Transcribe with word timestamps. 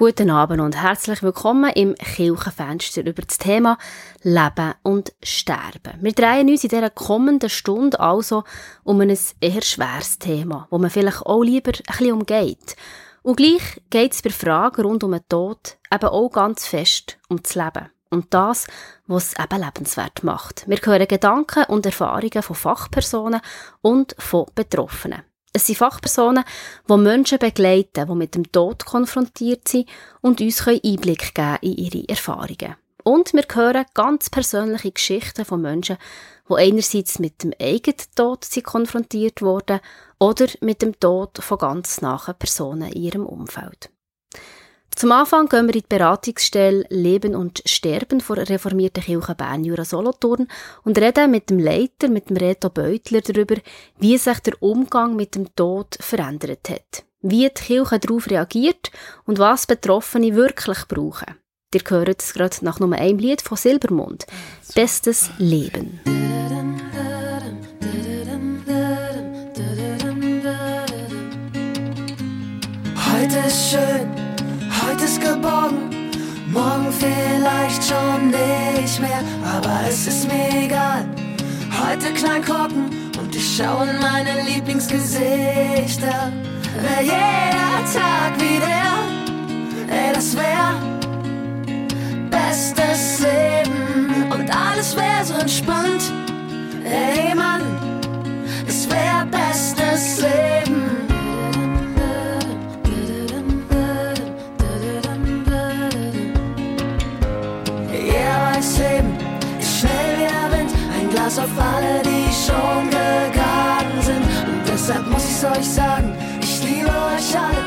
Guten 0.00 0.30
Abend 0.30 0.62
und 0.62 0.82
herzlich 0.82 1.22
willkommen 1.22 1.70
im 1.74 1.94
Kirchenfenster 1.94 3.04
über 3.04 3.20
das 3.20 3.36
Thema 3.36 3.76
Leben 4.22 4.72
und 4.82 5.12
Sterben. 5.22 5.98
Wir 6.00 6.12
drehen 6.12 6.48
uns 6.48 6.64
in 6.64 6.70
dieser 6.70 6.88
kommenden 6.88 7.50
Stunde 7.50 8.00
also 8.00 8.44
um 8.82 8.98
ein 9.02 9.14
eher 9.42 9.60
schweres 9.60 10.18
Thema, 10.18 10.66
wo 10.70 10.78
man 10.78 10.88
vielleicht 10.88 11.26
auch 11.26 11.42
lieber 11.42 11.72
ein 11.72 11.84
bisschen 11.86 12.12
umgeht. 12.12 12.76
Und 13.20 13.36
gleich 13.36 13.82
geht 13.90 14.14
es 14.14 14.22
bei 14.22 14.30
Fragen 14.30 14.86
rund 14.86 15.04
um 15.04 15.12
den 15.12 15.28
Tod 15.28 15.76
eben 15.92 16.08
auch 16.08 16.30
ganz 16.30 16.66
fest 16.66 17.18
um 17.28 17.42
das 17.42 17.54
Leben. 17.54 17.90
Und 18.08 18.32
das, 18.32 18.68
was 19.06 19.34
es 19.34 19.38
eben 19.38 19.62
lebenswert 19.62 20.24
macht. 20.24 20.66
Wir 20.66 20.78
hören 20.78 21.08
Gedanken 21.08 21.64
und 21.64 21.84
Erfahrungen 21.84 22.42
von 22.42 22.56
Fachpersonen 22.56 23.42
und 23.82 24.16
von 24.18 24.46
Betroffenen. 24.54 25.24
Es 25.52 25.66
sind 25.66 25.78
Fachpersonen, 25.78 26.44
die 26.88 26.96
Menschen 26.96 27.38
begleiten, 27.38 28.06
die 28.06 28.14
mit 28.14 28.36
dem 28.36 28.50
Tod 28.52 28.84
konfrontiert 28.84 29.66
sind 29.66 29.88
und 30.20 30.40
uns 30.40 30.66
Einblick 30.66 31.34
geben 31.34 31.58
in 31.62 31.76
ihre 31.76 32.08
Erfahrungen. 32.08 32.76
Und 33.02 33.32
wir 33.32 33.44
hören 33.52 33.86
ganz 33.94 34.30
persönliche 34.30 34.92
Geschichten 34.92 35.44
von 35.44 35.62
Menschen, 35.62 35.96
die 36.48 36.54
einerseits 36.54 37.18
mit 37.18 37.42
dem 37.42 37.52
eigenen 37.60 37.98
Tod 38.14 38.44
sind 38.44 38.64
konfrontiert 38.64 39.42
wurden 39.42 39.80
oder 40.18 40.46
mit 40.60 40.82
dem 40.82 40.98
Tod 41.00 41.38
von 41.38 41.58
ganz 41.58 42.00
nahen 42.00 42.34
Personen 42.38 42.92
in 42.92 43.02
ihrem 43.02 43.26
Umfeld. 43.26 43.90
Zum 44.94 45.12
Anfang 45.12 45.48
gehen 45.48 45.66
wir 45.66 45.74
in 45.74 45.80
die 45.80 45.86
Beratungsstelle 45.88 46.84
Leben 46.90 47.34
und 47.34 47.62
Sterben 47.64 48.20
vor 48.20 48.36
reformierten 48.36 49.02
Kirche 49.02 49.34
Bern 49.34 49.64
Jura 49.64 49.84
Solothurn 49.84 50.48
und 50.84 50.98
reden 50.98 51.30
mit 51.30 51.48
dem 51.48 51.58
Leiter, 51.58 52.08
mit 52.08 52.28
dem 52.28 52.36
Reto 52.36 52.68
Beutler 52.68 53.20
darüber, 53.20 53.56
wie 53.98 54.18
sich 54.18 54.40
der 54.40 54.60
Umgang 54.62 55.16
mit 55.16 55.36
dem 55.36 55.54
Tod 55.54 55.96
verändert 56.00 56.68
hat, 56.68 57.04
wie 57.22 57.48
die 57.48 57.54
Kirche 57.54 57.98
darauf 57.98 58.28
reagiert 58.28 58.90
und 59.24 59.38
was 59.38 59.66
Betroffene 59.66 60.34
wirklich 60.34 60.86
brauchen. 60.88 61.36
Ihr 61.72 61.82
hört 61.88 62.20
es 62.20 62.34
gerade 62.34 62.56
nach 62.62 62.80
Nummer 62.80 62.96
einem 62.96 63.20
Lied 63.20 63.42
von 63.42 63.56
Silbermond. 63.56 64.26
Bestes 64.74 65.30
Leben. 65.38 66.00
Heute 73.12 73.38
ist 73.46 73.70
schön 73.70 74.19
ist 75.10 75.20
geborgen, 75.20 75.90
morgen 76.52 76.92
vielleicht 76.92 77.82
schon 77.82 78.28
nicht 78.28 79.00
mehr, 79.00 79.22
aber 79.44 79.88
es 79.88 80.06
ist 80.06 80.28
mir 80.28 80.64
egal. 80.64 81.04
Heute 81.82 82.12
klein 82.14 82.44
gucken 82.44 82.84
und 83.18 83.34
ich 83.34 83.56
schaue 83.56 83.88
in 83.88 83.98
meine 83.98 84.42
Lieblingsgesichter. 84.48 86.30
Wär 86.82 87.02
jeder 87.02 87.80
Tag 87.92 88.32
wie 88.38 88.60
der, 88.60 89.96
ey, 89.96 90.12
das 90.14 90.36
wär 90.36 90.74
bestes 92.30 93.20
Leben 93.20 94.30
und 94.30 94.48
alles 94.54 94.94
wär 94.94 95.24
so 95.24 95.34
entspannt. 95.34 96.04
Ey, 96.84 97.34
Mann, 97.34 97.62
es 98.68 98.88
wär 98.88 99.26
bestes 99.26 100.20
Leben. 100.20 100.99
Glas 111.30 111.38
auf 111.38 111.58
alle, 111.58 112.02
die 112.02 112.26
schon 112.32 112.90
gegangen 112.90 114.02
sind. 114.02 114.48
Und 114.48 114.66
deshalb 114.66 115.06
muss 115.06 115.24
ich's 115.24 115.44
euch 115.44 115.68
sagen, 115.68 116.12
ich 116.40 116.62
liebe 116.64 116.88
euch 116.88 117.38
alle. 117.38 117.66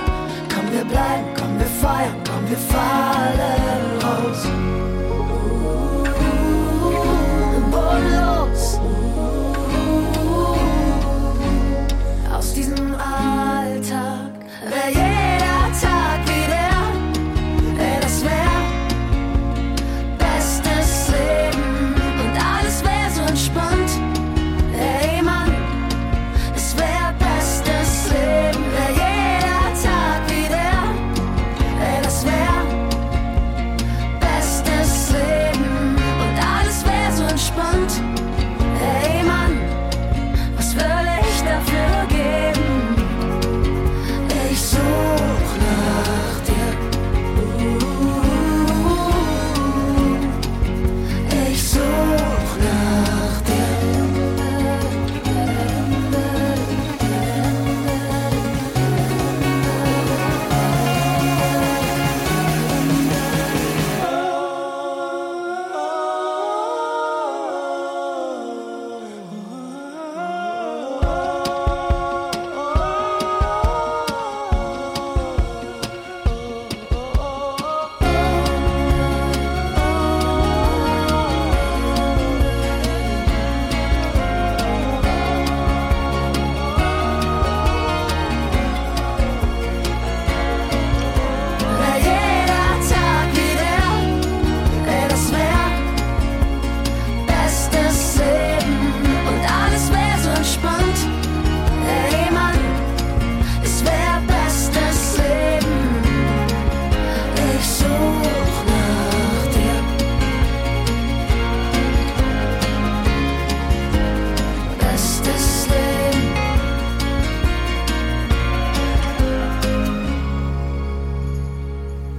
Komm, 0.53 0.71
wir 0.71 0.83
bleiben, 0.83 1.27
komm, 1.37 1.57
wir 1.57 1.67
feiern, 1.67 2.15
komm, 2.25 2.49
wir 2.49 2.57
fallen 2.57 3.62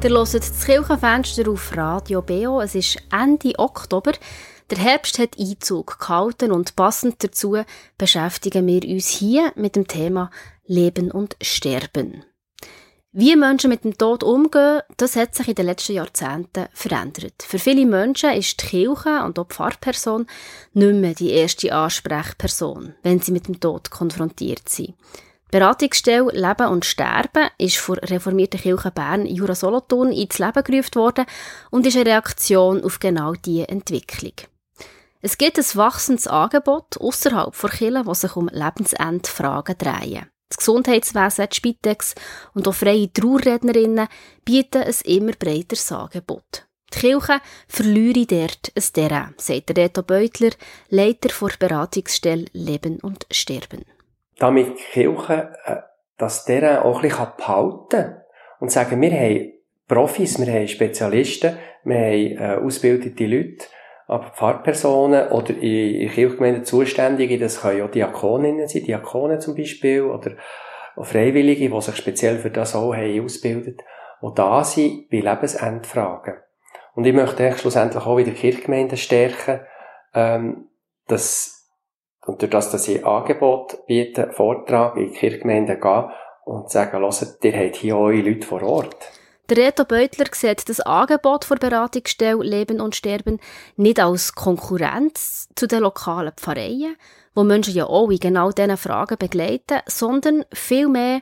Ihr 0.05 0.11
hört 0.11 0.35
das 0.35 0.67
Kirchenfenster 0.67 1.51
auf 1.51 1.75
Radio 1.75 2.21
BO. 2.21 2.61
Es 2.61 2.75
ist 2.75 2.99
Ende 3.11 3.59
Oktober. 3.59 4.13
Der 4.69 4.77
Herbst 4.77 5.19
hat 5.19 5.39
Einzug 5.39 5.99
gehalten 5.99 6.53
und 6.53 6.77
passend 6.77 7.25
dazu 7.25 7.57
beschäftigen 7.97 8.67
wir 8.67 8.85
uns 8.85 9.09
hier 9.09 9.51
mit 9.57 9.77
dem 9.77 9.89
Thema 9.89 10.31
Leben 10.67 11.11
und 11.11 11.37
Sterben. 11.41 12.23
Wie 13.13 13.35
Menschen 13.35 13.71
mit 13.71 13.85
dem 13.85 13.97
Tod 13.97 14.23
umgehen, 14.23 14.83
das 14.99 15.17
hat 15.17 15.35
sich 15.35 15.49
in 15.49 15.55
den 15.55 15.65
letzten 15.65 15.95
Jahrzehnten 15.95 16.67
verändert. 16.75 17.43
Für 17.43 17.59
viele 17.59 17.87
Menschen 17.87 18.35
ist 18.35 18.61
die 18.61 18.67
Kirche 18.67 19.25
und 19.25 19.39
auch 19.39 19.49
die 19.49 19.55
Pfarrperson 19.55 20.27
nicht 20.75 20.95
mehr 20.97 21.15
die 21.15 21.31
erste 21.31 21.73
Ansprechperson, 21.73 22.95
wenn 23.03 23.21
sie 23.21 23.33
mit 23.33 23.49
dem 23.49 23.59
Tod 23.59 23.91
konfrontiert 23.91 24.69
sind. 24.69 24.97
Beratungsstelle 25.55 26.33
Leben 26.33 26.67
und 26.67 26.85
Sterben 26.85 27.49
ist 27.59 27.77
vor 27.77 27.97
reformierten 27.99 28.59
Kirche 28.59 28.91
Bern 28.91 29.25
Jura 29.25 29.55
Solothurn 29.55 30.11
ins 30.11 30.41
Leben 30.41 30.65
gerufen 30.65 30.97
worden 30.97 31.27
und 31.71 31.87
ist 31.87 31.95
eine 31.95 32.06
Reaktion 32.06 32.83
auf 32.83 32.99
genau 32.99 33.35
diese 33.35 33.69
Entwicklung. 33.69 34.33
Es 35.23 35.39
gibt 35.39 35.56
ein 35.56 35.65
wachsendes 35.75 36.27
Angebot 36.27 36.99
außerhalb 36.99 37.56
der 37.56 37.71
Kirche, 37.71 38.03
das 38.05 38.21
sich 38.23 38.35
um 38.35 38.49
Lebensendfragen 38.49 39.79
drehen. 39.79 40.27
Das 40.49 40.59
Gesundheitswesen, 40.59 41.47
die 41.49 41.55
Spitex 41.55 42.17
und 42.55 42.67
auch 42.67 42.75
freie 42.75 43.12
Trauerrednerinnen 43.12 44.09
bieten 44.45 44.83
ein 44.83 44.95
immer 45.05 45.35
breiteres 45.39 45.93
Angebot. 45.93 46.67
Die 46.93 46.99
Kirche 46.99 47.41
verliere 47.69 48.27
dort 48.27 48.73
ein 48.75 48.93
Terrain, 48.93 49.35
sagt 49.37 49.79
Reto 49.79 50.03
Beutler, 50.03 50.50
Leiter 50.89 51.29
der 51.29 51.57
Beratungsstelle 51.69 52.47
Leben 52.53 52.99
und 52.99 53.25
Sterben 53.31 53.85
damit 54.39 54.79
die 54.79 54.83
Kirche 54.93 55.53
äh, 55.65 55.77
das 56.19 56.45
Terrain 56.45 56.79
auch 56.79 57.03
ein 57.03 57.09
bisschen 57.09 57.27
behalten 57.37 57.89
kann 57.91 58.23
und 58.61 58.71
sagen, 58.71 59.01
wir 59.01 59.13
haben 59.13 59.53
Profis, 59.89 60.39
wir 60.39 60.53
haben 60.53 60.69
Spezialisten, 60.69 61.57
wir 61.85 61.97
haben 61.97 62.39
äh, 62.39 62.65
ausgebildete 62.65 63.27
Leute, 63.27 63.67
aber 64.07 64.33
Pfarrpersonen 64.35 65.29
oder 65.29 65.51
in, 65.51 65.95
in 65.97 66.11
Kirchgemeinden 66.11 66.65
Zuständige, 66.65 67.39
das 67.39 67.61
können 67.61 67.83
auch 67.83 67.91
Diakoninnen 67.91 68.69
sein, 68.69 68.85
Diakonen 68.85 69.41
zum 69.41 69.55
Beispiel, 69.55 70.03
oder 70.03 70.33
Freiwillige, 70.97 71.69
die 71.69 71.81
sich 71.81 71.97
speziell 71.97 72.39
für 72.39 72.51
das 72.51 72.75
auch 72.75 72.95
haben 72.95 73.25
ausgebildet, 73.25 73.83
die 74.23 74.35
da 74.35 74.63
sind 74.65 75.11
bei 75.11 75.19
Lebensendfragen. 75.19 76.35
Und 76.95 77.07
ich 77.07 77.13
möchte 77.13 77.43
eigentlich 77.43 77.61
schlussendlich 77.61 78.05
auch 78.05 78.17
wieder 78.17 78.31
Kirchgemeinden 78.31 78.97
stärken, 78.97 79.61
ähm, 80.15 80.69
dass, 81.09 81.63
und 82.26 82.41
durch 82.41 82.50
das, 82.50 82.71
dass 82.71 82.88
ich 82.88 83.05
Angebot 83.05 83.87
biete, 83.87 84.31
Vortrag 84.32 84.97
in 84.97 85.12
Kirchgemeinden 85.12 85.81
gehe 85.81 86.11
und 86.44 86.71
sagen, 86.71 87.00
hört, 87.00 87.44
ihr 87.44 87.56
habt 87.56 87.76
hier 87.76 87.97
eure 87.97 88.21
Leute 88.21 88.47
vor 88.47 88.62
Ort. 88.62 88.97
Der 89.50 89.59
Reto 89.59 89.85
Beutler 89.85 90.26
sieht 90.32 90.69
das 90.71 90.81
Angebot 90.81 91.47
der 91.50 91.56
Beratungsstelle 91.56 92.43
Leben 92.43 92.81
und 92.81 92.97
Sterben 92.97 93.41
nicht 93.76 94.00
als 94.00 94.35
Konkurrenz 94.35 95.49
zu 95.55 95.67
den 95.67 95.81
lokalen 95.81 96.32
Pfarreien, 96.35 96.97
wo 97.35 97.44
Menschen 97.44 97.75
ja 97.75 97.85
auch 97.85 98.11
in 98.11 98.19
genau 98.19 98.53
diesen 98.53 98.79
Fragen 98.79 99.19
begleiten, 99.19 99.81
sondern 99.87 100.47
vielmehr 100.53 101.21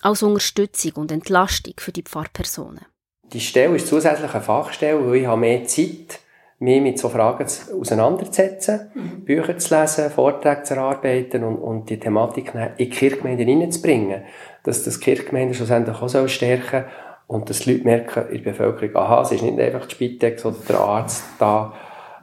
als 0.00 0.22
Unterstützung 0.22 0.92
und 0.92 1.12
Entlastung 1.12 1.74
für 1.76 1.92
die 1.92 2.04
Pfarrpersonen. 2.04 2.86
Die 3.24 3.40
Stelle 3.40 3.76
ist 3.76 3.88
zusätzlich 3.88 4.32
eine 4.32 4.42
Fachstelle, 4.42 5.06
weil 5.06 5.16
ich 5.16 5.26
habe 5.26 5.40
mehr 5.40 5.64
Zeit, 5.64 6.20
mich 6.60 6.82
mit 6.82 6.98
so 6.98 7.08
Fragen 7.08 7.46
auseinanderzusetzen, 7.80 8.90
mhm. 8.94 9.24
Bücher 9.24 9.56
zu 9.58 9.78
lesen, 9.78 10.10
Vorträge 10.10 10.64
zu 10.64 10.74
erarbeiten 10.74 11.44
und, 11.44 11.56
und 11.56 11.90
die 11.90 12.00
Thematik 12.00 12.52
in 12.54 12.68
die 12.78 12.90
Kirchgemeinden 12.90 13.46
hineinzubringen. 13.46 14.22
Dass 14.64 14.82
das 14.82 14.98
Kirchgemeinden 14.98 15.54
schlussendlich 15.54 15.96
auch 16.00 16.08
so 16.08 16.26
stärken 16.26 16.84
und 17.28 17.48
dass 17.48 17.60
die 17.60 17.74
Leute 17.74 17.84
merken 17.84 18.28
in 18.30 18.42
der 18.42 18.50
Bevölkerung, 18.50 18.96
aha, 18.96 19.22
es 19.22 19.32
ist 19.32 19.42
nicht 19.42 19.60
einfach 19.60 19.86
die 19.86 19.94
Spitex 19.94 20.44
oder 20.44 20.56
der 20.68 20.80
Arzt 20.80 21.24
da 21.38 21.74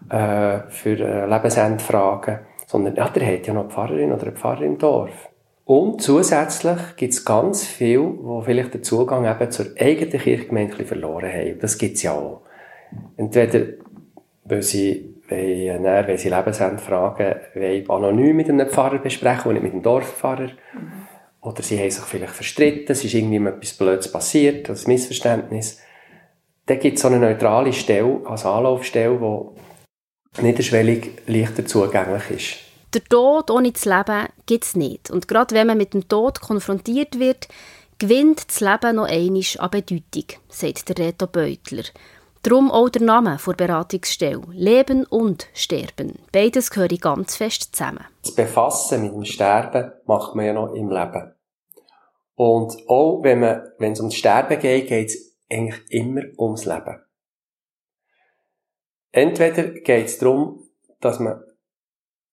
äh, 0.09 0.69
für 0.69 0.99
äh, 0.99 1.25
Lebensendfragen, 1.25 2.39
sondern 2.67 2.95
ja, 2.95 3.07
der 3.09 3.33
hat 3.33 3.47
ja 3.47 3.53
noch 3.53 3.63
eine 3.63 3.71
Pfarrerin 3.71 4.11
oder 4.11 4.23
einen 4.23 4.35
Pfarrer 4.35 4.63
im 4.63 4.77
Dorf. 4.77 5.29
Und 5.63 6.01
zusätzlich 6.01 6.77
gibt 6.95 7.13
es 7.13 7.25
ganz 7.25 7.65
viel, 7.65 7.99
wo 7.99 8.41
vielleicht 8.41 8.75
den 8.75 8.83
Zugang 8.83 9.25
eben 9.25 9.51
zur 9.51 9.65
eigenen 9.79 10.19
Kirchgemeinde 10.19 10.85
verloren 10.85 11.31
haben. 11.31 11.59
Das 11.59 11.77
gibt 11.77 11.95
es 11.95 12.03
ja 12.03 12.11
auch. 12.11 12.41
Entweder, 13.17 13.65
weil 14.45 14.61
sie, 14.61 15.15
wollen, 15.27 15.83
wenn 15.83 16.17
sie 16.17 16.29
Lebensendfragen 16.29 17.35
wollen, 17.55 17.89
anonym 17.89 18.35
mit 18.35 18.49
einem 18.49 18.69
Pfarrer 18.69 18.99
besprechen 18.99 19.49
und 19.49 19.53
nicht 19.55 19.63
mit 19.63 19.73
einem 19.73 19.83
Dorfpfarrer. 19.83 20.49
Mhm 20.73 21.05
oder 21.45 21.61
sie 21.61 21.79
haben 21.79 21.91
sich 21.91 22.03
vielleicht 22.03 22.33
verstritten, 22.33 22.91
es 22.91 23.03
ist 23.03 23.13
irgendwie 23.13 23.37
etwas 23.37 23.73
Blödes 23.73 24.11
passiert, 24.11 24.67
ein 24.69 24.77
Missverständnis. 24.87 25.79
Dann 26.65 26.79
gibt 26.79 26.95
es 26.95 27.03
so 27.03 27.07
eine 27.07 27.19
neutrale 27.19 27.71
Stelle, 27.71 28.21
als 28.25 28.45
Anlaufstelle, 28.45 29.19
die 30.37 30.41
niederschwellig 30.41 31.11
leichter 31.27 31.65
zugänglich 31.65 32.31
ist. 32.31 32.55
Der 32.95 33.03
Tod 33.03 33.51
ohne 33.51 33.71
das 33.71 33.85
Leben 33.85 34.27
gibt 34.47 34.63
es 34.63 34.75
nicht. 34.75 35.11
Und 35.11 35.27
gerade 35.27 35.53
wenn 35.53 35.67
man 35.67 35.77
mit 35.77 35.93
dem 35.93 36.07
Tod 36.07 36.41
konfrontiert 36.41 37.19
wird, 37.19 37.47
gewinnt 37.99 38.47
das 38.47 38.61
Leben 38.61 38.95
noch 38.95 39.07
einmal 39.07 39.43
an 39.59 39.69
Bedeutung, 39.69 40.39
sagt 40.49 40.89
der 40.89 41.05
Reto 41.05 41.27
Beutler. 41.27 41.83
Darum 42.45 42.69
auch 42.69 42.89
der 42.89 43.01
Name 43.01 43.39
der 43.43 43.53
Beratungsstelle. 43.53 44.43
Leben 44.51 45.03
und 45.05 45.47
Sterben. 45.55 46.19
Beides 46.31 46.69
gehören 46.69 46.99
ganz 46.99 47.37
fest 47.37 47.75
zusammen. 47.75 48.05
Das 48.21 48.35
Befassen 48.35 49.01
mit 49.01 49.13
dem 49.13 49.25
Sterben 49.25 49.91
macht 50.05 50.35
man 50.35 50.45
ja 50.45 50.53
noch 50.53 50.75
im 50.75 50.91
Leben. 50.91 51.33
Und 52.35 52.77
auch 52.87 53.23
wenn 53.23 53.39
man, 53.39 53.63
wenn 53.79 53.93
es 53.93 53.99
ums 53.99 54.13
Sterben 54.13 54.59
geht, 54.59 54.87
geht 54.87 55.09
es 55.09 55.35
eigentlich 55.49 55.81
immer 55.89 56.21
ums 56.37 56.65
Leben. 56.65 57.01
Entweder 59.11 59.63
geht 59.69 60.05
es 60.05 60.19
darum, 60.19 60.69
dass 61.01 61.19
man 61.19 61.41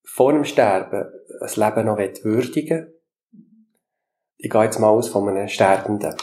vor 0.03 0.31
dem 0.31 0.45
Sterben 0.45 1.11
das 1.39 1.57
Leben 1.57 1.87
noch 1.87 1.97
würdigen 1.97 2.85
will. 2.85 2.99
Ich 4.37 4.51
gehe 4.51 4.63
jetzt 4.63 4.79
mal 4.79 4.89
aus 4.89 5.07
von 5.09 5.27
einem 5.27 5.47
Sterbenden. 5.47 6.13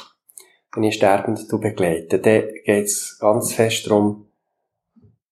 Wenn 0.72 0.84
ich 0.84 0.94
Sterbenden 0.94 1.60
begleite, 1.60 2.20
dann 2.20 2.42
geht 2.64 2.84
es 2.84 3.18
ganz 3.18 3.52
fest 3.52 3.86
darum, 3.86 4.30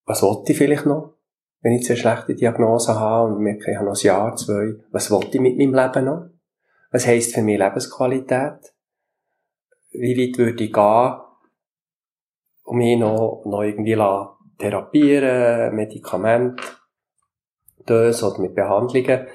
was 0.04 0.22
wollte 0.22 0.52
ich 0.52 0.58
vielleicht 0.58 0.86
noch? 0.86 1.14
Wenn 1.60 1.72
ich 1.72 1.88
eine 1.88 1.96
schlechte 1.96 2.34
Diagnose 2.34 2.98
habe 2.98 3.32
und 3.32 3.42
merke, 3.42 3.70
ich 3.70 3.76
habe 3.76 3.86
noch 3.86 3.96
ein 3.96 4.06
Jahr, 4.06 4.34
zwei, 4.36 4.74
was 4.90 5.10
wollte 5.10 5.36
ich 5.36 5.40
mit 5.40 5.58
meinem 5.58 5.74
Leben 5.74 6.04
noch? 6.06 6.30
Was 6.90 7.06
heisst 7.06 7.34
für 7.34 7.42
mich 7.42 7.58
Lebensqualität? 7.58 8.74
Wie 9.90 10.16
weit 10.16 10.38
würde 10.38 10.64
ich 10.64 10.72
gehen, 10.72 11.20
um 12.64 12.78
mich 12.78 12.98
noch, 12.98 13.42
noch 13.44 13.62
irgendwie 13.62 13.96
therapieren, 14.58 15.74
Medikamente, 15.74 16.62
Döse 17.88 18.26
oder 18.26 18.40
mit 18.40 18.54
Behandlungen? 18.54 19.26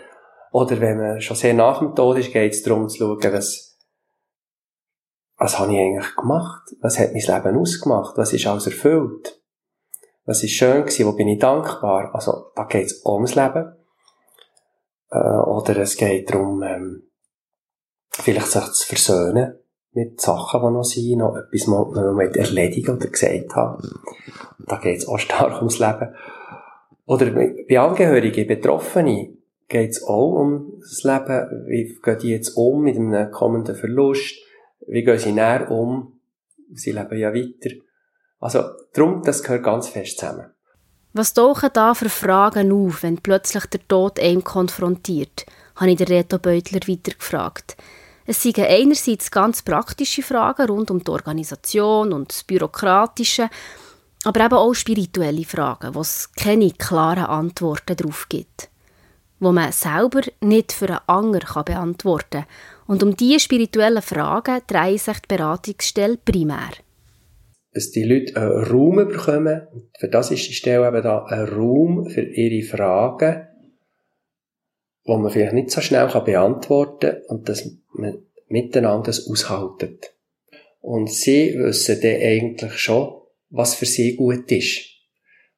Oder 0.51 0.79
wenn 0.79 0.97
man 0.97 1.21
schon 1.21 1.35
sehr 1.35 1.53
nach 1.53 1.79
dem 1.79 1.95
Tod 1.95 2.17
ist, 2.17 2.31
geht 2.31 2.53
es 2.53 2.63
darum 2.63 2.88
zu 2.88 2.97
schauen, 2.97 3.33
was, 3.33 3.72
was 5.43 5.59
habe 5.59 5.73
ich 5.73 5.79
eigentlich 5.79 6.15
gemacht? 6.15 6.73
Was 6.79 6.97
hat 6.97 7.11
mein 7.11 7.21
Leben 7.21 7.57
ausgemacht? 7.57 8.17
Was 8.17 8.31
ist 8.31 8.47
alles 8.47 8.65
erfüllt? 8.65 9.41
Was 10.25 10.41
ist 10.41 10.51
schön 10.51 10.83
gewesen? 10.83 11.05
Wo 11.05 11.11
bin 11.11 11.27
ich 11.27 11.39
dankbar? 11.39 12.15
Also, 12.15 12.51
da 12.55 12.63
geht 12.63 12.85
es 12.85 13.05
ums 13.05 13.35
Leben. 13.35 13.75
Äh, 15.11 15.17
oder 15.17 15.75
es 15.79 15.97
geht 15.97 16.29
darum, 16.29 16.63
ähm, 16.63 17.03
vielleicht 18.11 18.47
sich 18.47 18.71
zu 18.71 18.87
versöhnen 18.87 19.59
mit 19.91 20.21
Sachen, 20.21 20.61
die 20.61 20.71
noch 20.71 20.83
sind, 20.83 21.17
noch 21.17 21.35
etwas, 21.35 21.67
was 21.67 21.93
man 21.93 22.15
noch 22.15 22.19
erledigen 22.19 22.95
oder 22.95 23.07
gesagt 23.07 23.53
haben. 23.53 23.83
Da 24.59 24.77
geht 24.77 24.99
es 24.99 25.07
auch 25.09 25.19
stark 25.19 25.57
ums 25.57 25.77
Leben. 25.77 26.15
Oder 27.05 27.31
bei 27.31 27.79
Angehörigen, 27.81 28.47
Betroffenen, 28.47 29.43
geht 29.67 29.89
es 29.89 30.03
auch 30.05 30.39
um 30.39 30.79
das 30.79 31.03
Leben. 31.03 31.65
Wie 31.67 31.99
gehen 32.01 32.17
die 32.21 32.29
jetzt 32.29 32.55
um 32.55 32.81
mit 32.81 32.95
einem 32.95 33.29
kommenden 33.29 33.75
Verlust? 33.75 34.37
Wie 34.88 35.03
gehen 35.03 35.19
sie 35.19 35.31
näher 35.31 35.69
um? 35.71 36.19
Sie 36.74 36.91
leben 36.91 37.18
ja 37.18 37.33
weiter. 37.33 37.75
Also, 38.39 38.63
darum, 38.94 39.21
das 39.24 39.44
gehört 39.44 39.63
ganz 39.63 39.88
fest 39.88 40.19
zusammen. 40.19 40.51
Was 41.13 41.33
tauchen 41.33 41.69
da 41.74 41.94
für 41.94 42.09
Fragen 42.09 42.71
auf, 42.71 43.03
wenn 43.03 43.18
plötzlich 43.18 43.65
der 43.68 43.88
Tod 43.88 44.19
einem 44.19 44.44
konfrontiert? 44.44 45.45
habe 45.75 45.91
ich 45.91 45.97
der 45.97 46.09
Reto 46.09 46.38
Beutler 46.38 46.81
weiter 46.88 47.13
gefragt. 47.13 47.77
Es 48.25 48.41
sind 48.41 48.59
einerseits 48.59 49.31
ganz 49.31 49.62
praktische 49.62 50.24
Fragen 50.24 50.68
rund 50.68 50.91
um 50.91 51.03
die 51.03 51.12
Organisation 51.12 52.13
und 52.13 52.31
das 52.31 52.44
Bürokratische, 52.44 53.50
aber 54.24 54.45
eben 54.45 54.53
auch 54.53 54.74
spirituelle 54.74 55.43
Fragen, 55.43 55.93
wo 55.96 56.01
es 56.01 56.31
keine 56.34 56.72
klaren 56.72 57.25
Antworten 57.25 57.98
darauf 57.98 58.29
gibt. 58.29 58.69
Wo 59.39 59.51
man 59.51 59.74
selber 59.74 60.22
nicht 60.39 60.72
für 60.72 60.89
einen 60.89 61.00
anderen 61.07 61.63
beantworten 61.65 62.43
kann. 62.43 62.46
Und 62.93 63.01
um 63.01 63.17
diese 63.17 63.39
spirituellen 63.39 64.03
Fragen 64.03 64.62
dreht 64.67 65.00
sich 65.00 65.17
die 65.17 65.35
Beratungsstelle 65.35 66.19
primär. 66.23 66.73
Dass 67.71 67.89
die 67.89 68.03
Leute 68.03 68.39
einen 68.39 68.65
Raum 68.65 68.97
bekommen, 68.97 69.63
für 69.97 70.09
das 70.09 70.29
ist 70.29 70.47
die 70.47 70.53
Stelle 70.53 70.88
eben 70.89 71.01
da, 71.01 71.25
ein 71.25 71.47
Raum 71.47 72.07
für 72.07 72.21
ihre 72.21 72.63
Fragen, 72.63 73.47
wo 75.05 75.17
man 75.17 75.31
vielleicht 75.31 75.53
nicht 75.53 75.71
so 75.71 75.81
schnell 75.81 76.07
beantworten 76.07 77.13
kann 77.13 77.21
und 77.29 77.50
dass 77.50 77.67
man 77.93 78.19
miteinander 78.47 79.05
das 79.05 79.27
aushaltet. 79.27 80.13
Und 80.79 81.09
sie 81.09 81.55
wissen 81.57 82.00
dann 82.00 82.21
eigentlich 82.21 82.73
schon, 82.73 83.12
was 83.50 83.73
für 83.73 83.88
sie 83.88 84.15
gut 84.15 84.51
ist, 84.51 84.81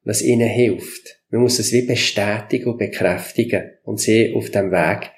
was 0.06 0.22
ihnen 0.22 0.48
hilft. 0.48 1.20
Man 1.32 1.42
muss 1.42 1.60
es 1.60 1.74
wie 1.74 1.82
bestätigen 1.82 2.70
und 2.70 2.78
bekräftigen 2.78 3.72
und 3.84 4.00
sie 4.00 4.34
auf 4.34 4.52
dem 4.52 4.72
Weg 4.72 5.12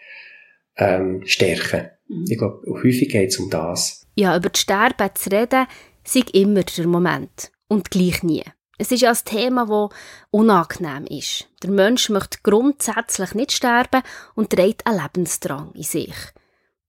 ähm, 0.77 1.21
stärken. 1.24 1.91
Mhm. 2.07 2.25
Ich 2.27 2.37
glaube, 2.37 2.61
häufig 2.83 3.09
geht 3.09 3.29
es 3.29 3.39
um 3.39 3.49
das. 3.49 4.05
Ja, 4.15 4.35
über 4.35 4.49
das 4.49 4.61
Sterben 4.61 5.09
zu 5.13 5.29
reden, 5.29 5.67
sei 6.03 6.21
immer 6.33 6.63
der 6.63 6.87
Moment. 6.87 7.51
Und 7.67 7.91
gleich 7.91 8.23
nie. 8.23 8.43
Es 8.79 8.91
ist 8.91 9.01
ja 9.01 9.09
ein 9.09 9.17
Thema, 9.25 9.65
das 9.65 9.97
unangenehm 10.29 11.05
ist. 11.05 11.49
Der 11.63 11.71
Mensch 11.71 12.09
möchte 12.09 12.37
grundsätzlich 12.43 13.33
nicht 13.33 13.51
sterben 13.51 14.03
und 14.35 14.51
trägt 14.51 14.85
einen 14.85 15.01
Lebensdrang 15.01 15.71
in 15.73 15.83
sich. 15.83 16.15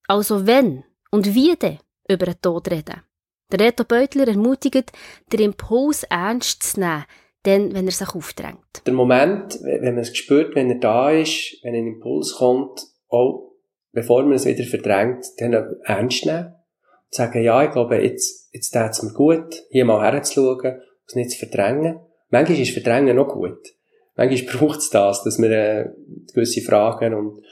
Also 0.07 0.47
wenn 0.47 0.85
und 1.11 1.35
wie 1.35 1.57
denn 1.57 1.79
über 2.09 2.27
den 2.27 2.41
Tod 2.41 2.71
reden? 2.71 3.03
Der 3.51 3.61
Reto 3.61 3.85
Beutler 3.85 4.29
ermutigt, 4.29 4.93
den 5.33 5.41
Impuls 5.41 6.03
ernst 6.05 6.63
zu 6.63 6.81
nehmen, 6.81 7.05
denn 7.47 7.73
wenn 7.75 7.87
er 7.87 7.93
sich 7.93 8.15
aufdrängt. 8.15 8.83
Der 8.87 8.93
Moment, 8.93 9.59
wenn 9.63 9.95
man 9.95 10.03
es 10.03 10.15
spürt, 10.15 10.55
wenn 10.55 10.69
er 10.69 10.79
da 10.79 11.11
ist, 11.11 11.57
wenn 11.63 11.75
ein 11.75 11.87
Impuls 11.87 12.35
kommt, 12.35 12.83
auch 13.09 13.48
bevor 13.93 14.23
man 14.23 14.35
es 14.35 14.47
wieder 14.47 14.65
verdrängt, 14.65 15.25
dann 15.39 15.53
ernst 15.85 16.27
nehmen. 16.27 16.47
Und 16.47 17.15
sagen, 17.15 17.43
ja, 17.43 17.65
ich 17.65 17.71
glaube, 17.71 18.03
jetzt, 18.03 18.53
jetzt 18.53 18.73
tut 18.73 18.91
es 18.91 19.03
mir 19.03 19.13
gut, 19.13 19.65
hier 19.71 19.85
mal 19.85 20.03
herzuschauen 20.03 20.81
es 21.09 21.15
nicht 21.15 21.31
zu 21.31 21.39
verdrängen. 21.39 22.01
Manchmal 22.31 22.61
ist 22.61 22.73
Verdrängen 22.73 23.17
noch 23.17 23.29
gut. 23.29 23.75
Manchmal 24.15 24.53
braucht 24.59 24.81
es 24.81 24.91
das, 24.91 25.25
dass 25.25 25.39
wir 25.39 25.51
äh, 25.51 25.91
gewisse 26.35 26.61
Fragen 26.61 27.15
und, 27.15 27.43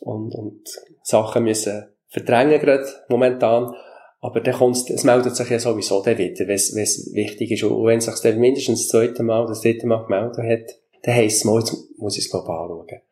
und, 0.00 0.34
und 0.34 0.62
Sachen 1.02 1.44
müssen 1.44 1.86
verdrängen 2.08 2.60
gerade 2.60 2.86
momentan. 3.08 3.74
Aber 4.20 4.40
dann 4.40 4.54
kommt's, 4.54 4.88
es 4.90 5.04
meldet 5.04 5.36
sich 5.36 5.50
ja 5.50 5.58
sowieso 5.58 6.02
dann 6.02 6.18
wieder, 6.18 6.46
wenn 6.46 6.54
es 6.54 6.74
wichtig 7.14 7.52
ist. 7.52 7.62
Und 7.62 7.84
wenn 7.86 7.98
es 7.98 8.06
sich 8.06 8.20
dann 8.20 8.38
mindestens 8.40 8.82
das 8.82 8.88
zweite 8.88 9.22
Mal, 9.22 9.46
das 9.46 9.60
dritte 9.60 9.86
Mal 9.86 10.04
gemeldet 10.04 10.38
hat, 10.38 10.76
dann 11.02 11.14
heisst 11.14 11.44
es 11.44 11.50
jetzt 11.50 11.98
muss 11.98 12.16
ich 12.16 12.24
es 12.24 12.30
global 12.30 12.70
anschauen. 12.70 13.02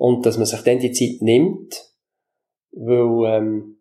Und 0.00 0.24
dass 0.24 0.38
man 0.38 0.46
sich 0.46 0.62
dann 0.62 0.78
die 0.78 0.92
Zeit 0.92 1.20
nimmt, 1.20 1.92
weil 2.72 3.36
ähm, 3.36 3.76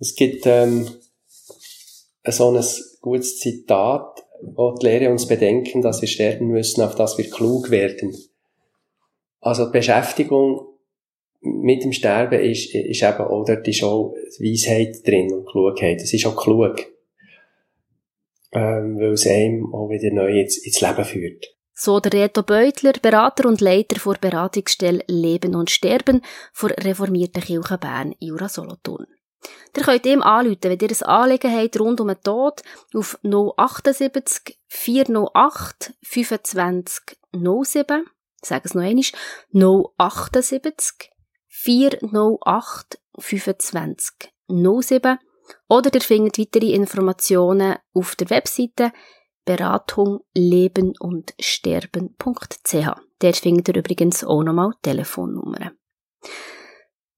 es 0.00 0.16
gibt 0.16 0.44
ähm, 0.44 0.88
so 2.26 2.50
ein 2.50 2.64
gutes 3.00 3.38
Zitat, 3.38 4.24
wo 4.42 4.72
die 4.72 4.86
Lehre 4.86 5.12
uns 5.12 5.28
bedenken, 5.28 5.80
dass 5.80 6.00
wir 6.00 6.08
sterben 6.08 6.48
müssen, 6.48 6.82
auf 6.82 6.96
das 6.96 7.16
wir 7.16 7.30
klug 7.30 7.70
werden. 7.70 8.12
Also 9.38 9.66
die 9.66 9.78
Beschäftigung 9.78 10.66
mit 11.42 11.84
dem 11.84 11.92
Sterben 11.92 12.40
ist, 12.40 12.74
ist 12.74 13.04
eben 13.04 13.18
auch, 13.18 13.44
dort 13.44 13.68
ist 13.68 13.84
auch 13.84 14.16
Weisheit 14.40 15.06
drin 15.06 15.32
und 15.32 15.46
Klugheit. 15.46 16.02
Es 16.02 16.12
ist 16.12 16.26
auch 16.26 16.34
klug. 16.34 16.74
Ähm, 18.50 18.98
weil 18.98 19.12
es 19.12 19.28
einem 19.28 19.72
auch 19.72 19.90
wieder 19.90 20.12
neu 20.12 20.40
ins, 20.40 20.58
ins 20.58 20.80
Leben 20.80 21.04
führt. 21.04 21.54
So 21.74 22.00
der 22.00 22.12
Reto 22.12 22.42
Beutler, 22.42 22.92
Berater 23.00 23.48
und 23.48 23.60
Leiter 23.60 23.98
vor 23.98 24.14
Beratungsstelle 24.14 25.04
Leben 25.08 25.54
und 25.54 25.70
Sterben 25.70 26.22
vor 26.52 26.70
reformierten 26.70 27.42
Kirche 27.42 27.78
Bern, 27.78 28.14
Jura 28.20 28.48
Solothurn. 28.48 29.06
Ihr 29.76 29.82
könnt 29.82 30.06
ihm 30.06 30.22
anrufen, 30.22 30.58
wenn 30.64 30.78
ihr 30.78 30.90
ein 30.90 31.02
Anliegen 31.02 31.56
habt 31.56 31.80
rund 31.80 32.00
um 32.00 32.08
den 32.08 32.20
Tod 32.22 32.62
auf 32.94 33.18
078 33.22 34.58
408 34.68 35.94
25 36.02 37.18
07. 37.32 38.06
Ich 38.42 38.48
sage 38.48 38.62
es 38.64 38.74
noch 38.74 38.82
einmal. 38.82 39.04
078 39.98 41.10
408 41.48 43.00
25 43.18 44.32
07. 44.48 45.18
Oder 45.68 45.94
ihr 45.94 46.00
findet 46.00 46.38
weitere 46.38 46.72
Informationen 46.72 47.76
auf 47.94 48.14
der 48.16 48.30
Webseite 48.30 48.92
Beratung 49.44 50.20
leben 50.34 50.94
und 50.98 51.34
sterben.ch. 51.40 52.74
Dort 53.18 53.36
findet 53.36 53.68
ihr 53.68 53.76
übrigens 53.76 54.24
auch 54.24 54.42
nochmal 54.42 54.72
Telefonnummern. 54.82 55.70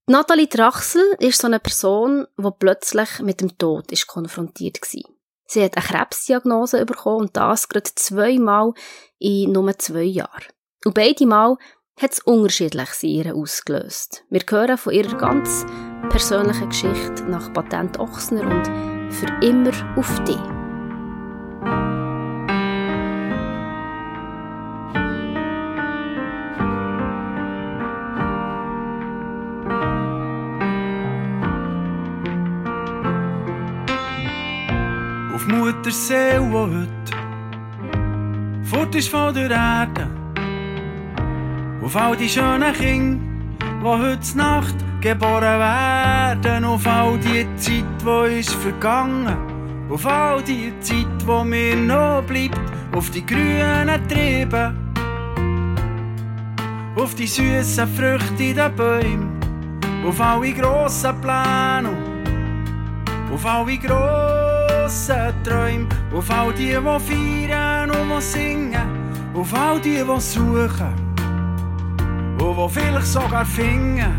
Nathalie 0.07 0.47
Trachsel 0.47 1.15
ist 1.19 1.41
so 1.41 1.47
eine 1.47 1.59
Person, 1.59 2.27
die 2.37 2.51
plötzlich 2.59 3.19
mit 3.21 3.41
dem 3.41 3.57
Tod 3.57 3.91
ist 3.91 4.05
konfrontiert 4.05 4.79
war. 4.81 5.03
Sie 5.47 5.63
hat 5.63 5.77
eine 5.77 5.85
Krebsdiagnose 5.85 6.85
bekommen 6.85 7.21
und 7.21 7.37
das 7.37 7.69
gerade 7.69 7.89
zweimal 7.95 8.73
in 9.19 9.51
nur 9.51 9.77
zwei 9.77 10.03
Jahren. 10.03 10.45
Und 10.85 10.93
beide 10.93 11.25
Mal 11.25 11.57
hat 11.99 12.13
es 12.13 12.19
unterschiedlich 12.19 12.89
in 13.01 13.09
ihr 13.09 13.35
ausgelöst. 13.35 14.23
Wir 14.29 14.41
hören 14.47 14.77
von 14.77 14.93
ihrer 14.93 15.17
ganz 15.17 15.65
persönlichen 16.09 16.69
Geschichte 16.69 17.23
nach 17.23 17.53
Patent 17.53 17.99
Ochsner 17.99 18.41
und 18.41 19.13
für 19.13 19.27
immer 19.41 19.71
auf 19.97 20.23
dich. 20.23 20.54
Seele, 35.95 36.41
die 36.41 36.57
heute 36.57 37.15
fort 38.63 38.95
ist 38.95 39.09
von 39.09 39.33
der 39.33 39.49
Erde. 39.49 40.07
Auf 41.81 41.95
all 41.95 42.17
die 42.17 42.27
schönen 42.27 42.73
Kinder, 42.73 43.23
die 43.81 43.85
heute 43.85 44.37
Nacht 44.37 44.75
geboren 44.99 45.59
werden. 45.59 46.65
Auf 46.65 46.85
all 46.85 47.17
die 47.19 47.47
Zeit, 47.55 47.85
die 48.03 48.39
ist 48.39 48.53
vergangen. 48.55 49.37
Auf 49.89 50.05
all 50.05 50.41
die 50.43 50.73
Zeit, 50.81 51.07
die 51.21 51.45
mir 51.45 51.75
noch 51.77 52.23
bleibt. 52.23 52.59
Auf 52.93 53.09
die 53.11 53.25
grünen 53.25 54.07
Triebe. 54.09 54.73
Auf 56.97 57.15
die 57.15 57.27
süßen 57.27 57.87
Früchte 57.87 58.43
in 58.43 58.55
den 58.55 58.75
Bäumen. 58.75 59.39
Auf 60.05 60.19
alle 60.19 60.51
grossen 60.51 61.21
Pläne. 61.21 61.89
Auf 63.33 63.45
alle 63.45 63.77
grossen 63.77 64.34
grossen 64.85 65.33
Träume, 65.43 65.87
auf 66.13 66.29
all 66.29 66.53
die, 66.53 66.67
die 66.67 66.73
feiern 66.73 67.89
und 67.89 68.09
die 68.09 68.21
singen, 68.21 68.87
auf 69.33 69.51
all 69.53 69.79
die, 69.79 70.03
die 70.03 70.21
suchen 70.21 70.93
und 72.39 72.57
die 72.57 72.69
vielleicht 72.69 73.07
sogar 73.07 73.45
finden. 73.45 74.13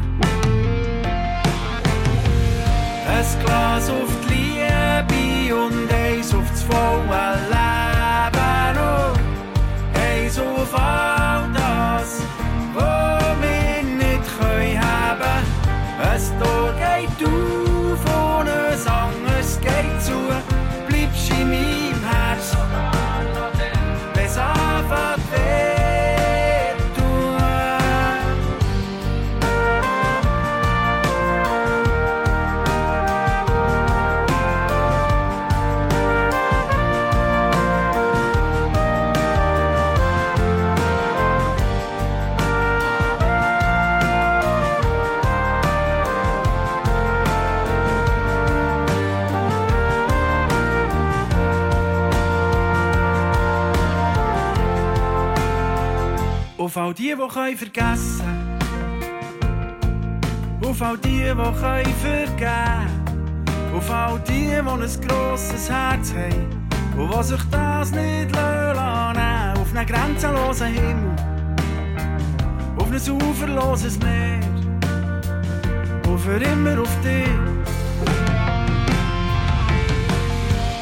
Ein 3.08 3.44
Glas 3.44 3.88
auf 3.88 4.12
die 4.28 4.35
Liebe 4.35 5.54
und 5.54 5.92
eins 5.92 6.35
auf 6.35 6.50
das 6.50 6.62
volle 6.64 7.38
Leben 7.49 8.78
und 8.82 10.00
eins 10.00 10.38
auf 10.38 10.75
all 10.75 11.49
das, 11.52 12.23
was 12.75 13.37
wir 13.40 13.82
nicht 13.85 14.38
können 14.38 14.80
haben. 14.80 15.44
Ein 16.02 16.42
Tor 16.42 16.75
geht 16.75 17.28
auf 17.28 17.65
Auf 56.58 56.75
all 56.78 56.94
die, 56.94 57.14
die 57.14 57.34
können 57.34 57.56
vergessen. 57.58 58.58
Auf 60.64 60.80
all 60.80 60.96
die, 60.96 61.18
die 61.18 61.34
können 61.34 61.94
vergeben. 62.00 63.06
Auf 63.76 63.90
all 63.90 64.18
die, 64.20 64.46
die 64.46 64.54
ein 64.54 64.78
grosses 65.06 65.70
Herz 65.70 66.14
haben. 66.14 66.66
Und 66.96 67.14
die 67.14 67.22
sich 67.25 67.42
das 67.50 67.90
nicht 67.90 68.34
lassen 68.34 69.60
Auf 69.60 69.76
einen 69.76 69.86
grenzenlosen 69.86 70.68
Himmel. 70.68 71.16
Auf 72.78 72.90
ein 72.90 73.22
uferloses 73.22 73.98
Meer. 73.98 74.40
Und 76.08 76.18
für 76.18 76.36
immer 76.36 76.80
auf 76.80 77.00
dich. 77.02 77.28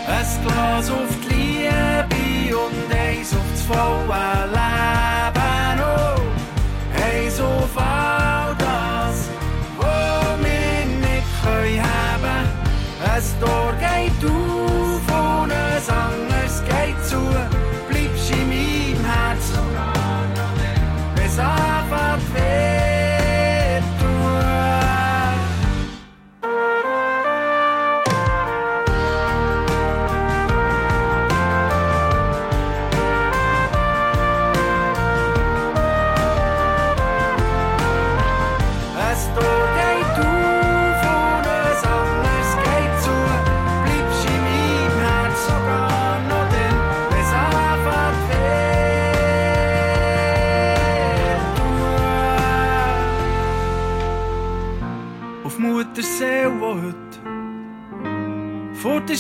Ein 0.07 0.47
Glas 0.47 0.91
auf 0.91 1.19
die 1.25 1.35
Liebe 1.35 2.57
und 2.57 2.95
eins 2.95 3.33
auf 3.33 3.51
das 3.51 3.63
volle 3.63 4.47
Leben 4.53 5.34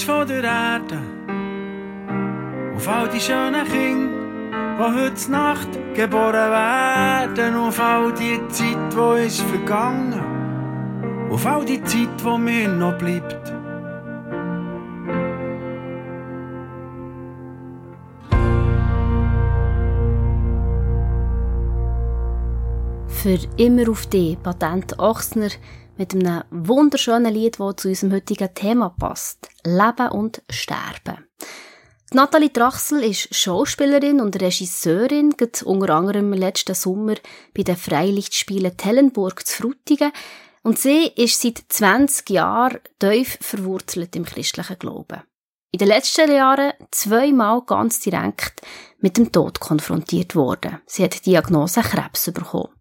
Von 0.04 0.28
der 0.28 0.44
Erde. 0.44 0.98
Auf 2.76 2.86
all 2.86 3.08
die 3.08 3.18
schönen 3.18 3.64
Kinder, 3.64 4.12
die 4.76 5.00
heute 5.00 5.30
Nacht 5.30 5.68
geboren 5.94 6.50
werden. 6.50 7.56
Auf 7.56 7.80
all 7.80 8.12
die 8.12 8.38
Zeit, 8.48 8.76
die 8.92 9.26
ist 9.26 9.40
vergangen. 9.40 10.20
Auf 11.30 11.46
all 11.46 11.64
die 11.64 11.82
Zeit, 11.84 12.10
die 12.22 12.38
mir 12.38 12.68
noch 12.68 12.98
bleibt. 12.98 13.50
Für 23.08 23.38
immer 23.56 23.88
auf 23.88 24.04
dich, 24.08 24.36
Patent 24.42 24.98
Ochsner 24.98 25.48
mit 25.96 26.14
einem 26.14 26.42
wunderschönen 26.50 27.32
Lied, 27.32 27.60
das 27.60 27.76
zu 27.76 27.88
unserem 27.88 28.12
heutigen 28.12 28.52
Thema 28.54 28.90
passt. 28.90 29.48
Leben 29.64 30.08
und 30.10 30.42
Sterben. 30.50 31.26
Nathalie 32.12 32.52
Trachsel 32.52 33.02
ist 33.02 33.34
Schauspielerin 33.34 34.20
und 34.20 34.40
Regisseurin, 34.40 35.30
geht 35.30 35.62
unter 35.62 35.94
anderem 35.94 36.32
letzten 36.32 36.74
Sommer 36.74 37.14
bei 37.56 37.62
den 37.62 37.76
Freilichtspielen 37.76 38.76
Tellenburg 38.76 39.46
zu 39.46 39.62
Frutigen. 39.62 40.12
Und 40.62 40.78
sie 40.78 41.08
ist 41.16 41.40
seit 41.40 41.64
20 41.68 42.30
Jahren 42.30 42.78
tief 42.98 43.38
verwurzelt 43.40 44.14
im 44.16 44.24
christlichen 44.24 44.78
Glauben. 44.78 45.22
In 45.72 45.78
den 45.78 45.88
letzten 45.88 46.30
Jahren 46.30 46.72
zweimal 46.92 47.62
ganz 47.62 47.98
direkt 47.98 48.62
mit 48.98 49.16
dem 49.16 49.32
Tod 49.32 49.58
konfrontiert 49.58 50.36
worden. 50.36 50.80
Sie 50.86 51.02
hat 51.02 51.14
die 51.14 51.30
Diagnose 51.30 51.80
Krebs 51.80 52.30
bekommen. 52.32 52.72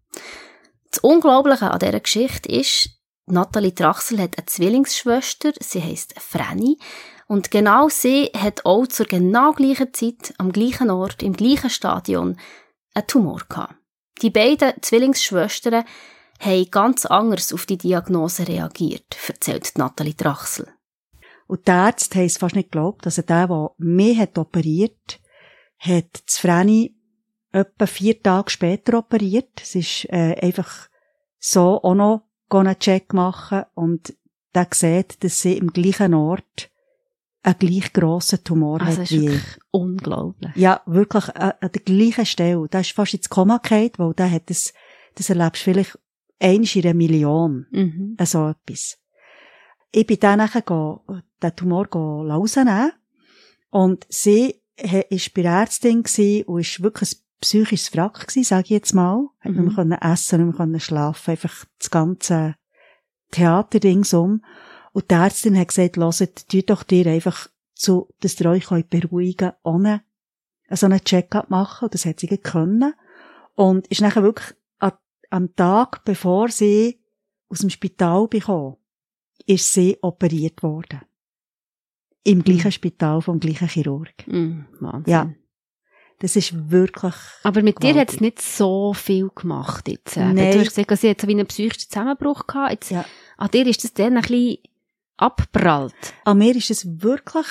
Das 0.92 1.00
Unglaubliche 1.00 1.72
an 1.72 1.80
dieser 1.80 1.98
Geschichte 1.98 2.48
ist, 2.52 2.90
Nathalie 3.26 3.74
Trachsel 3.74 4.20
hat 4.20 4.36
eine 4.36 4.46
Zwillingsschwester, 4.46 5.52
sie 5.60 5.82
heisst 5.82 6.14
Franny, 6.20 6.78
und 7.26 7.50
genau 7.50 7.88
sie 7.88 8.30
hat 8.36 8.66
auch 8.66 8.86
zur 8.86 9.06
genau 9.06 9.52
gleichen 9.52 9.94
Zeit, 9.94 10.34
am 10.38 10.52
gleichen 10.52 10.90
Ort, 10.90 11.22
im 11.22 11.32
gleichen 11.32 11.70
Stadion, 11.70 12.38
einen 12.92 13.06
Tumor 13.06 13.40
gehabt. 13.48 13.76
Die 14.20 14.30
beiden 14.30 14.74
Zwillingsschwestern 14.80 15.84
haben 16.38 16.70
ganz 16.70 17.06
anders 17.06 17.52
auf 17.52 17.66
die 17.66 17.78
Diagnose 17.78 18.46
reagiert, 18.46 19.16
erzählt 19.26 19.72
Nathalie 19.76 20.16
Trachsel. 20.16 20.68
Und 21.46 21.66
die 21.66 21.72
Ärzte 21.72 22.18
haben 22.18 22.26
es 22.26 22.38
fast 22.38 22.56
nicht 22.56 22.72
geglaubt. 22.72 23.06
Also 23.06 23.22
der, 23.22 23.48
der 23.48 23.70
mich 23.78 24.18
hat 24.18 24.38
operiert, 24.38 25.20
hat 25.78 26.22
das 26.26 26.38
Vreni 26.38 26.96
etwa 27.52 27.86
vier 27.86 28.22
Tage 28.22 28.50
später 28.50 28.98
operiert. 28.98 29.60
Es 29.60 29.74
ist 29.74 30.06
äh, 30.06 30.36
einfach 30.40 30.88
so 31.38 31.82
auch 31.82 31.94
noch 31.94 32.22
einen 32.60 32.78
Check 32.78 33.12
machen 33.12 33.64
und 33.74 34.14
der 34.54 34.68
sieht, 34.72 35.22
dass 35.24 35.40
sie 35.40 35.56
im 35.58 35.72
gleichen 35.72 36.14
Ort 36.14 36.70
einen 37.42 37.58
gleich 37.58 37.92
grossen 37.92 38.42
Tumor 38.42 38.80
also 38.80 39.02
hat 39.02 39.10
wie 39.10 39.28
ich. 39.28 39.42
unglaublich. 39.70 40.54
Ja, 40.56 40.80
wirklich 40.86 41.28
an, 41.36 41.52
der 41.60 41.68
gleichen 41.68 42.26
Stelle. 42.26 42.66
Der 42.68 42.80
ist 42.80 42.92
fast 42.92 43.14
ins 43.14 43.28
Koma 43.28 43.58
gefallen, 43.58 43.90
weil 43.98 44.14
der 44.14 44.30
hat 44.30 44.48
das, 44.48 44.72
das 45.14 45.28
erlebst 45.28 45.66
du 45.66 45.72
vielleicht 45.72 45.98
eins 46.40 46.74
in 46.74 46.84
einer 46.84 46.94
Million. 46.94 47.66
Mhm. 47.70 48.16
So 48.24 48.48
etwas. 48.48 48.98
Ich 49.92 50.06
bin 50.06 50.18
dann 50.20 50.38
nachher 50.38 50.62
den 50.62 51.56
Tumor 51.56 51.86
rausnehmen. 51.86 52.92
Und 53.70 54.06
sie 54.08 54.62
war 54.76 55.04
bei 55.34 55.42
der 55.42 55.52
Ärztin 55.52 56.04
und 56.46 56.60
ist 56.60 56.82
wirklich 56.82 57.12
ein 57.12 57.23
psychisches 57.44 57.94
Wrack 57.94 58.26
gewesen, 58.26 58.44
sage 58.44 58.64
ich 58.64 58.70
jetzt 58.70 58.94
mal. 58.94 59.28
Hat 59.40 59.52
Mhm. 59.52 59.64
nicht 59.66 59.76
mehr 59.76 60.02
essen, 60.02 60.46
nicht 60.48 60.58
mehr 60.58 60.80
schlafen, 60.80 61.30
einfach 61.32 61.64
das 61.78 61.90
ganze 61.90 62.56
Theater 63.30 63.82
ringsum. 63.82 64.42
Und 64.92 65.10
die 65.10 65.14
Ärztin 65.14 65.58
hat 65.58 65.68
gesagt, 65.68 65.96
hört, 65.96 66.48
tut 66.48 66.70
doch 66.70 66.82
dir 66.82 67.06
einfach 67.06 67.48
zu, 67.74 68.08
dass 68.20 68.40
ihr 68.40 68.50
euch 68.50 68.66
könnt 68.66 68.90
beruhigen 68.90 69.50
könnt, 69.50 69.56
ohne 69.62 70.02
so 70.70 70.86
einen 70.86 71.02
Check-up 71.04 71.50
machen. 71.50 71.84
Und 71.86 71.94
das 71.94 72.06
hat 72.06 72.20
sie 72.20 72.28
können. 72.28 72.94
Und 73.54 73.86
ist 73.88 74.00
nachher 74.00 74.22
wirklich 74.22 74.56
an, 74.78 74.92
am 75.30 75.54
Tag, 75.54 76.04
bevor 76.04 76.48
sie 76.48 77.00
aus 77.48 77.58
dem 77.58 77.70
Spital 77.70 78.26
bekam, 78.28 78.76
ist 79.46 79.72
sie 79.72 79.98
operiert 80.00 80.62
worden. 80.62 81.02
Im 82.22 82.42
gleichen 82.42 82.72
Spital 82.72 83.20
vom 83.20 83.38
gleichen 83.38 83.68
Chirurg. 83.68 84.26
Mhm. 84.26 84.66
Wahnsinn. 84.80 85.12
Ja. 85.12 85.34
Das 86.24 86.36
ist 86.36 86.70
wirklich, 86.70 87.14
Aber 87.42 87.62
mit 87.62 87.82
dir 87.82 87.90
hat 87.96 88.08
es 88.08 88.16
Gewaltig. 88.16 88.20
nicht 88.22 88.40
so 88.40 88.94
viel 88.94 89.28
gemacht 89.34 89.86
jetzt. 89.88 90.16
Eben. 90.16 90.32
Nein. 90.32 90.52
Du 90.52 90.60
hast 90.60 90.74
gesagt, 90.74 90.98
sie 90.98 91.10
hat 91.10 91.20
so 91.20 91.28
wie 91.28 91.32
einen 91.32 91.46
psychischen 91.46 91.90
Zusammenbruch 91.90 92.46
gehabt. 92.46 92.70
Jetzt, 92.70 92.90
Ja. 92.92 93.04
An 93.36 93.50
dir 93.50 93.66
ist 93.66 93.84
das 93.84 93.92
dann 93.92 94.16
ein 94.16 94.22
bisschen 94.22 94.56
abprallt. 95.18 95.94
an 96.24 96.38
mir 96.38 96.56
ist 96.56 96.70
es 96.70 97.02
wirklich, 97.02 97.44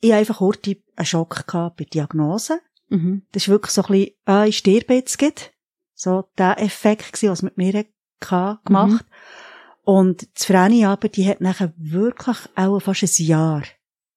ich 0.00 0.10
hatte 0.10 0.20
einfach 0.20 0.38
kurz 0.38 0.66
einen 0.66 1.04
Schock 1.04 1.46
gehabt 1.46 1.76
bei 1.76 1.84
der 1.84 1.90
Diagnose. 1.90 2.60
Mhm. 2.88 3.26
Das 3.32 3.42
ist 3.42 3.48
wirklich 3.50 3.72
so 3.72 3.82
ein 3.82 3.88
bisschen, 3.92 4.14
ah, 4.24 4.44
ich 4.46 4.56
sterbe 4.56 4.94
jetzt 4.94 5.18
gleich. 5.18 5.52
So 5.92 6.24
der 6.38 6.62
Effekt 6.62 7.12
gewesen, 7.12 7.30
was 7.30 7.42
mit 7.42 7.58
mir 7.58 7.84
hatte, 8.24 8.58
gemacht. 8.64 9.04
Und 9.82 10.26
das 10.34 10.46
Vreni 10.46 10.86
aber, 10.86 11.10
die 11.10 11.28
hat 11.28 11.42
nachher 11.42 11.74
wirklich 11.76 12.38
auch 12.56 12.80
fast 12.80 13.02
ein 13.02 13.26
Jahr 13.26 13.64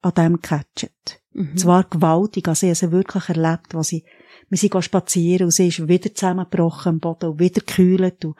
an 0.02 0.14
dem 0.14 0.36
gecatcht. 0.42 1.20
Mhm. 1.38 1.56
Zwar 1.56 1.84
gewaltig, 1.84 2.48
also 2.48 2.66
ich 2.66 2.72
habe 2.72 2.88
sie 2.88 2.92
wirklich 2.92 3.30
erlebt, 3.30 3.76
wo 3.76 3.84
sie, 3.84 4.04
wir 4.50 4.58
sind 4.58 4.84
spazieren 4.84 5.46
und 5.46 5.52
sie 5.52 5.68
ist 5.68 5.88
wieder 5.88 6.14
zusammengebrochen 6.14 6.90
am 6.94 7.00
Boden 7.00 7.30
und 7.30 7.40
wieder 7.40 7.62
gekühlt. 7.62 8.26
Und 8.26 8.36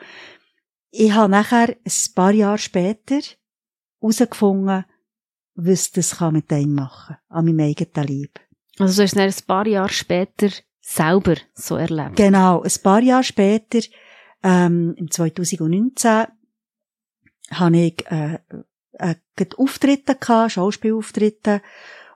ich 0.90 1.12
habe 1.12 1.30
nachher 1.30 1.68
ein 1.68 2.14
paar 2.16 2.32
Jahre 2.32 2.58
später 2.58 3.20
herausgefunden, 4.00 4.84
was 5.54 5.92
das 5.92 6.16
kann 6.16 6.34
mit 6.34 6.52
einem 6.52 6.74
machen 6.74 7.16
an 7.28 7.44
meinem 7.44 7.60
eigenen 7.60 8.08
Leib. 8.08 8.40
Also 8.80 8.96
du 8.96 9.02
hast 9.04 9.16
es 9.16 9.42
ein 9.42 9.46
paar 9.46 9.66
Jahre 9.68 9.92
später 9.92 10.48
selber 10.80 11.36
so 11.54 11.76
erlebt. 11.76 12.16
Genau, 12.16 12.62
ein 12.62 12.82
paar 12.82 13.00
Jahre 13.00 13.22
später, 13.24 13.78
ähm, 14.42 14.94
im 14.96 15.08
2019, 15.08 16.26
habe 17.52 17.78
ich 17.78 18.04
äh, 18.10 18.38
äh, 18.94 19.14
Auftritte 19.56 20.16
gehabt, 20.16 20.52
Schauspielauftritte, 20.52 21.62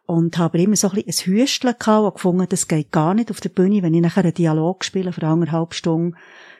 und 0.06 0.38
habe 0.38 0.60
immer 0.60 0.76
so 0.76 0.90
ein 0.90 1.02
bisschen 1.02 1.34
ein 1.34 1.38
Hüstchen 1.38 1.74
gehabt 1.78 2.04
und 2.04 2.14
gefunden, 2.14 2.46
das 2.48 2.68
geht 2.68 2.90
gar 2.90 3.14
nicht 3.14 3.30
auf 3.30 3.40
der 3.40 3.48
Bühne, 3.50 3.82
wenn 3.82 3.94
ich 3.94 4.00
nachher 4.00 4.24
einen 4.24 4.34
Dialog 4.34 4.84
spiele 4.84 5.12
für 5.12 5.26
anderthalb 5.26 5.74
Stunden, 5.74 6.16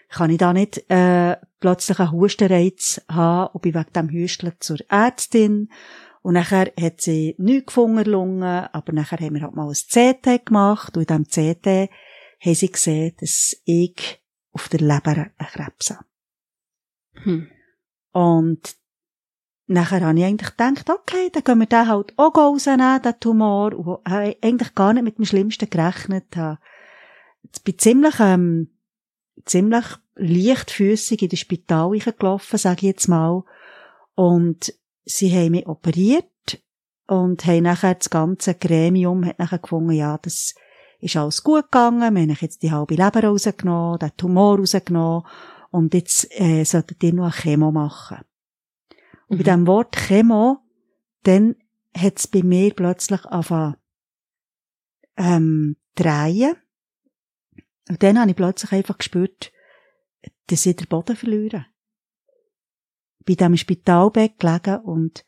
kann 0.09 0.31
ich 0.31 0.39
da 0.39 0.53
nicht 0.53 0.91
äh, 0.91 1.37
plötzlich 1.61 1.99
einen 1.99 2.13
Hustenreiz 2.13 3.01
haben 3.09 3.53
und 3.53 3.63
bin 3.63 3.75
wegen 3.75 3.93
dem 3.95 4.11
Hüstchen 4.11 4.53
zur 4.61 4.79
Ärztin 4.89 5.71
und 6.23 6.35
nachher 6.35 6.73
hat 6.81 7.01
sie 7.01 7.35
nichts 7.39 7.67
gefunden, 7.67 8.09
Lunge, 8.09 8.73
aber 8.73 8.93
nachher 8.93 9.19
haben 9.19 9.35
wir 9.35 9.43
halt 9.43 9.57
mal 9.57 9.69
ein 9.69 9.75
CT 9.75 10.47
gemacht 10.47 10.97
und 10.97 11.11
in 11.11 11.25
diesem 11.25 11.57
CT 11.57 11.91
haben 12.41 12.55
sie 12.55 12.71
gesehen, 12.71 13.15
dass 13.19 13.57
ich 13.65 14.21
auf 14.53 14.69
der 14.69 14.81
Leber 14.81 15.11
einen 15.11 15.33
Krebs 15.39 15.91
habe. 15.91 16.05
Hm. 17.25 17.49
Und 18.13 18.77
nachher 19.66 20.01
habe 20.01 20.18
ich 20.18 20.25
eigentlich 20.25 20.51
gedacht, 20.51 20.90
okay, 20.90 21.31
dann 21.33 21.44
können 21.44 21.61
wir 21.61 21.66
den 21.66 21.88
halt 21.88 22.12
auch 22.16 22.37
rausnehmen, 22.37 23.03
den 23.03 23.20
Tumor, 23.20 23.72
und 23.75 24.11
habe 24.11 24.37
eigentlich 24.42 24.75
gar 24.75 24.92
nicht 24.92 25.05
mit 25.05 25.18
dem 25.18 25.25
Schlimmsten 25.25 25.70
gerechnet. 25.70 26.37
Habe 26.37 26.59
Jetzt 27.42 27.64
bin 27.64 27.75
ich 27.75 27.81
ziemlich, 27.81 28.14
ähm, 28.20 28.68
ziemlich 29.44 29.85
leichtfüßig 30.14 31.22
in 31.22 31.29
das 31.29 31.40
Spital 31.40 31.90
gelaufen, 31.90 32.59
sage 32.59 32.79
ich 32.79 32.94
jetzt 32.94 33.09
mal. 33.09 33.44
Und 34.14 34.75
sie 35.05 35.33
haben 35.33 35.53
mich 35.53 35.66
operiert 35.66 36.27
und 37.07 37.44
haben 37.46 37.64
nachher 37.64 37.94
das 37.94 38.11
ganze 38.11 38.55
Gremium 38.55 39.25
hat 39.25 39.38
nachher 39.38 39.59
gefunden, 39.59 39.92
ja, 39.92 40.18
das 40.18 40.55
ist 41.01 41.16
alles 41.16 41.42
gut 41.42 41.64
gegangen, 41.64 42.14
wir 42.14 42.22
haben 42.22 42.38
jetzt 42.40 42.62
die 42.62 42.70
halbe 42.70 42.94
Leber 42.94 43.25
rausgenommen, 43.25 43.98
den 43.98 44.16
Tumor 44.16 44.59
rausgenommen 44.59 45.27
und 45.70 45.94
jetzt 45.94 46.29
äh, 46.40 46.64
solltet 46.64 47.03
ihr 47.03 47.12
noch 47.12 47.25
eine 47.25 47.33
Chemo 47.33 47.72
machen. 47.72 48.18
Und 49.33 49.38
bei 49.38 49.45
dem 49.45 49.66
Wort 49.66 49.97
Chemo, 49.97 50.59
dann 51.23 51.57
hat 51.97 52.18
es 52.18 52.29
bei 52.29 52.42
mir 52.42 52.75
plötzlich 52.75 53.25
angefangen 53.25 53.77
ähm, 55.16 55.77
drehen. 55.95 56.55
Und 57.88 58.03
dann 58.03 58.18
habe 58.18 58.31
ich 58.31 58.37
plötzlich 58.37 58.73
einfach 58.73 58.99
gespürt, 58.99 59.51
dass 60.49 60.66
ich 60.66 60.77
den 60.77 60.87
Boden 60.87 61.16
verliere. 61.16 61.64
Bei 63.25 63.33
diesem 63.33 63.57
Spitalbett 63.57 64.38
gelegen 64.38 64.81
und 64.83 65.25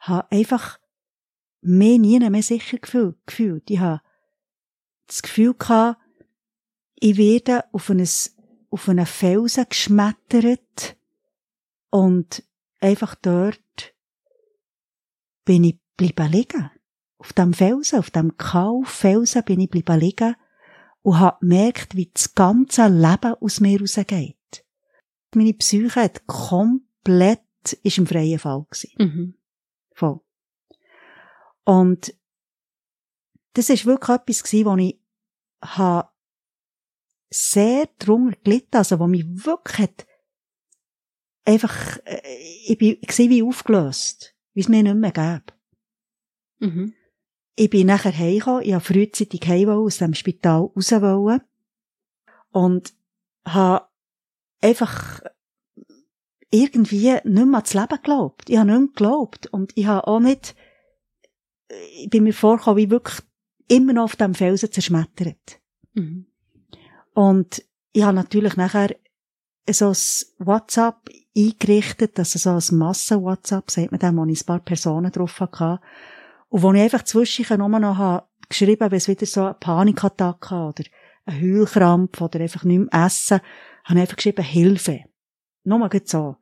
habe 0.00 0.30
einfach 0.30 0.78
mehr 1.62 1.96
nie 1.98 2.20
mehr 2.20 2.42
sicher 2.42 2.76
gefühl- 2.76 3.16
gefühlt. 3.24 3.70
Ich 3.70 3.78
habe 3.78 4.02
das 5.06 5.22
Gefühl 5.22 5.54
gehabt, 5.54 5.98
ich 6.96 7.16
werde 7.16 7.64
auf, 7.72 7.88
ein, 7.88 8.06
auf 8.68 8.86
einen 8.86 9.06
Felsen 9.06 9.64
geschmettert 9.66 10.98
und 11.88 12.44
einfach 12.80 13.14
dort 13.14 13.94
bin 15.44 15.64
ich 15.64 15.78
bleiben 15.96 16.30
liegen. 16.32 16.70
Auf 17.18 17.32
dem 17.32 17.52
Felsen, 17.52 17.98
auf 17.98 18.10
dem 18.10 18.36
Kauffelsen 18.36 19.44
bin 19.44 19.60
ich 19.60 19.70
bleiben 19.70 20.00
liegen 20.00 20.36
und 21.02 21.18
habe 21.18 21.38
gemerkt, 21.40 21.94
wie 21.94 22.10
das 22.12 22.34
ganze 22.34 22.86
Leben 22.88 23.34
aus 23.40 23.60
mir 23.60 23.80
rausgeht. 23.80 24.64
Meine 25.34 25.54
Psyche 25.54 26.00
hat 26.00 26.26
komplett, 26.26 27.42
ist 27.82 27.98
im 27.98 28.06
freien 28.06 28.38
Fall 28.38 28.64
gewesen. 28.68 28.92
Mhm. 28.98 29.34
Voll. 29.92 30.20
Und 31.64 32.14
das 33.52 33.68
ist 33.68 33.86
wirklich 33.86 34.16
etwas 34.16 34.42
gewesen, 34.42 34.66
wo 34.66 34.76
ich 34.76 34.98
habe 35.62 36.08
sehr 37.28 37.88
drunter 37.98 38.36
gelitten, 38.42 38.76
also 38.76 38.98
wo 38.98 39.06
mich 39.06 39.24
wirklich 39.26 39.78
hat 39.78 40.06
einfach, 41.50 41.98
äh, 42.04 42.20
ich 42.66 42.78
bin, 42.78 42.98
ich 43.00 43.18
war 43.18 43.28
wie 43.28 43.42
aufgelöst, 43.42 44.34
wie 44.54 44.60
es 44.60 44.68
mir 44.68 44.82
nicht 44.82 44.96
mehr 44.96 45.12
gäbe. 45.12 45.52
Mhm. 46.58 46.94
Ich 47.56 47.70
bin 47.70 47.86
nachher 47.88 48.16
heimgekommen, 48.16 48.62
ich 48.62 48.72
habe 48.72 48.84
frühzeitig 48.84 49.46
heim 49.46 49.68
aus 49.68 49.98
dem 49.98 50.14
Spital 50.14 50.70
raus 50.74 50.92
wollen 50.92 51.42
und 52.52 52.94
habe 53.44 53.86
einfach 54.60 55.20
irgendwie 56.50 57.12
nicht 57.12 57.24
mehr 57.24 57.44
ans 57.44 57.74
Leben 57.74 57.88
geglaubt. 57.88 58.50
Ich 58.50 58.56
habe 58.56 58.70
nicht 58.70 58.78
mehr 58.78 58.88
geglaubt. 58.88 59.46
Und 59.48 59.72
ich 59.76 59.86
habe 59.86 60.06
auch 60.06 60.20
nicht, 60.20 60.54
ich 61.98 62.10
bin 62.10 62.24
mir 62.24 62.32
vorgekommen, 62.32 62.78
wie 62.78 62.90
wirklich 62.90 63.20
immer 63.68 63.92
noch 63.92 64.04
auf 64.04 64.16
dem 64.16 64.34
Felsen 64.34 64.72
zerschmettert. 64.72 65.60
Mhm. 65.94 66.26
Und 67.14 67.62
ich 67.92 68.02
habe 68.02 68.14
natürlich 68.14 68.56
nachher 68.56 68.96
so 69.70 69.90
ein 69.90 70.46
WhatsApp 70.46 71.08
eingerichtet, 71.36 72.18
dass 72.18 72.32
so 72.32 72.50
ein 72.50 72.78
Massen-WhatsApp, 72.78 73.70
sagt 73.70 73.92
man 73.92 74.00
dem, 74.00 74.16
wo 74.16 74.24
ich 74.26 74.42
ein 74.42 74.46
paar 74.46 74.60
Personen 74.60 75.12
drauf 75.12 75.40
hatte. 75.40 75.80
Und 76.48 76.62
wo 76.62 76.72
ich 76.72 76.80
einfach 76.80 77.04
zwischen 77.04 77.58
nur 77.58 77.68
noch 77.68 77.98
habe 77.98 78.26
geschrieben, 78.48 78.90
wenn 78.90 78.98
es 78.98 79.08
wieder 79.08 79.26
so 79.26 79.44
eine 79.44 79.54
Panikattacke 79.54 80.54
oder 80.54 80.84
ein 81.26 81.40
Heulkrampf 81.40 82.20
oder 82.20 82.40
einfach 82.40 82.64
nicht 82.64 82.78
mehr 82.78 83.06
essen, 83.06 83.40
habe 83.84 83.98
ich 83.98 84.00
einfach 84.00 84.16
geschrieben, 84.16 84.42
Hilfe. 84.42 85.04
Nur 85.64 85.78
mal 85.78 85.90
so. 86.04 86.36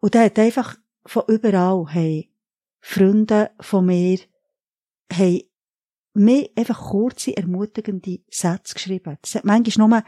Und 0.00 0.14
der 0.14 0.24
hat 0.24 0.38
einfach 0.38 0.76
von 1.04 1.24
überall, 1.26 1.86
hey, 1.88 2.30
Freunde 2.80 3.50
von 3.60 3.86
mir, 3.86 4.18
hey, 5.12 5.50
mir 6.14 6.48
einfach 6.56 6.80
kurze, 6.80 7.36
ermutigende 7.36 8.20
Sätze 8.30 8.74
geschrieben. 8.74 9.18
Das 9.20 9.34
hat 9.34 9.44
manchmal 9.44 9.88
nur 9.88 10.02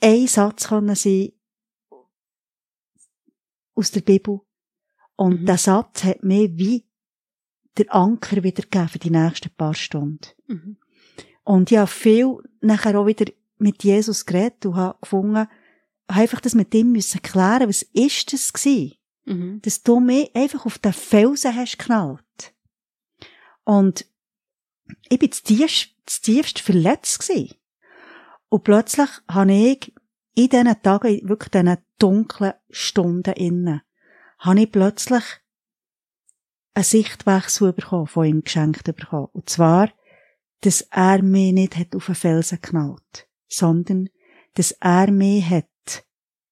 ein 0.00 0.26
Satz 0.26 0.68
sein 0.68 1.32
aus 3.78 3.90
der 3.90 4.00
Bibel. 4.00 4.40
Und 5.16 5.42
Mhm. 5.42 5.46
der 5.46 5.58
Satz 5.58 6.04
hat 6.04 6.22
mir 6.22 6.56
wie 6.56 6.86
der 7.76 7.94
Anker 7.94 8.42
wiedergegeben 8.42 8.88
für 8.88 8.98
die 8.98 9.10
nächsten 9.10 9.50
paar 9.50 9.74
Stunden. 9.74 10.26
Mhm. 10.46 10.76
Und 11.44 11.70
ich 11.70 11.78
habe 11.78 11.86
viel 11.86 12.36
nachher 12.60 12.98
auch 12.98 13.06
wieder 13.06 13.30
mit 13.58 13.82
Jesus 13.84 14.26
geredet 14.26 14.66
und 14.66 14.76
habe 14.76 14.98
gefunden, 15.00 15.36
habe 15.36 15.50
einfach 16.08 16.40
das 16.40 16.54
mit 16.54 16.74
ihm 16.74 16.92
müssen 16.92 17.22
klären, 17.22 17.68
was 17.68 17.82
ist 17.82 18.32
das 18.32 18.52
gewesen? 18.52 18.94
Mhm. 19.24 19.60
Dass 19.62 19.82
du 19.82 20.00
mich 20.00 20.34
einfach 20.34 20.66
auf 20.66 20.78
den 20.78 20.92
Felsen 20.92 21.54
hast 21.54 21.78
geknallt. 21.78 22.54
Und 23.64 24.06
ich 25.08 25.18
bin 25.18 25.30
das 25.30 25.42
tiefst, 25.42 25.90
das 26.04 26.20
tiefst 26.20 26.60
verletzt 26.60 27.20
gewesen. 27.20 27.54
Und 28.48 28.64
plötzlich 28.64 29.10
habe 29.28 29.52
ich 29.52 29.92
in 30.38 30.48
diesen 30.48 30.82
Tagen, 30.82 31.08
in 31.08 31.28
wirklich 31.28 31.50
diesen 31.50 31.78
dunklen 31.98 32.52
Stunden 32.70 33.34
innen, 33.34 33.82
habe 34.38 34.60
ich 34.60 34.70
plötzlich 34.70 35.24
einen 36.74 36.84
Sichtwechsel 36.84 37.72
bekommen, 37.72 38.06
von 38.06 38.24
ihm 38.24 38.42
geschenkt 38.42 38.84
bekommen. 38.84 39.30
Und 39.32 39.50
zwar, 39.50 39.92
dass 40.60 40.82
er 40.92 41.22
mich 41.22 41.52
nicht 41.52 41.76
hat 41.76 41.96
auf 41.96 42.06
den 42.06 42.14
Felsen 42.14 42.60
geknallt, 42.60 43.28
sondern, 43.48 44.10
dass 44.54 44.70
er 44.80 45.10
mich 45.10 45.44
hat 45.50 46.06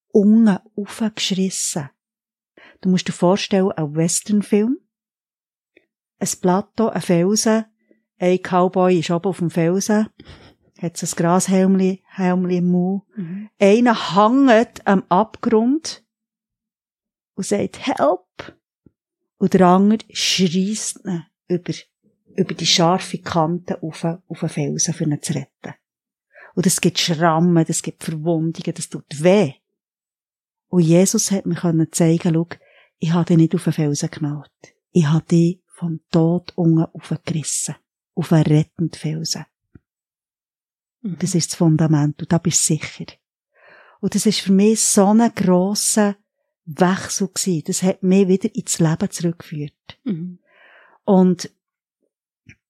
unten 0.08 0.58
aufgeschrissen. 0.74 1.88
Du 2.80 2.88
musst 2.88 3.06
dir 3.06 3.12
vorstellen, 3.12 3.70
ein 3.70 3.94
Westernfilm, 3.94 4.78
ein 6.18 6.28
Plateau, 6.40 6.88
ein 6.88 7.02
Felsen, 7.02 7.66
ein 8.18 8.42
Cowboy 8.42 8.98
ist 8.98 9.12
oben 9.12 9.28
auf 9.28 9.38
dem 9.38 9.50
Felsen, 9.50 10.08
hat 10.80 11.00
ein 11.00 11.08
Grashelmli, 11.08 12.02
Helmli 12.16 12.58
im 12.58 12.70
Mund. 12.70 13.02
Mhm. 13.16 13.50
Einer 13.58 14.16
hängt 14.16 14.86
am 14.86 15.04
Abgrund 15.08 16.04
und 17.34 17.46
sagt 17.46 17.86
Help. 17.86 18.56
Und 19.38 19.52
der 19.52 19.66
andere 19.66 20.04
schreisst 20.10 21.04
ihn 21.04 21.24
über, 21.48 21.74
über 22.36 22.54
die 22.54 22.66
scharfe 22.66 23.18
Kante 23.18 23.82
auf, 23.82 24.04
auf 24.04 24.40
den 24.40 24.48
Felsen, 24.48 24.94
für 24.94 25.04
ihn 25.04 25.20
zu 25.20 25.34
retten. 25.34 25.74
Und 26.54 26.66
es 26.66 26.80
gibt 26.80 26.98
Schrammen, 26.98 27.66
es 27.68 27.82
gibt 27.82 28.02
Verwundungen, 28.02 28.74
das 28.74 28.88
tut 28.88 29.22
weh. 29.22 29.52
Und 30.68 30.82
Jesus 30.82 31.30
hat 31.30 31.44
mir 31.44 31.54
können 31.54 31.92
zeigen, 31.92 32.32
schau, 32.32 32.48
ich 32.98 33.12
habe 33.12 33.26
dich 33.26 33.36
nicht 33.36 33.54
auf 33.54 33.64
den 33.64 33.72
Felsen 33.74 34.10
geknallt. 34.10 34.74
Ich 34.92 35.06
habe 35.06 35.26
dich 35.26 35.60
vom 35.66 36.00
Tod 36.10 36.52
unten 36.56 36.84
aufgerissen. 36.84 37.76
Auf 38.14 38.32
einen 38.32 38.46
rettenden 38.46 38.98
Felsen. 38.98 39.44
Mhm. 41.06 41.18
Das 41.18 41.34
ist 41.34 41.52
das 41.52 41.58
Fundament 41.58 42.20
und 42.20 42.32
da 42.32 42.38
bist 42.38 42.68
du 42.68 42.74
sicher. 42.74 43.06
Und 44.00 44.14
das 44.14 44.26
ist 44.26 44.40
für 44.40 44.52
mich 44.52 44.80
so 44.82 45.06
ein 45.06 45.34
grosser 45.34 46.16
Wechsel 46.64 47.28
gewesen. 47.28 47.62
Das 47.66 47.82
hat 47.82 48.02
mich 48.02 48.28
wieder 48.28 48.54
ins 48.54 48.78
Leben 48.78 49.10
zurückgeführt. 49.10 49.98
Mhm. 50.04 50.38
Und 51.04 51.50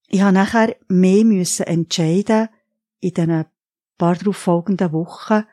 ich 0.09 0.21
habe 0.21 0.35
nachher 0.35 0.77
mehr 0.89 1.25
müssen 1.25 1.67
entscheiden 1.67 2.49
in 3.01 3.15
den 3.15 3.45
paar 3.99 4.15
darauf 4.15 4.37
folgenden 4.37 4.93
Wochen, 4.93 5.45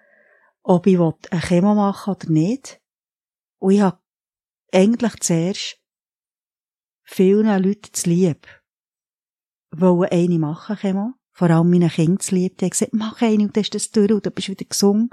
ob 0.62 0.86
ich 0.86 1.00
eine 1.00 1.41
Chemo 1.41 1.76
machen 1.76 2.13
oder 2.13 2.30
nicht. 2.30 2.82
Und 3.60 3.74
ich 3.74 3.82
habe 3.82 4.00
eigentlich 4.72 5.19
zuerst 5.22 5.80
vielen 7.04 7.63
Leuten 7.63 7.93
zu 7.93 8.10
lieb 8.10 8.48
wollen 9.72 10.10
eine 10.12 10.39
machen, 10.39 10.76
Chemo. 10.76 11.13
Vor 11.34 11.50
allem 11.50 11.69
meinen 11.69 11.89
Kindern 11.89 12.19
zu 12.19 12.36
lieb. 12.36 12.58
Die 12.58 12.65
haben 12.65 12.69
gesagt, 12.69 12.93
mach 12.93 13.22
eine 13.22 13.43
und 13.43 13.58
dann 13.58 13.62
ist 13.62 13.74
das 13.74 13.91
durch 13.91 14.12
und 14.12 14.26
dann 14.26 14.34
bist 14.34 14.48
du 14.48 14.52
wieder 14.52 14.65
gesungen. 14.65 15.10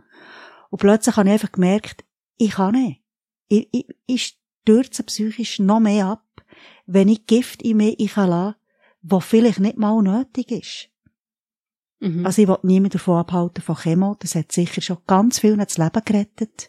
Und 0.71 0.79
plötzlich 0.79 1.17
habe 1.17 1.29
ich 1.29 1.33
einfach 1.33 1.53
gemerkt, 1.53 2.05
ich 2.37 2.53
kann 2.53 2.75
nicht. 2.75 3.03
Ich, 3.49 3.69
ich, 3.73 3.87
ich 4.07 4.39
stürze 4.63 5.03
psychisch 5.03 5.59
noch 5.59 5.81
mehr 5.81 6.07
ab, 6.07 6.25
wenn 6.87 7.09
ich 7.09 7.27
Gift 7.27 7.63
in 7.63 7.79
mir 7.79 7.97
lassen, 7.99 8.55
was 9.03 9.25
vielleicht 9.25 9.61
nicht 9.61 9.79
mal 9.79 10.01
nötig 10.03 10.51
ist. 10.53 10.91
Mhm. 12.01 12.25
Also 12.25 12.43
ich 12.43 12.49
will 12.49 12.59
niemanden 12.63 12.99
davon 12.99 13.19
abhalten 13.19 13.63
von 13.63 13.77
Chemo. 13.77 14.17
Das 14.19 14.35
hat 14.35 14.53
sicher 14.53 14.81
schon 14.81 14.99
ganz 15.07 15.39
vielen 15.39 15.59
das 15.59 15.79
Leben 15.79 16.03
gerettet. 16.05 16.69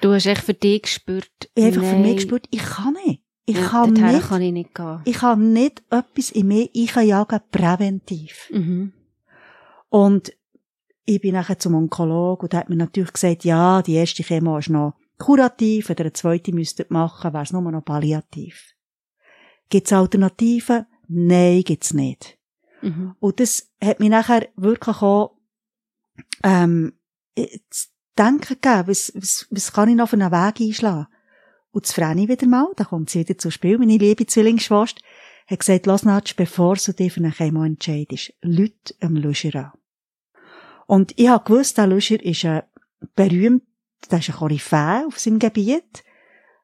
du 0.00 0.12
hast 0.12 0.26
echt 0.26 0.42
für 0.42 0.54
dich 0.54 0.82
gespürt. 0.82 1.50
Ich 1.54 1.64
habe 1.64 1.76
einfach 1.76 1.90
für 1.90 1.98
mich 1.98 2.16
gespürt, 2.16 2.46
ich 2.50 2.62
kann 2.62 2.96
nicht. 3.06 3.22
Ich 3.44 3.56
ja, 3.56 3.68
kann 3.68 3.92
nicht, 3.92 4.28
kann 4.28 4.42
ich 4.42 4.52
nicht 4.52 4.74
gehen. 4.74 5.00
ich 5.04 5.16
kann 5.16 5.52
nicht 5.52 5.82
etwas 5.90 6.30
in 6.30 6.46
mir 6.46 6.68
einjagen, 6.74 7.40
präventiv. 7.50 8.48
Mhm. 8.52 8.92
Und 9.88 10.32
ich 11.04 11.20
bin 11.20 11.34
nachher 11.34 11.58
zum 11.58 11.74
Onkolog 11.74 12.42
und 12.42 12.52
der 12.52 12.60
hat 12.60 12.68
mir 12.68 12.76
natürlich 12.76 13.12
gesagt, 13.12 13.44
ja, 13.44 13.82
die 13.82 13.94
erste 13.94 14.22
Chemo 14.22 14.58
ist 14.58 14.70
noch 14.70 14.94
kurativ, 15.18 15.90
ihr 15.90 15.98
eine 15.98 16.12
zweite 16.12 16.52
müsstet 16.52 16.90
machen, 16.90 17.32
wäre 17.32 17.42
es 17.42 17.52
nur 17.52 17.62
noch 17.62 17.84
palliativ. 17.84 18.74
Gibt's 19.68 19.92
Alternativen? 19.92 20.86
Nein, 21.08 21.62
gibt's 21.64 21.92
nicht. 21.94 22.38
Mhm. 22.80 23.14
Und 23.18 23.40
das 23.40 23.70
hat 23.82 24.00
mich 24.00 24.10
nachher 24.10 24.48
wirklich 24.56 25.02
auch, 25.02 25.36
ähm, 26.42 26.92
zu 27.70 27.88
denken 28.18 28.58
gegeben, 28.60 28.88
was, 28.88 29.12
was, 29.14 29.46
was 29.50 29.72
kann 29.72 29.88
ich 29.88 29.96
noch 29.96 30.08
für 30.08 30.16
einen 30.16 30.30
Weg 30.30 30.60
einschlagen? 30.60 31.06
Und 31.72 31.86
das 31.86 31.92
Vreni 31.92 32.28
wieder 32.28 32.46
mal, 32.46 32.68
da 32.76 32.84
kommt 32.84 33.10
sie 33.10 33.20
wieder 33.20 33.38
zu 33.38 33.50
Spiel, 33.50 33.78
meine 33.78 33.96
liebe 33.96 34.26
Zwillingsschwester, 34.26 35.00
hat 35.46 35.58
gesagt, 35.58 35.86
lass 35.86 36.04
Natsch, 36.04 36.36
bevor 36.36 36.76
du 36.76 36.92
dich 36.92 37.12
für 37.12 37.20
eine 37.20 37.32
Chemo 37.32 37.64
entscheidest, 37.64 38.34
Leute 38.42 38.94
am 39.00 39.16
Luscher 39.16 39.54
an. 39.54 39.72
Und 40.86 41.18
ich 41.18 41.28
habe 41.28 41.44
gewusst, 41.44 41.78
der 41.78 41.86
Luscher 41.86 42.22
ist 42.22 42.44
ein 42.44 42.62
berühmt, 43.16 43.62
der 44.10 44.18
ist 44.18 44.28
ein 44.28 44.36
Koryphäe 44.36 45.06
auf 45.06 45.18
seinem 45.18 45.38
Gebiet, 45.38 46.04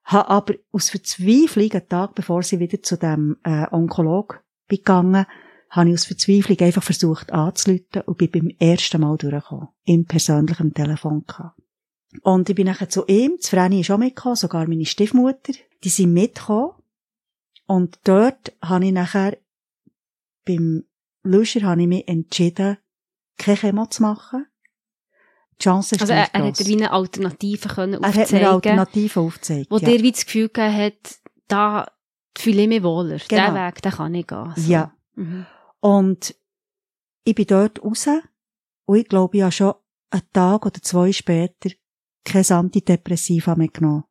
habe 0.05 0.29
aber 0.29 0.55
aus 0.73 0.91
Verzweiflung, 0.91 1.71
einen 1.73 1.89
Tag 1.89 2.15
bevor 2.15 2.43
sie 2.43 2.61
wieder 2.61 2.83
zu 2.83 2.97
dem 2.97 3.37
äh, 3.45 3.67
Onkolog 3.71 4.43
gegangen, 4.69 5.27
habe 5.71 5.89
ich 5.89 5.95
aus 5.95 6.07
Verzweiflung 6.07 6.59
einfach 6.61 6.83
versucht 6.83 7.33
anzuleiten 7.33 8.03
und 8.03 8.19
bin 8.19 8.31
beim 8.31 8.51
ersten 8.59 9.01
Mal 9.01 9.17
durchgekommen. 9.17 9.69
Im 9.85 10.07
persönlichen 10.07 10.73
Telefon 10.73 11.25
gehabt. 11.27 11.58
Und 12.23 12.49
ich 12.49 12.57
bin 12.57 12.67
nachher 12.67 12.89
zu 12.89 13.05
ihm, 13.07 13.37
das 13.39 13.51
Vreni 13.51 13.81
ist 13.81 13.91
auch 13.91 13.99
mitgekommen, 13.99 14.37
sogar 14.37 14.67
meine 14.67 14.87
Stiefmutter, 14.87 15.53
die 15.85 15.89
sind 15.89 16.13
mitgekommen. 16.13 16.73
Und 17.67 17.99
dort 18.05 18.53
habe 18.63 18.87
ich 18.87 18.93
nachher, 18.93 19.37
beim 20.47 20.85
Luscher 21.23 21.63
habe 21.63 21.83
ich 21.83 21.89
mich 21.89 22.09
entschieden, 22.09 22.79
keine 23.37 23.59
Chemo 23.59 23.87
zu 23.87 24.03
machen. 24.03 24.47
Die 25.61 25.65
Chance 25.65 25.97
ist 25.97 26.01
Also 26.03 26.13
er, 26.13 26.33
er 26.33 26.47
hat 26.47 26.59
dir 26.59 26.67
wie 26.67 26.77
eine 26.77 26.93
Alternative 26.93 27.69
können 27.69 28.03
Er 28.03 28.09
hat 28.09 28.17
mir 28.17 28.23
aufzeigen, 28.23 28.47
Alternativen 28.47 29.23
aufgezeigt. 29.23 29.71
wo 29.71 29.79
ja. 29.79 29.89
dir 29.89 30.03
wie 30.03 30.13
das 30.13 30.25
Gefühl 30.25 30.49
gegeben 30.49 30.77
hat, 30.77 31.19
da 31.49 31.91
fühle 32.37 32.63
ich 32.63 32.69
mich 32.69 32.83
wohler. 32.83 33.19
Genau. 33.29 33.47
Den 33.47 33.55
Weg, 33.55 33.83
den 33.83 33.93
kann 33.93 34.15
ich 34.15 34.27
gehen. 34.27 34.53
So. 34.57 34.71
Ja. 34.71 34.95
Mhm. 35.17 35.47
Und 35.81 36.35
ich 37.25 37.35
bin 37.35 37.47
dort 37.47 37.83
raus 37.83 38.09
und 38.87 38.97
ich 38.97 39.09
glaube, 39.09 39.37
ich 39.37 39.43
habe 39.43 39.53
schon 39.53 39.75
einen 40.11 40.33
Tag 40.33 40.65
oder 40.65 40.81
zwei 40.81 41.13
später 41.13 41.71
kein 42.29 42.45
Antidepressiva 42.51 43.55
mehr 43.55 43.69
genommen. 43.69 44.05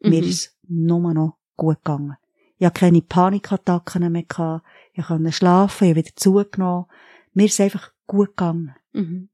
Mir 0.00 0.22
Mhm. 0.22 0.28
ist 0.28 0.56
nur 0.68 1.14
noch 1.14 1.38
gut 1.56 1.76
gegangen. 1.84 2.16
Ich 2.58 2.66
hatte 2.66 2.80
keine 2.80 3.02
Panikattacken 3.02 4.12
mehr 4.12 4.22
gehabt. 4.24 4.64
Ich 4.92 5.04
konnte 5.06 5.32
schlafen, 5.32 5.84
ich 5.84 5.90
habe 5.90 6.00
wieder 6.00 6.16
zugenommen. 6.16 6.86
Mir 7.32 7.46
ist 7.46 7.60
einfach 7.60 7.92
gut 8.06 8.28
gegangen. 8.30 8.74
Mhm. 8.92 9.28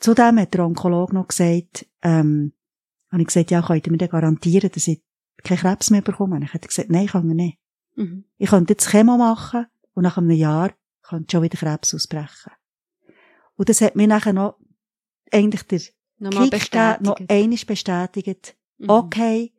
Zudem 0.00 0.38
hat 0.38 0.54
der 0.54 0.64
Onkologe 0.66 1.14
noch 1.14 1.28
gesagt, 1.28 1.86
ähm, 2.02 2.52
habe 3.10 3.22
ich 3.22 3.28
gesagt, 3.28 3.50
ja, 3.50 3.62
könnt 3.62 3.86
ihr 3.86 3.92
mir 3.92 3.98
denn 3.98 4.08
garantieren, 4.10 4.70
dass 4.72 4.88
ich 4.88 5.02
keinen 5.44 5.58
Krebs 5.58 5.90
mehr 5.90 6.02
bekomme? 6.02 6.36
Und 6.36 6.42
ich 6.42 6.52
hätte 6.54 6.68
gesagt, 6.68 6.90
nein, 6.90 7.06
kann 7.06 7.28
ich 7.28 7.36
nicht. 7.36 7.58
Mhm. 7.96 8.24
Ich 8.38 8.50
könnte 8.50 8.72
jetzt 8.74 8.90
Chemo 8.90 9.16
machen 9.16 9.66
und 9.94 10.02
nach 10.02 10.18
einem 10.18 10.30
Jahr 10.30 10.72
könnte 11.02 11.32
schon 11.32 11.42
wieder 11.42 11.58
Krebs 11.58 11.94
ausbrechen. 11.94 12.52
Und 13.56 13.68
das 13.68 13.80
hat 13.80 13.96
mir 13.96 14.06
nachher 14.06 14.32
noch 14.32 14.58
eigentlich 15.32 15.62
der, 15.64 15.80
Nochmal 16.18 16.50
gegeben, 16.50 16.96
noch 17.00 17.14
bestätigt. 17.14 17.30
einiges 17.30 17.64
bestätigt. 17.64 18.56
Mhm. 18.78 18.90
Okay, 18.90 19.52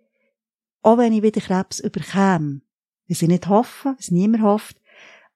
auch 0.81 0.97
wenn 0.97 1.13
ich 1.13 1.23
wieder 1.23 1.41
Krebs 1.41 1.79
überkäme, 1.79 2.61
was 3.07 3.21
ich 3.21 3.27
nicht 3.27 3.47
hoffe, 3.47 3.95
was 3.97 4.11
niemand 4.11 4.43
hofft, 4.43 4.77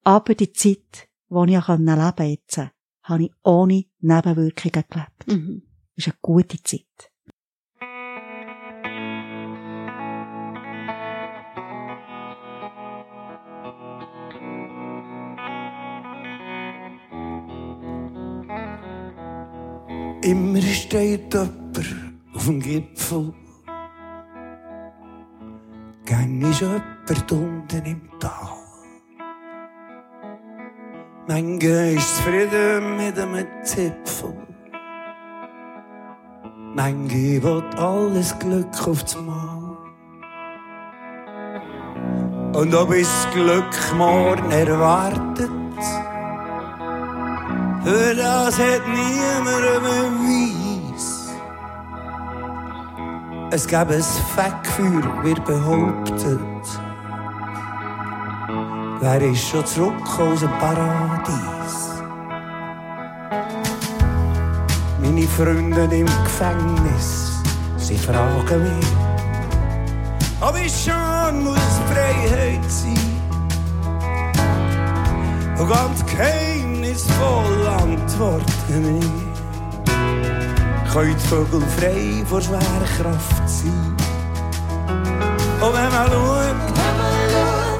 aber 0.03 0.35
die 0.35 0.51
Zeit, 0.51 1.09
die 1.29 1.53
ich 1.53 1.67
leben 1.67 1.85
konnte, 1.85 2.23
jetzt, 2.23 2.61
habe 3.03 3.23
ich 3.23 3.31
ohne 3.43 3.85
Nebenwirkungen 3.99 4.73
gelebt. 4.73 5.27
Mhm. 5.27 5.63
Das 5.95 6.07
ist 6.07 6.13
eine 6.13 6.17
gute 6.21 6.61
Zeit. 6.63 7.11
Immer 20.23 20.61
steht 20.61 21.33
jemand 21.33 21.79
auf 22.33 22.45
dem 22.45 22.61
Gipfel. 22.61 23.33
Gang 26.05 26.41
ist 26.49 26.61
jemand 26.61 27.31
unten 27.31 27.85
im 27.85 28.01
Tal. 28.21 28.53
Manche 31.27 31.95
ist 31.95 32.15
zufrieden 32.17 32.95
mit 32.95 33.19
einem 33.19 33.45
Zipfel. 33.63 34.33
Manche 36.73 37.43
will 37.43 37.63
alles 37.75 38.39
Glück 38.39 38.87
aufs 38.87 39.17
Mal. 39.17 39.77
Und 42.53 42.73
ob 42.73 42.91
es 42.93 43.27
Glück 43.33 43.93
morgen 43.97 44.51
erwartet, 44.51 45.62
für 47.83 48.15
das 48.15 48.57
hat 48.57 48.81
niemand 48.87 49.83
Beweis. 49.83 51.29
Es 53.51 53.67
gab 53.67 53.91
ein 53.91 54.03
Fettgefühl, 54.35 55.03
wird 55.23 55.43
behauptet. 55.45 56.39
Wer 58.99 59.21
ist 59.21 59.47
schon 59.47 59.65
zurück 59.65 60.19
aus 60.19 60.39
dem 60.39 60.49
Paradies? 60.59 61.75
Meine 65.01 65.27
Freunde 65.27 65.83
im 65.83 66.07
Gefängnis, 66.23 67.41
sie 67.77 67.97
fragen 67.97 68.63
mich, 68.63 68.87
ob 70.39 70.55
ich 70.57 70.73
schon 70.73 71.43
muss 71.43 71.79
Freiheit 71.91 72.63
sein. 72.69 73.13
Und 75.59 75.69
ganz 75.69 76.05
geheimnisvoll 76.05 76.42
antworten 77.83 78.99
ich. 78.99 79.33
Können 80.93 81.15
die 81.15 81.27
Vögel 81.27 81.61
frei 81.77 82.23
vor 82.25 82.41
schwerer 82.41 82.87
Kraft 82.97 83.49
sein? 83.49 83.95
Und 85.59 85.73
wenn 85.73 85.91
man 85.91 86.07
schaut, 86.11 86.55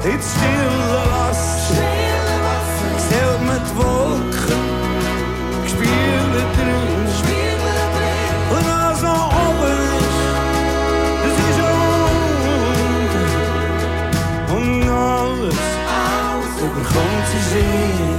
ins 0.04 0.28
stille 0.32 1.02
Wasser, 1.12 1.84
zählt 3.08 3.42
man 3.46 3.60
die 3.64 3.74
Wolken, 3.76 4.62
gespielt 5.62 6.48
drin. 6.56 7.04
Und 8.50 8.64
was 8.66 8.98
noch 9.02 9.28
oben 9.46 9.78
ist, 10.00 10.22
das 11.22 11.36
ist 11.48 11.60
unten. 12.16 13.26
Und 14.56 14.88
alles 14.90 15.60
überkommt 16.60 17.26
sie 17.30 17.42
sehen. 17.52 18.13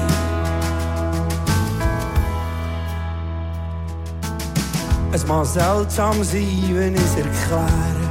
Es 5.25 5.29
mag 5.29 5.45
seltsam 5.47 6.23
sein, 6.23 6.69
wenn 6.73 6.93
es 6.93 7.15
erkläre. 7.15 8.05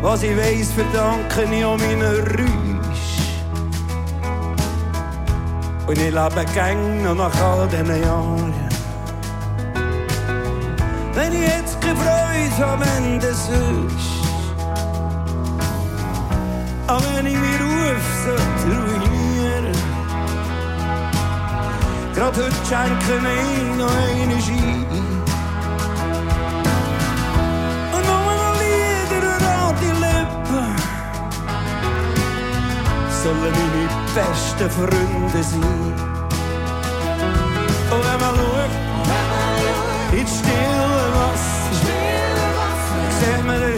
Was 0.00 0.22
ich 0.22 0.34
weiss, 0.34 0.72
verdanke 0.72 1.42
ich 1.54 1.62
an 1.62 1.78
meinen 1.78 2.00
Rüsch. 2.00 3.16
Und 5.86 5.98
ich 5.98 6.10
lebe 6.10 6.44
gern 6.54 7.02
noch 7.02 7.14
nach 7.14 7.38
all 7.38 7.68
diesen 7.68 8.02
Jahren. 8.02 8.54
Wenn 11.12 11.32
ich 11.34 11.40
jetzt 11.40 11.78
keine 11.82 11.96
Freude 11.96 12.80
wenn 12.80 13.20
das 13.20 13.48
ist. 13.50 14.16
Aber 16.86 17.04
wenn 17.14 17.26
ich 17.26 17.34
meinen 17.34 17.60
Ruf 17.60 18.06
sollte 18.24 18.74
ruinieren 18.74 19.76
Gerade 22.14 22.44
heute 22.44 22.55
schenke 22.68 23.14
ich 23.14 23.76
noch 23.78 23.96
eine 23.96 24.38
Ski 24.42 24.64
Und 27.94 28.04
noch 28.08 28.22
mal 28.26 28.40
Lieder 28.60 29.38
an 29.56 29.74
die 29.80 29.94
Lippen. 30.04 30.68
Sollen 33.22 33.54
meine 33.58 33.84
besten 34.14 34.68
Freunde 34.76 35.42
sein. 35.42 35.94
Und 37.92 38.02
wenn 38.06 38.20
man 38.22 38.34
schaut 38.36 38.74
ins 40.18 40.34
stille 40.38 41.06
Wasser 41.16 41.76
Sieht 43.18 43.42
man 43.46 43.75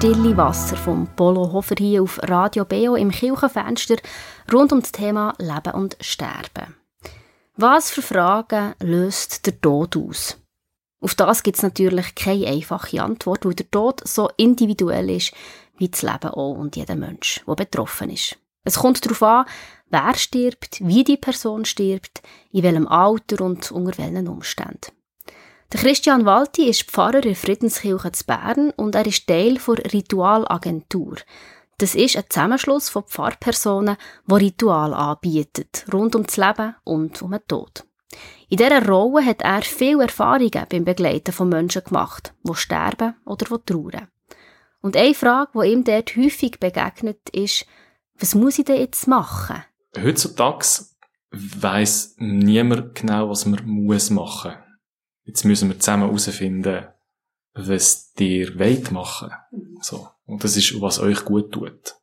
Stille 0.00 0.34
Wasser 0.34 0.78
vom 0.78 1.06
Polo 1.14 1.52
Hofer 1.52 1.74
hier 1.78 2.02
auf 2.02 2.18
Radio 2.22 2.64
Beo 2.64 2.94
im 2.94 3.10
Kirchenfenster 3.10 3.96
rund 4.50 4.72
um 4.72 4.80
das 4.80 4.92
Thema 4.92 5.34
Leben 5.36 5.74
und 5.74 5.98
Sterben. 6.00 6.74
Was 7.56 7.90
für 7.90 8.00
Fragen 8.00 8.72
löst 8.80 9.44
der 9.44 9.60
Tod 9.60 9.98
aus? 9.98 10.38
Auf 11.02 11.14
das 11.16 11.42
gibt 11.42 11.58
es 11.58 11.62
natürlich 11.62 12.14
keine 12.14 12.46
einfache 12.46 13.02
Antwort, 13.02 13.44
weil 13.44 13.52
der 13.52 13.70
Tod 13.70 14.00
so 14.08 14.30
individuell 14.38 15.10
ist 15.10 15.34
wie 15.76 15.90
das 15.90 16.00
Leben 16.00 16.30
auch 16.30 16.54
und 16.54 16.76
jeder 16.76 16.96
Mensch, 16.96 17.42
der 17.46 17.54
betroffen 17.56 18.08
ist. 18.08 18.38
Es 18.64 18.78
kommt 18.78 19.04
darauf 19.04 19.22
an, 19.22 19.44
wer 19.90 20.14
stirbt, 20.14 20.78
wie 20.82 21.04
die 21.04 21.18
Person 21.18 21.66
stirbt, 21.66 22.22
in 22.52 22.62
welchem 22.62 22.88
Alter 22.88 23.44
und 23.44 23.70
unter 23.70 23.98
welchen 23.98 24.28
Umständen. 24.28 24.92
Der 25.72 25.78
Christian 25.78 26.24
Walti 26.26 26.68
ist 26.68 26.90
Pfarrer 26.90 27.24
in 27.24 27.36
Friedenskirche 27.36 28.10
zu 28.10 28.24
Bern 28.24 28.70
und 28.70 28.96
er 28.96 29.06
ist 29.06 29.28
Teil 29.28 29.54
der 29.54 29.92
Ritualagentur. 29.92 31.14
Das 31.78 31.94
ist 31.94 32.16
ein 32.16 32.24
Zusammenschluss 32.28 32.88
von 32.88 33.04
Pfarrpersonen, 33.04 33.96
die 34.26 34.34
Ritual 34.34 34.92
anbieten, 34.92 35.68
rund 35.92 36.16
um 36.16 36.26
das 36.26 36.36
Leben 36.36 36.74
und 36.82 37.22
um 37.22 37.30
den 37.30 37.40
Tod. 37.46 37.84
In 38.48 38.56
dieser 38.56 38.84
Rolle 38.84 39.24
hat 39.24 39.42
er 39.42 39.62
viele 39.62 40.02
Erfahrungen 40.02 40.66
beim 40.68 40.84
Begleiten 40.84 41.32
von 41.32 41.48
Menschen 41.48 41.84
gemacht, 41.84 42.34
die 42.42 42.54
sterben 42.56 43.14
oder 43.24 43.46
die 43.46 43.72
trauern. 43.72 44.08
Und 44.80 44.96
eine 44.96 45.14
Frage, 45.14 45.52
die 45.54 45.72
ihm 45.72 45.84
dort 45.84 46.16
häufig 46.16 46.58
begegnet, 46.58 47.30
ist, 47.30 47.64
was 48.18 48.34
muss 48.34 48.58
ich 48.58 48.64
denn 48.64 48.80
jetzt 48.80 49.06
machen? 49.06 49.62
Heutzutage 49.96 50.66
weiss 51.30 52.16
niemand 52.18 52.96
genau, 52.96 53.30
was 53.30 53.46
man 53.46 53.64
muss 53.64 54.10
machen. 54.10 54.54
Jetzt 55.30 55.44
müssen 55.44 55.68
wir 55.68 55.78
zusammen 55.78 56.06
herausfinden, 56.06 56.88
was 57.54 58.12
ihr 58.18 58.58
wollt 58.58 58.90
machen. 58.90 59.30
So. 59.80 60.08
Und 60.26 60.42
das 60.42 60.56
ist, 60.56 60.80
was 60.80 60.98
euch 60.98 61.24
gut 61.24 61.52
tut. 61.52 61.94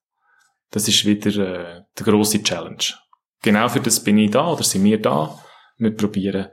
Das 0.71 0.87
ist 0.87 1.03
wieder 1.03 1.35
äh, 1.35 1.81
die 1.99 2.03
grosse 2.03 2.41
Challenge. 2.41 2.85
Genau 3.41 3.67
für 3.67 3.81
das 3.81 4.01
bin 4.01 4.17
ich 4.17 4.31
da 4.31 4.47
oder 4.47 4.63
sind 4.63 4.85
wir 4.85 5.01
da. 5.01 5.37
Wir 5.77 5.93
probieren, 5.93 6.47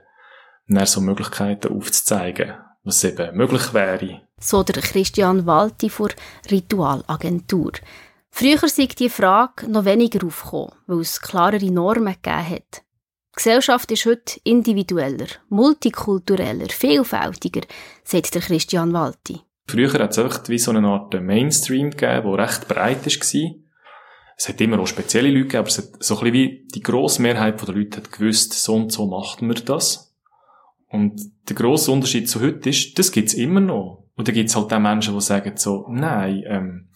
dann 0.67 0.85
so 0.85 0.99
Möglichkeiten 0.99 1.71
aufzuzeigen, 1.71 2.55
was 2.83 3.05
eben 3.05 3.37
möglich 3.37 3.73
wäre. 3.73 4.23
So 4.37 4.61
der 4.61 4.81
Christian 4.81 5.45
Walti 5.45 5.89
vor 5.89 6.09
Ritualagentur. 6.51 7.71
Früher 8.31 8.67
sei 8.67 8.87
die 8.87 9.09
Frage 9.09 9.69
noch 9.69 9.85
weniger 9.85 10.27
aufgekommen, 10.27 10.73
weil 10.87 10.99
es 10.99 11.21
klarere 11.21 11.71
Normen 11.71 12.15
gegeben 12.21 12.49
hat. 12.49 12.84
Die 13.35 13.43
Gesellschaft 13.43 13.91
ist 13.91 14.05
heute 14.05 14.39
individueller, 14.45 15.27
multikultureller, 15.49 16.69
vielfältiger, 16.69 17.63
sagt 18.05 18.33
der 18.33 18.41
Christian 18.41 18.93
Walti. 18.93 19.41
Früher 19.67 19.91
hat 19.91 20.11
es 20.11 20.19
einfach 20.19 20.47
wie 20.47 20.57
so 20.57 20.71
eine 20.71 20.87
Art 20.87 21.13
Mainstream 21.21 21.89
gegeben, 21.89 22.31
der 22.31 22.37
recht 22.37 22.69
breit 22.69 23.05
war. 23.05 23.51
Es 24.37 24.47
hat 24.47 24.61
immer 24.61 24.79
auch 24.79 24.87
spezielle 24.87 25.27
Leute 25.27 25.41
gegeben, 25.41 25.59
aber 25.59 25.67
es 25.67 25.77
hat 25.79 26.03
so 26.03 26.17
ein 26.17 26.23
bisschen 26.23 26.33
wie 26.33 26.67
die 26.73 26.81
grosse 26.81 27.21
Mehrheit 27.21 27.61
der 27.61 27.75
Leute 27.75 27.97
hat 27.97 28.11
gewusst, 28.13 28.53
so 28.53 28.73
und 28.75 28.93
so 28.93 29.05
macht 29.05 29.41
man 29.41 29.57
das. 29.65 30.15
Und 30.87 31.19
der 31.49 31.57
grosse 31.57 31.91
Unterschied 31.91 32.29
zu 32.29 32.39
heute 32.39 32.69
ist, 32.69 32.97
das 32.97 33.11
gibt's 33.11 33.33
immer 33.33 33.59
noch. 33.59 34.05
Und 34.15 34.29
da 34.29 34.31
gibt's 34.31 34.55
halt 34.55 34.71
auch 34.71 34.79
Menschen, 34.79 35.13
die 35.13 35.19
sagen 35.21 35.57
so, 35.57 35.85
nein, 35.89 36.43
ähm, 36.47 36.87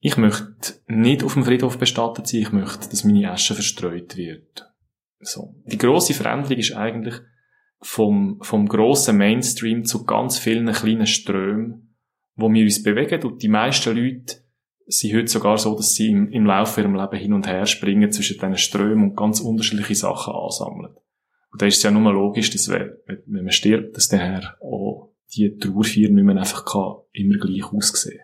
ich 0.00 0.16
möchte 0.16 0.80
nicht 0.88 1.22
auf 1.22 1.34
dem 1.34 1.44
Friedhof 1.44 1.78
bestattet 1.78 2.26
sein, 2.26 2.40
ich 2.40 2.50
möchte, 2.50 2.88
dass 2.88 3.04
meine 3.04 3.30
Asche 3.30 3.54
verstreut 3.54 4.16
wird. 4.16 4.66
So. 5.26 5.54
Die 5.64 5.78
grosse 5.78 6.14
Veränderung 6.14 6.56
ist 6.56 6.72
eigentlich 6.72 7.14
vom, 7.80 8.38
vom 8.42 8.66
grossen 8.66 9.18
Mainstream 9.18 9.84
zu 9.84 10.04
ganz 10.04 10.38
vielen 10.38 10.72
kleinen 10.72 11.06
Strömen, 11.06 11.96
wo 12.36 12.52
wir 12.52 12.64
uns 12.64 12.82
bewegen 12.82 13.22
und 13.24 13.42
die 13.42 13.48
meisten 13.48 13.96
Leute 13.96 14.46
sind 14.86 15.14
heute 15.14 15.28
sogar 15.28 15.58
so, 15.58 15.74
dass 15.74 15.94
sie 15.94 16.10
im, 16.10 16.30
im 16.30 16.46
Laufe 16.46 16.80
ihrem 16.80 16.94
Leben 16.94 17.18
hin 17.18 17.32
und 17.32 17.46
her 17.46 17.66
springen 17.66 18.12
zwischen 18.12 18.34
diesen 18.34 18.56
Strömen 18.56 19.10
und 19.10 19.16
ganz 19.16 19.40
unterschiedliche 19.40 19.96
Sachen 19.96 20.32
ansammeln. 20.32 20.94
Und 21.50 21.62
da 21.62 21.66
ist 21.66 21.78
es 21.78 21.82
ja 21.82 21.90
nur 21.90 22.12
logisch, 22.12 22.50
dass 22.50 22.68
wenn, 22.68 22.92
wenn 23.06 23.44
man 23.44 23.50
stirbt, 23.50 23.96
dass 23.96 24.08
daher 24.08 24.56
auch 24.60 25.12
die 25.34 25.56
Trauerfeier 25.56 26.10
nicht 26.10 26.24
mehr 26.24 26.36
einfach 26.36 26.64
kann, 26.64 26.98
immer 27.12 27.38
gleich 27.38 27.64
aussehen 27.72 28.20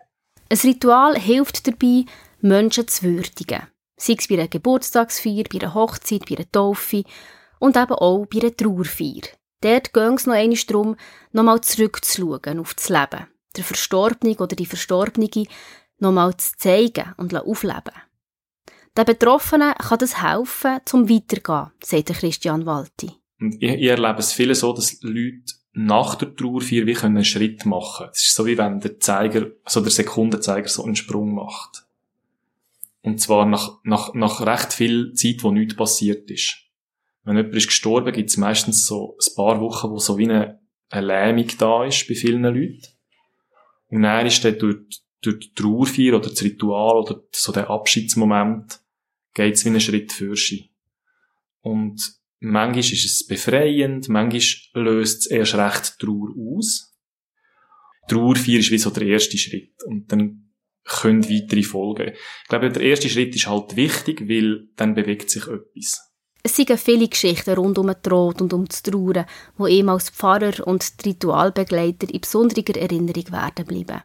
Ein 0.49 0.57
Ritual 0.57 1.19
hilft 1.19 1.67
dabei, 1.67 2.05
Menschen 2.39 2.87
zu 2.87 3.03
würdigen. 3.03 3.63
Sei 3.95 4.15
es 4.17 4.27
bei 4.27 4.35
einer 4.35 4.47
Geburtstagsfeier, 4.47 5.43
bei 5.51 5.61
einer 5.61 5.73
Hochzeit, 5.73 6.25
bei 6.27 6.35
einer 6.35 6.51
Taufe 6.51 7.03
und 7.59 7.77
eben 7.77 7.91
auch 7.91 8.25
bei 8.25 8.41
einer 8.41 8.55
Trauerfeier. 8.55 9.23
Dort 9.61 9.93
geht 9.93 10.19
es 10.19 10.25
noch 10.25 10.33
einmal 10.33 10.57
darum, 10.67 10.95
nochmal 11.31 11.61
zurückzuschauen 11.61 12.59
auf 12.59 12.73
das 12.73 12.89
Leben. 12.89 13.27
Der 13.55 13.63
Verstorbene 13.63 14.35
oder 14.35 14.55
die 14.55 14.65
Verstorbene 14.65 15.45
nochmal 15.99 16.35
zu 16.37 16.57
zeigen 16.57 17.13
und 17.17 17.33
aufleben. 17.35 17.93
Den 18.97 19.05
Betroffenen 19.05 19.73
kann 19.73 19.99
das 19.99 20.21
helfen, 20.21 20.79
zum 20.85 21.09
Weitergehen, 21.09 21.71
sagt 21.83 22.13
Christian 22.13 22.65
Walti. 22.65 23.11
Ich, 23.39 23.71
ich 23.71 23.87
erlebe 23.87 24.19
es 24.19 24.33
viele 24.33 24.53
so, 24.53 24.73
dass 24.73 25.01
Leute 25.01 25.53
nach 25.73 26.15
der 26.15 26.35
Trauerfeier 26.35 26.85
wie 26.85 26.97
einen 26.97 27.25
Schritt 27.25 27.65
machen 27.65 28.05
können. 28.05 28.11
Es 28.13 28.27
ist 28.27 28.35
so 28.35 28.45
wie 28.45 28.57
wenn 28.57 28.79
der 28.79 28.99
Zeiger, 28.99 29.47
also 29.63 29.81
der 29.81 29.91
Sekundenzeiger 29.91 30.67
so 30.67 30.83
einen 30.83 30.95
Sprung 30.95 31.33
macht. 31.33 31.87
Und 33.03 33.19
zwar 33.19 33.45
nach, 33.45 33.79
nach, 33.83 34.13
nach 34.13 34.45
recht 34.45 34.71
viel 34.71 35.13
Zeit, 35.13 35.43
wo 35.43 35.51
nichts 35.51 35.75
passiert 35.75 36.31
ist. 36.31 36.55
Wenn 37.23 37.35
jemand 37.35 37.55
ist 37.55 37.67
gestorben, 37.67 38.13
gibt 38.13 38.29
es 38.29 38.37
meistens 38.37 38.85
so 38.85 39.17
ein 39.17 39.35
paar 39.35 39.59
Wochen, 39.59 39.89
wo 39.89 39.99
so 39.99 40.17
wie 40.17 40.29
eine, 40.29 40.61
eine 40.89 41.07
Lähmung 41.07 41.47
da 41.57 41.85
ist 41.85 42.07
bei 42.07 42.15
vielen 42.15 42.43
Leuten. 42.43 42.81
Und 43.89 44.03
dann 44.03 44.25
ist 44.25 44.43
dann 44.43 44.57
durch, 44.57 45.01
durch 45.21 45.39
die 45.39 45.53
Trauerfeier 45.53 46.15
oder 46.15 46.29
das 46.29 46.41
Ritual 46.43 46.97
oder 46.97 47.21
so 47.31 47.51
der 47.51 47.69
Abschiedsmoment 47.69 48.79
geht 49.33 49.55
es 49.55 49.65
wie 49.65 49.69
einen 49.69 49.81
Schritt 49.81 50.13
für 50.13 50.35
sie. 50.37 50.71
Und 51.59 52.15
manchmal 52.39 52.79
ist 52.79 53.05
es 53.05 53.27
befreiend, 53.27 54.07
manchmal 54.07 54.83
löst 54.83 55.21
es 55.21 55.25
erst 55.27 55.55
recht 55.55 55.99
Trauer 55.99 56.29
aus. 56.37 56.93
Trauerfeier 58.07 58.59
ist 58.59 58.71
wie 58.71 58.77
so 58.77 58.91
der 58.91 59.07
erste 59.07 59.37
Schritt. 59.37 59.83
Und 59.85 60.09
dann 60.11 60.42
können 60.85 61.29
weitere 61.29 61.63
folgen. 61.63 62.13
Ich 62.43 62.49
glaube, 62.49 62.69
der 62.69 62.81
erste 62.81 63.09
Schritt 63.09 63.35
ist 63.35 63.47
halt 63.47 63.75
wichtig, 63.75 64.27
weil 64.27 64.67
dann 64.75 64.95
bewegt 64.95 65.29
sich 65.29 65.47
etwas. 65.47 66.13
Es 66.45 66.57
sind 66.57 66.77
viele 66.77 67.07
Geschichten 67.07 67.53
rund 67.53 67.77
um 67.77 67.87
den 67.87 68.01
Tod 68.01 68.41
und 68.41 68.51
um 68.51 68.65
das 68.65 68.83
Trauern, 68.83 69.25
die 69.57 69.79
ihm 69.79 69.87
als 69.87 70.09
Pfarrer 70.09 70.67
und 70.67 70.85
Ritualbegleiter 71.05 72.09
in 72.13 72.19
besonderer 72.19 72.75
Erinnerung 72.75 73.31
werden 73.31 73.65
bleiben. 73.65 74.01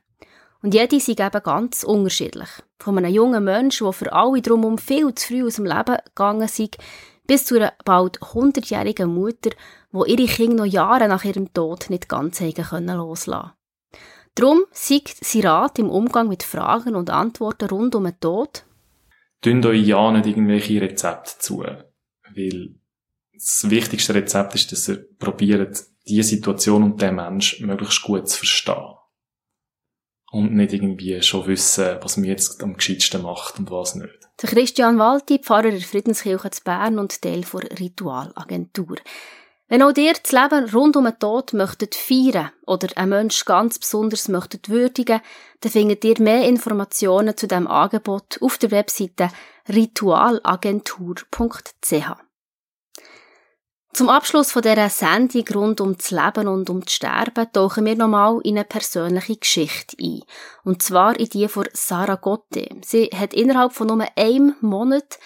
Und 0.63 0.75
jede 0.75 1.01
sind 1.01 1.21
eben 1.21 1.43
ganz 1.43 1.83
unterschiedlich. 1.83 2.49
Von 2.79 2.97
einem 2.99 3.13
jungen 3.13 3.43
Menschen, 3.43 3.85
der 3.85 3.93
für 3.93 4.13
alle 4.13 4.41
drumherum 4.41 4.79
viel 4.79 5.13
zu 5.15 5.27
früh 5.27 5.45
aus 5.45 5.57
dem 5.57 5.67
Leben 5.67 5.97
gegangen 6.05 6.43
ist, 6.43 6.79
bis 7.27 7.45
zu 7.45 7.57
einer 7.57 7.75
bald 7.85 8.21
100-jährigen 8.21 9.13
Mutter, 9.13 9.51
die 9.93 10.13
ihre 10.13 10.33
Kinder 10.33 10.65
noch 10.65 10.73
Jahre 10.73 11.09
nach 11.09 11.25
ihrem 11.25 11.53
Tod 11.53 11.91
nicht 11.91 12.09
ganz 12.09 12.41
haben 12.41 12.87
loslassen 12.87 13.53
Darum 14.39 14.67
siegt 14.71 15.25
sie 15.25 15.41
Rat 15.41 15.81
im 15.81 15.91
Umgang 15.91 16.29
mit 16.29 16.45
Fragen 16.45 16.95
und 16.95 17.11
Antworten 17.11 17.69
rund 17.69 17.97
um 17.97 18.05
den 18.05 18.21
Tod. 18.21 18.65
Tönt 19.43 19.67
euch 19.67 19.85
ja 19.85 20.13
nicht 20.13 20.27
irgendwelche 20.27 20.81
Rezepte 20.81 21.33
zu, 21.41 21.65
weil 22.37 22.77
das 23.35 23.69
wichtigste 23.69 24.15
Rezept 24.15 24.55
ist, 24.55 24.71
dass 24.71 24.89
ihr 24.89 25.05
probiert, 25.19 25.83
die 26.07 26.23
Situation 26.23 26.85
und 26.85 27.03
den 27.03 27.17
Mensch 27.17 27.61
möglichst 27.61 28.03
gut 28.03 28.29
zu 28.29 28.39
verstehen. 28.39 28.95
Und 30.31 30.55
nicht 30.55 30.73
irgendwie 30.73 31.21
schon 31.21 31.49
wissen, 31.49 31.97
was 32.01 32.17
mir 32.17 32.29
jetzt 32.29 32.63
am 32.63 32.75
gescheitsten 32.75 33.23
macht 33.23 33.59
und 33.59 33.73
was 33.73 33.97
nicht. 33.97 34.21
Der 34.41 34.51
Christian 34.51 34.99
Walti, 35.01 35.41
Pfarrer 35.41 35.73
der 35.73 35.81
Friedenskirche 35.81 36.51
zu 36.51 36.63
Bern 36.63 37.01
und 37.01 37.21
Teil 37.23 37.41
der 37.41 37.81
Ritualagentur. 37.81 38.99
Wenn 39.69 39.83
auch 39.83 39.93
dir 39.93 40.15
das 40.15 40.33
Leben 40.33 40.71
rund 40.71 40.97
um 40.97 41.05
den 41.05 41.19
Tod 41.19 41.53
möchtet 41.53 41.95
feiern 41.95 42.51
oder 42.67 42.89
einen 42.97 43.11
Mensch 43.11 43.45
ganz 43.45 43.79
besonders 43.79 44.29
möchtet 44.29 44.71
würdigen, 44.71 45.21
dann 45.61 45.73
findet 45.73 46.05
ihr 46.05 46.23
mehr 46.23 46.49
Informationen 46.49 47.37
zu 47.37 47.47
diesem 47.47 47.67
Angebot 47.67 48.39
auf 48.41 48.57
der 48.57 48.71
Webseite 48.71 49.29
ritualagentur.ch. 49.69 52.13
Zum 53.93 54.09
Abschluss 54.09 54.53
von 54.53 54.63
dieser 54.63 54.89
Sendung 54.89 55.45
rund 55.55 55.81
um 55.81 55.99
das 55.99 56.13
Leben 56.13 56.47
und 56.47 56.71
um 56.71 56.83
das 56.83 56.95
Sterben 56.95 57.53
tauchen 57.53 57.85
wir 57.85 57.97
nochmal 57.97 58.41
in 58.45 58.57
eine 58.57 58.65
persönliche 58.65 59.37
Geschichte 59.37 59.97
ein. 60.01 60.23
Und 60.65 60.83
zwar 60.83 61.19
in 61.19 61.29
die 61.29 61.49
von 61.49 61.67
Sarah 61.73 62.15
Gotte. 62.15 62.69
Sie 62.83 63.07
hat 63.07 63.35
innerhalb 63.35 63.73
von 63.73 63.89
nur 63.89 64.07
einem 64.17 64.55
Monat 64.61 65.19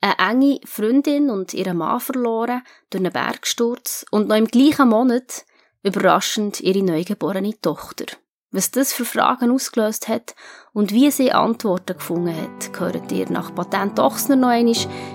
eine 0.00 0.30
enge 0.30 0.60
Freundin 0.64 1.30
und 1.30 1.54
ihren 1.54 1.76
Mann 1.76 2.00
verloren 2.00 2.62
durch 2.90 3.04
einen 3.04 3.12
Bergsturz 3.12 4.06
und 4.10 4.28
noch 4.28 4.36
im 4.36 4.46
gleichen 4.46 4.88
Monat 4.88 5.44
überraschend 5.82 6.60
ihre 6.60 6.82
neugeborene 6.82 7.60
Tochter. 7.60 8.06
Was 8.52 8.72
das 8.72 8.92
für 8.92 9.04
Fragen 9.04 9.52
ausgelöst 9.52 10.08
hat 10.08 10.34
und 10.72 10.92
wie 10.92 11.10
sie 11.12 11.30
Antworten 11.30 11.96
gefunden 11.96 12.34
hat, 12.34 12.72
gehört 12.72 13.12
ihr 13.12 13.30
nach 13.30 13.54
Patent 13.54 14.00
Ochsner 14.00 14.34
noch 14.34 14.48
einmal 14.48 14.74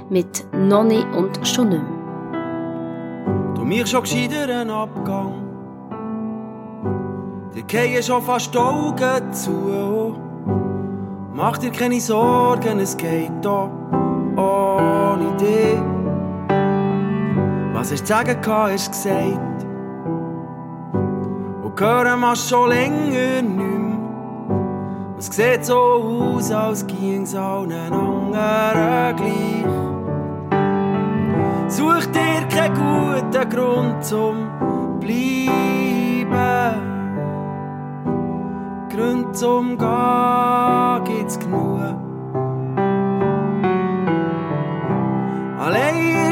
mit 0.10 0.46
Nonni 0.54 1.04
und 1.16 1.46
schon. 1.46 1.72
Du 3.56 3.66
mir 3.66 3.86
schon 3.86 4.04
gescheiter 4.04 4.44
einen 4.44 4.70
Abgang. 4.70 5.42
Dir 7.54 7.64
gehen 7.64 8.04
schon 8.04 8.24
fast 8.24 8.54
die 8.54 8.58
Augen 8.58 9.34
zu. 9.34 10.16
Mach 11.34 11.58
dir 11.58 11.72
keine 11.72 12.00
Sorgen, 12.00 12.80
es 12.80 12.96
geht 12.96 13.46
ohne 13.46 14.05
dich. 15.38 15.80
Was 17.74 17.92
ich 17.92 18.02
zu 18.02 18.08
sagen 18.08 18.42
kann, 18.42 18.74
ist 18.74 18.92
gesagt. 18.92 19.66
Und 21.64 21.80
hören 21.80 22.20
wir 22.20 22.36
schon 22.36 22.70
länger 22.70 23.42
nicht 23.42 23.58
mehr. 23.58 23.76
Es 25.18 25.28
sieht 25.28 25.66
so 25.66 25.76
aus, 25.76 26.52
als 26.52 26.86
ging 26.88 27.24
es 27.24 27.36
allen 27.36 27.72
anderen 27.72 29.16
gleich. 29.16 29.66
Such 31.68 32.06
dir 32.08 32.48
keinen 32.50 32.74
guten 32.76 33.50
Grund 33.50 34.04
zum 34.04 34.50
Bleiben. 35.00 36.36
Gründe 38.90 39.32
zum 39.32 39.78
Gehen 39.78 41.04
gibt's 41.04 41.40
genug. 41.40 42.05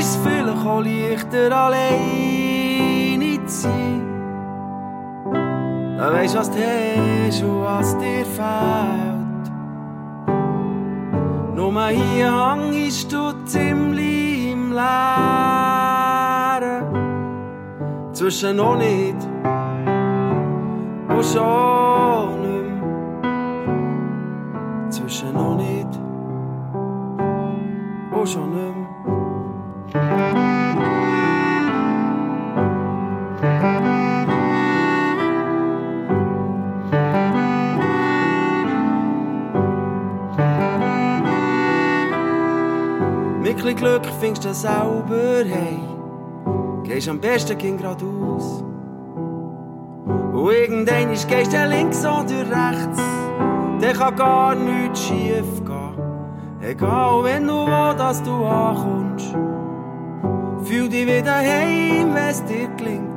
Ist 0.04 0.16
es 0.16 0.18
vielleicht 0.18 0.68
auch 0.68 0.82
leichter, 0.82 1.52
alleine 1.66 3.40
sein. 3.46 4.02
Da 5.98 6.12
weisst, 6.12 6.36
was 6.36 6.52
du 6.52 6.60
hast 6.60 7.42
und 7.44 7.62
was 7.64 7.98
dir 8.00 8.26
fehlt. 8.26 9.46
Nur 11.56 11.88
hier 11.88 12.34
hängst 12.52 13.14
du 13.14 13.32
ziemlich 13.46 14.52
im 14.52 14.74
Leeren. 14.74 14.94
Zwischen 18.12 18.58
noch 18.58 18.78
nicht 18.78 19.16
und 21.08 21.26
schon 21.26 22.42
nicht. 22.42 22.74
Zwischen 24.90 25.34
noch 25.34 25.56
nicht 25.56 26.00
und 28.12 28.28
schon 28.28 28.54
nicht 28.54 28.63
Glück 43.84 44.06
findest 44.22 44.46
du 44.46 44.54
selber 44.54 45.44
hey. 45.44 45.78
Gehst 46.86 47.10
am 47.10 47.20
besten 47.20 47.58
ging 47.58 47.78
geradeaus. 47.78 48.64
Und 50.06 50.52
irgendwann 50.52 51.12
ist 51.12 51.28
gehst 51.28 51.52
du 51.52 51.68
links 51.68 52.00
oder 52.06 52.46
rechts. 52.50 53.02
Dann 53.82 53.94
kann 53.94 54.16
gar 54.16 54.56
nichts 54.56 55.04
schief 55.04 55.66
gehen. 55.66 55.98
Egal 56.62 57.26
wenn 57.26 57.46
du 57.46 57.56
wo, 57.56 57.94
dass 57.98 58.24
du 58.24 58.46
ankommst. 58.46 59.36
Fühl 60.64 60.88
dich 60.88 61.06
wieder 61.06 61.36
heim, 61.36 62.16
wenn's 62.16 62.42
dir 62.46 62.70
gelingt. 62.78 63.10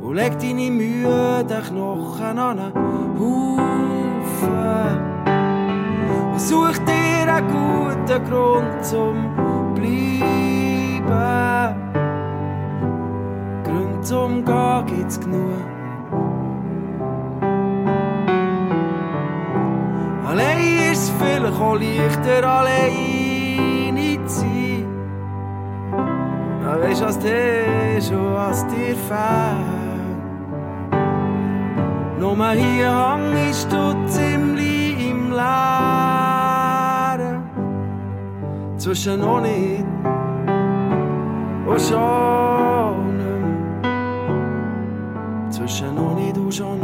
Und 0.00 0.14
leg 0.14 0.38
deine 0.38 0.70
müden 0.70 1.62
Knochen 1.62 2.38
an 2.38 2.72
Haufen. 3.20 5.05
Und 6.36 6.42
such 6.42 6.76
dir 6.84 7.32
einen 7.32 7.46
guten 7.48 8.24
Grund 8.28 8.84
zum 8.84 9.34
Bleiben. 9.74 11.10
Grund 13.64 14.06
zum 14.06 14.44
Gehen 14.44 14.84
gibt's 14.84 15.18
genug. 15.18 15.64
Allein 20.28 20.92
ist 20.92 21.10
vielleicht 21.18 21.58
auch 21.58 21.74
leichter, 21.74 22.46
alleine 22.46 24.26
zu 24.26 24.40
sein. 24.40 24.84
Ja, 26.62 26.80
weisst 26.82 27.02
was 27.02 27.18
dir 27.18 27.98
schon 28.06 28.34
was 28.34 28.66
dir 28.66 28.94
fehlt. 29.08 29.86
Nur 32.20 32.50
hier 32.50 32.92
hängst 33.32 33.72
du 33.72 34.06
ziemlich 34.06 35.08
im 35.08 35.30
Leeren. 35.30 36.15
Zwischen 38.86 39.20
nicht 39.42 39.84
und 41.66 41.80
schon 41.80 43.16
nicht 43.16 43.82
mehr. 43.82 43.90
Zwischen 45.50 45.94
nicht 46.14 46.38
und 46.38 46.54
schon. 46.54 46.80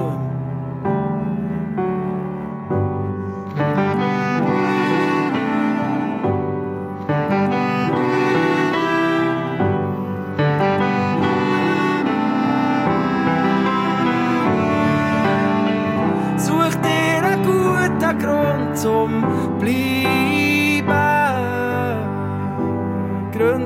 Such 16.37 16.75
dir 16.83 17.23
einen 17.25 17.45
guten 17.45 18.19
Grund 18.19 18.77
zum 18.77 19.25
Bleiben. 19.61 20.32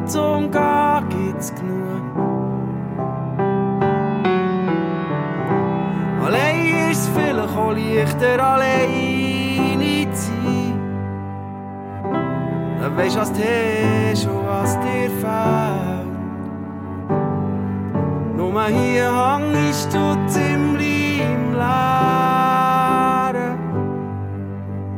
Zum 0.07 0.51
Gehen 0.51 1.09
gibt's 1.09 1.55
genug. 1.55 2.03
Allein 6.25 6.91
ist 6.91 7.09
vielleicht 7.15 7.57
auch 7.57 7.73
leichter, 7.73 8.45
alleine 8.45 10.11
zu 10.13 10.27
sein. 10.27 10.81
Dann 12.81 12.97
weisst 12.97 13.17
was 13.17 13.33
du 13.33 13.43
hast 14.13 14.33
was 14.47 14.79
dir 14.81 15.11
fehlt. 15.21 16.07
Nur 18.37 18.65
hier 18.67 19.11
hängst 19.13 19.95
du 19.95 20.17
ziemlich 20.27 21.21
im 21.21 21.53
Leeren. 21.55 21.67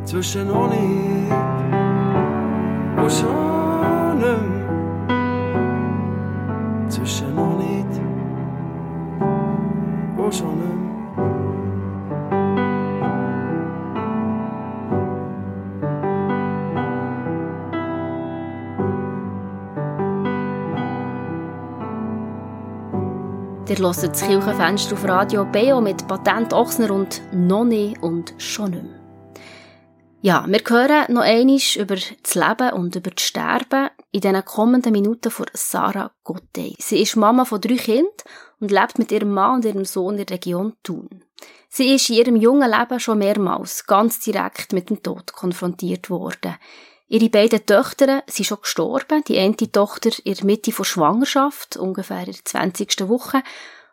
Zwischen 0.05 0.49
noch 0.49 0.69
nicht 0.71 1.33
und 2.97 3.13
schon 3.13 3.68
Ihr 23.79 23.85
hört 23.85 24.03
das 24.03 24.27
Kirchenfenster 24.27 24.95
auf 24.95 25.05
Radio 25.05 25.45
Beo 25.45 25.81
mit 25.81 26.09
Patent 26.09 26.53
Ochsner 26.53 26.91
und 26.91 27.23
Nonne 27.33 27.95
und 28.01 28.35
schon 28.37 28.73
nicht 28.73 28.83
mehr. 28.83 29.01
Ja, 30.21 30.45
wir 30.49 30.61
hören 30.67 31.15
noch 31.15 31.23
einmal 31.23 31.61
über 31.77 31.95
das 31.95 32.35
Leben 32.35 32.73
und 32.73 32.97
über 32.97 33.11
das 33.11 33.23
Sterben 33.23 33.91
in 34.11 34.21
den 34.21 34.45
kommenden 34.45 34.91
Minuten 34.91 35.31
von 35.31 35.47
Sarah 35.53 36.11
Gottey. 36.25 36.75
Sie 36.81 37.01
ist 37.03 37.15
Mama 37.15 37.45
von 37.45 37.61
drei 37.61 37.77
Kindern 37.77 38.11
und 38.59 38.73
lebt 38.73 38.99
mit 38.99 39.13
ihrem 39.13 39.33
Mann 39.33 39.57
und 39.57 39.65
ihrem 39.65 39.85
Sohn 39.85 40.19
in 40.19 40.27
der 40.27 40.35
Region 40.35 40.73
Thun. 40.83 41.23
Sie 41.69 41.95
ist 41.95 42.11
in 42.11 42.17
ihrem 42.17 42.37
jungen 42.37 42.69
Leben 42.69 42.99
schon 42.99 43.19
mehrmals 43.19 43.87
ganz 43.87 44.19
direkt 44.19 44.73
mit 44.73 44.91
dem 44.91 45.05
Tod 45.05 45.33
konfrontiert 45.33 46.11
worden. 46.11 46.57
Ihre 47.09 47.31
beiden 47.31 47.65
Töchter 47.65 48.23
sind 48.27 48.45
schon 48.45 48.61
gestorben. 48.61 49.25
Die 49.27 49.39
eine 49.39 49.57
Tochter 49.57 50.11
in 50.25 50.35
der 50.35 50.45
Mitte 50.45 50.73
von 50.73 50.85
Schwangerschaft, 50.85 51.77
ungefähr 51.77 52.27
in 52.27 52.33
der 52.33 52.45
20. 52.45 53.09
Woche. 53.09 53.43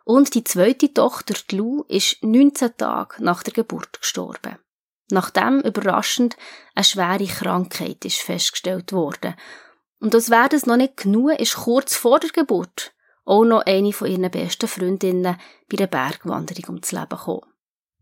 Und 0.04 0.34
die 0.34 0.44
zweite 0.44 0.92
Tochter, 0.92 1.34
die 1.50 1.56
Lou, 1.56 1.84
ist 1.88 2.22
19 2.22 2.76
Tage 2.76 3.24
nach 3.24 3.42
der 3.42 3.54
Geburt 3.54 3.98
gestorben. 4.00 4.58
Nachdem 5.10 5.60
überraschend 5.60 6.36
eine 6.74 6.84
schwere 6.84 7.26
Krankheit 7.26 8.04
ist 8.04 8.18
festgestellt 8.18 8.92
worden. 8.92 9.34
Und 9.98 10.14
als 10.14 10.30
wäre 10.30 10.48
das 10.48 10.66
noch 10.66 10.76
nicht 10.76 10.96
genug, 10.96 11.38
ist 11.40 11.56
kurz 11.56 11.96
vor 11.96 12.20
der 12.20 12.30
Geburt 12.30 12.92
auch 13.26 13.44
noch 13.44 13.66
eine 13.66 13.92
von 13.92 14.08
ihren 14.08 14.30
besten 14.30 14.68
Freundinnen 14.68 15.36
bei 15.68 15.78
einer 15.78 15.88
Bergwanderung 15.88 16.76
ums 16.76 16.92
Leben 16.92 17.08
gekommen. 17.08 17.42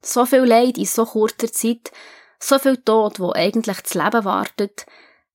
So 0.02 0.26
viel 0.26 0.44
Leid 0.44 0.76
in 0.76 0.84
so 0.84 1.06
kurzer 1.06 1.50
Zeit, 1.50 1.90
so 2.38 2.58
viel 2.58 2.76
Tod, 2.76 3.18
wo 3.18 3.32
eigentlich 3.32 3.80
das 3.80 3.94
Leben 3.94 4.24
wartet. 4.24 4.84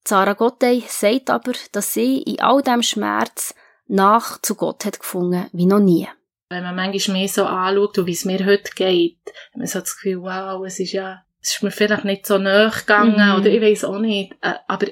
Sarah 0.09 0.33
Gottey 0.33 0.83
sagt 0.87 1.29
aber, 1.29 1.53
dass 1.71 1.93
sie 1.93 2.21
in 2.23 2.39
all 2.39 2.61
dem 2.63 2.81
Schmerz 2.81 3.53
nach 3.87 4.41
zu 4.41 4.55
Gott 4.55 4.83
hat 4.85 4.99
gefunden 4.99 5.47
wie 5.53 5.65
noch 5.67 5.79
nie. 5.79 6.07
Wenn 6.49 6.63
man 6.63 6.75
manchmal 6.75 7.17
mehr 7.19 7.27
so 7.27 7.45
anschaut, 7.45 8.05
wie 8.07 8.11
es 8.11 8.25
mir 8.25 8.43
heute 8.43 8.71
geht, 8.75 9.19
hat 9.25 9.57
man 9.57 9.67
so 9.67 9.79
das 9.81 9.95
Gefühl, 9.95 10.21
wow, 10.23 10.65
es 10.65 10.79
ist 10.79 10.93
ja, 10.93 11.21
es 11.41 11.53
ist 11.53 11.63
mir 11.63 11.69
vielleicht 11.69 12.05
nicht 12.05 12.25
so 12.25 12.39
nahe 12.39 12.71
gegangen, 12.71 13.13
Mhm. 13.29 13.35
oder 13.39 13.49
ich 13.51 13.61
weiß 13.61 13.83
auch 13.83 13.99
nicht, 13.99 14.33
Äh, 14.41 14.55
aber, 14.67 14.87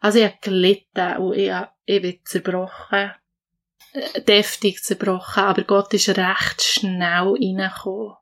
also 0.00 0.18
ich 0.18 0.24
habe 0.24 0.38
gelitten, 0.42 1.16
und 1.18 1.34
ich, 1.36 1.52
hab- 1.52 1.72
ich 1.84 2.02
bin 2.02 2.18
zerbrochen, 2.24 3.12
äh, 3.92 4.20
deftig 4.22 4.82
zerbrochen, 4.82 5.44
aber 5.44 5.62
Gott 5.62 5.94
ist 5.94 6.08
recht 6.08 6.60
schnell 6.62 7.28
reingekommen, 7.28 8.16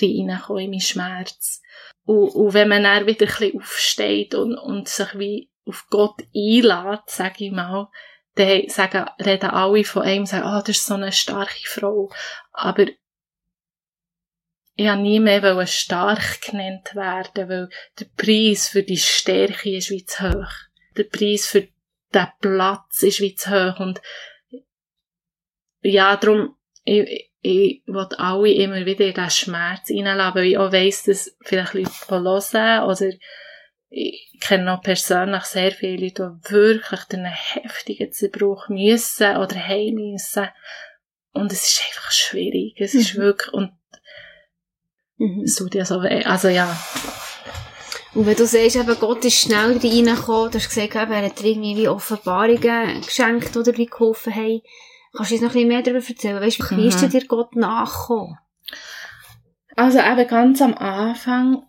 reingekommen 0.00 0.62
in 0.64 0.70
meinen 0.70 0.80
Schmerz. 0.80 1.60
Und, 2.06 2.30
und 2.30 2.54
wenn 2.54 2.68
man 2.68 2.84
dann 2.84 3.06
wieder 3.06 3.26
ein 3.26 3.32
bisschen 3.32 3.60
aufsteht 3.60 4.34
und, 4.34 4.56
und 4.56 4.88
sich 4.88 5.18
wie 5.18 5.50
auf 5.70 5.86
Gott 5.88 6.20
einlädt, 6.34 7.04
sag 7.06 7.40
ich 7.40 7.52
mal, 7.52 7.88
dann 8.34 8.68
sagen, 8.68 9.06
reden 9.24 9.50
alle 9.50 9.84
von 9.84 10.02
einem, 10.02 10.26
sagen, 10.26 10.44
ah, 10.44 10.60
das 10.60 10.78
ist 10.78 10.86
so 10.86 10.94
eine 10.94 11.12
starke 11.12 11.66
Frau. 11.68 12.12
Aber 12.52 12.86
ich 14.74 14.86
wollte 14.86 15.02
nie 15.02 15.20
mehr 15.20 15.66
stark 15.66 16.40
genannt 16.42 16.94
werden, 16.94 17.48
weil 17.48 17.68
der 17.98 18.06
Preis 18.16 18.68
für 18.68 18.82
die 18.82 18.96
Stärke 18.96 19.76
ist 19.76 19.90
wie 19.90 20.04
zu 20.04 20.30
hoch. 20.30 20.52
Der 20.96 21.04
Preis 21.04 21.46
für 21.46 21.68
den 22.14 22.26
Platz 22.40 23.02
ist 23.02 23.20
wie 23.20 23.34
zu 23.34 23.50
hoch. 23.50 23.78
Und 23.80 24.00
ja, 25.82 26.16
darum, 26.16 26.56
ich, 26.84 27.30
ich 27.42 27.82
will 27.86 28.08
alle 28.16 28.52
immer 28.52 28.86
wieder 28.86 29.06
in 29.06 29.14
diesen 29.14 29.30
Schmerz 29.30 29.88
hineinlassen, 29.88 30.34
weil 30.34 30.46
ich 30.46 30.58
auch 30.58 30.72
weiss, 30.72 31.04
dass 31.04 31.36
vielleicht 31.42 31.74
Leute 31.74 31.90
hören 32.08 32.84
oder 32.84 33.10
ich 33.90 34.38
kenne 34.40 34.64
noch 34.64 34.82
persönlich 34.82 35.42
sehr 35.44 35.72
viele 35.72 36.04
Leute, 36.04 36.38
die 36.46 36.50
wirklich 36.52 37.00
durch 37.04 37.20
einen 37.20 37.32
heftigen 37.32 38.12
Zerbruch 38.12 38.68
müssen 38.68 39.36
oder 39.36 39.56
heim 39.66 39.94
müssen. 39.94 40.48
Und 41.32 41.52
es 41.52 41.64
ist 41.72 41.82
einfach 41.88 42.10
schwierig. 42.12 42.74
Es 42.80 42.94
ist 42.94 43.14
Mhm. 43.14 43.18
wirklich, 43.22 43.52
und 43.52 43.72
Mhm. 45.18 45.42
es 45.42 45.56
tut 45.56 45.74
ja 45.74 45.84
so 45.84 46.02
weh. 46.02 46.24
Also 46.24 46.48
ja. 46.48 46.66
Und 48.14 48.26
wenn 48.26 48.36
du 48.36 48.46
sagst, 48.46 48.76
eben, 48.76 48.98
Gott 48.98 49.24
ist 49.24 49.40
schnell 49.40 49.76
reingekommen, 49.78 50.50
du 50.50 50.58
hast 50.58 50.68
gesagt, 50.68 50.94
eben, 50.96 51.12
er 51.12 51.24
hat 51.26 51.42
irgendwie 51.44 51.76
wie 51.76 51.88
Offenbarungen 51.88 53.00
geschenkt 53.02 53.56
oder 53.56 53.76
wie 53.76 53.86
geholfen 53.86 54.34
haben. 54.34 54.62
Kannst 55.16 55.30
du 55.30 55.34
uns 55.36 55.42
noch 55.42 55.50
ein 55.50 55.54
bisschen 55.54 55.68
mehr 55.68 55.82
darüber 55.82 56.06
erzählen? 56.08 56.40
Weißt 56.40 56.58
du, 56.60 56.76
wie 56.76 56.88
ist 56.88 57.02
Mhm. 57.02 57.10
dir 57.10 57.26
Gott 57.26 57.54
nachgekommen? 57.56 58.38
Also 59.76 59.98
eben 59.98 60.26
ganz 60.28 60.60
am 60.62 60.74
Anfang 60.74 61.64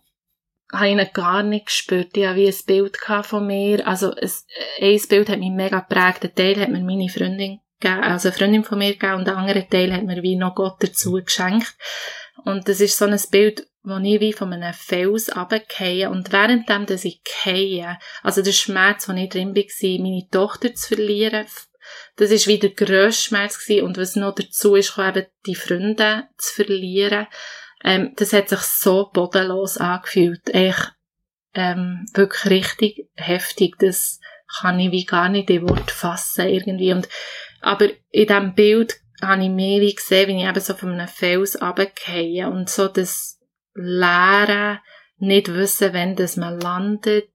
habe 0.72 0.88
ich 0.88 0.92
ihn 0.92 1.08
gar 1.12 1.42
nicht 1.42 1.66
gespürt. 1.66 2.16
Ich 2.16 2.26
hatte 2.26 2.36
wie 2.36 2.46
ein 2.46 2.66
Bild 2.66 2.96
von 3.24 3.46
mir. 3.46 3.86
Also 3.86 4.12
ein, 4.14 4.30
ein 4.80 5.00
Bild 5.08 5.28
hat 5.28 5.38
mich 5.38 5.50
mega 5.50 5.80
geprägt. 5.80 6.24
Ein 6.24 6.34
Teil 6.34 6.60
hat 6.60 6.70
mir 6.70 6.80
meine 6.80 7.08
Freundin 7.08 7.60
gegeben, 7.82 8.02
also 8.02 8.28
eine 8.28 8.36
Freundin 8.36 8.64
von 8.64 8.78
mir 8.78 8.92
gegeben 8.92 9.14
und 9.14 9.26
der 9.26 9.36
andere 9.36 9.66
Teil 9.68 9.92
hat 9.92 10.04
mir 10.04 10.22
wie 10.22 10.36
noch 10.36 10.54
Gott 10.54 10.76
dazu 10.80 11.12
geschenkt. 11.12 11.76
Und 12.44 12.68
das 12.68 12.80
ist 12.80 12.96
so 12.96 13.04
ein 13.04 13.20
Bild, 13.30 13.66
wo 13.82 13.98
ich 13.98 14.20
wie 14.20 14.32
von 14.32 14.52
einem 14.52 14.72
Fels 14.72 15.36
runtergehe 15.36 16.08
und 16.08 16.32
währenddem, 16.32 16.86
dass 16.86 17.04
ich 17.04 17.20
gehe, 17.44 17.98
also 18.22 18.42
der 18.42 18.52
Schmerz, 18.52 19.08
wo 19.08 19.12
ich 19.12 19.28
drin 19.28 19.54
war, 19.54 20.02
meine 20.02 20.28
Tochter 20.30 20.74
zu 20.74 20.94
verlieren, 20.94 21.46
das 22.16 22.30
ist 22.30 22.46
wie 22.46 22.58
der 22.58 22.70
grösste 22.70 23.24
Schmerz 23.24 23.58
gewesen. 23.58 23.84
und 23.86 23.98
was 23.98 24.16
noch 24.16 24.34
dazu 24.34 24.76
ist, 24.76 24.96
eben 24.98 25.26
die 25.46 25.54
Freunde 25.54 26.28
zu 26.38 26.54
verlieren 26.54 27.26
ähm, 27.84 28.12
das 28.16 28.32
hat 28.32 28.48
sich 28.48 28.60
so 28.60 29.10
bodenlos 29.12 29.78
angefühlt. 29.78 30.48
Echt, 30.54 30.92
ähm, 31.54 32.06
wirklich 32.14 32.50
richtig 32.50 33.08
heftig. 33.16 33.76
Das 33.78 34.20
kann 34.60 34.78
ich 34.78 34.92
wie 34.92 35.04
gar 35.04 35.28
nicht 35.28 35.50
in 35.50 35.68
Wort 35.68 35.90
fassen 35.90 36.48
irgendwie. 36.48 36.92
Und, 36.92 37.08
aber 37.60 37.88
in 38.10 38.26
diesem 38.26 38.54
Bild 38.54 39.00
habe 39.20 39.42
ich 39.42 39.50
mehr 39.50 39.80
wie 39.80 39.94
gesehen, 39.94 40.28
wie 40.28 40.42
ich 40.42 40.48
eben 40.48 40.60
so 40.60 40.74
von 40.74 40.92
einem 40.92 41.08
Fels 41.08 41.60
runtergehe 41.60 42.48
und 42.48 42.68
so 42.68 42.88
das 42.88 43.38
Leere, 43.74 44.80
nicht 45.16 45.54
wissen, 45.54 45.92
wenn 45.92 46.16
das 46.16 46.36
man 46.36 46.58
landet, 46.60 47.30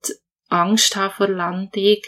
Angst 0.49 0.95
haben 0.95 1.13
vor 1.13 1.29
Landung. 1.29 2.01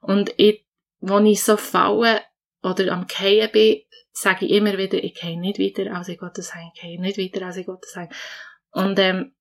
Und 0.00 0.32
ich, 0.36 0.64
wo 1.00 1.18
ich 1.18 1.42
so 1.42 1.56
falle 1.56 2.22
oder 2.62 2.92
am 2.92 3.06
Gehen 3.06 3.50
bin, 3.52 3.82
sage 4.12 4.46
ich 4.46 4.52
immer 4.52 4.76
wieder, 4.76 5.02
ich 5.02 5.14
gehe 5.14 5.38
nicht 5.38 5.58
weiter, 5.58 5.94
als 5.94 6.08
ich 6.08 6.18
Gottes 6.18 6.54
Heim, 6.54 6.70
ich 6.74 6.98
nicht 6.98 7.18
weiter, 7.18 7.46
als 7.46 7.56
ich 7.56 7.66
Gottes 7.66 7.94
Heim. 7.96 8.08
Und, 8.72 8.98
ähm, 8.98 9.32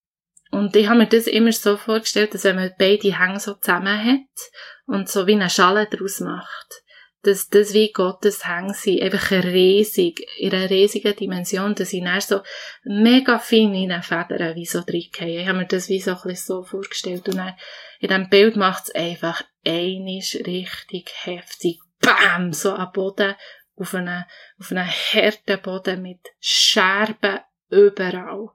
und 0.51 0.75
ich 0.75 0.87
habe 0.87 0.99
mir 0.99 1.07
das 1.07 1.27
immer 1.27 1.51
so 1.51 1.77
vorgestellt, 1.77 2.33
dass 2.33 2.43
wenn 2.43 2.55
man 2.55 2.73
beide 2.77 3.19
Hänge 3.19 3.39
so 3.39 3.55
zusammen 3.55 4.03
hat 4.03 4.51
und 4.85 5.09
so 5.09 5.27
wie 5.27 5.33
eine 5.33 5.49
Schale 5.49 5.87
daraus 5.89 6.19
macht, 6.19 6.83
dass 7.23 7.49
das 7.49 7.73
wie 7.73 7.91
Gottes 7.91 8.47
Hänge 8.47 8.73
sind, 8.73 9.01
einfach 9.01 9.31
riesig, 9.31 10.25
in 10.37 10.53
einer 10.53 10.69
riesigen 10.69 11.15
Dimension, 11.15 11.75
dass 11.75 11.91
ich 11.91 12.03
dann 12.03 12.21
so 12.21 12.41
mega 12.83 13.39
fein 13.39 13.73
in 13.73 13.89
den 13.89 14.03
Federn 14.03 14.55
wie 14.55 14.65
so 14.65 14.79
reingehen. 14.79 15.41
Ich 15.41 15.47
habe 15.47 15.57
mir 15.57 15.65
das 15.65 15.89
wie 15.89 15.99
so 15.99 16.11
ein 16.11 16.21
bisschen 16.23 16.35
so 16.35 16.63
vorgestellt 16.63 17.27
und 17.27 17.37
dann 17.37 17.55
in 17.99 18.07
diesem 18.07 18.29
Bild 18.29 18.55
macht 18.55 18.85
es 18.85 18.95
einfach 18.95 19.43
einisch 19.65 20.35
richtig 20.35 21.11
heftig, 21.23 21.79
bam, 22.07 22.53
so 22.53 22.73
am 22.73 22.91
Boden, 22.91 23.35
auf 23.75 23.93
einen, 23.93 24.25
auf 24.59 24.71
einen 24.71 24.87
harten 24.87 25.61
Boden 25.61 26.01
mit 26.01 26.19
Scherben 26.39 27.39
überall. 27.69 28.49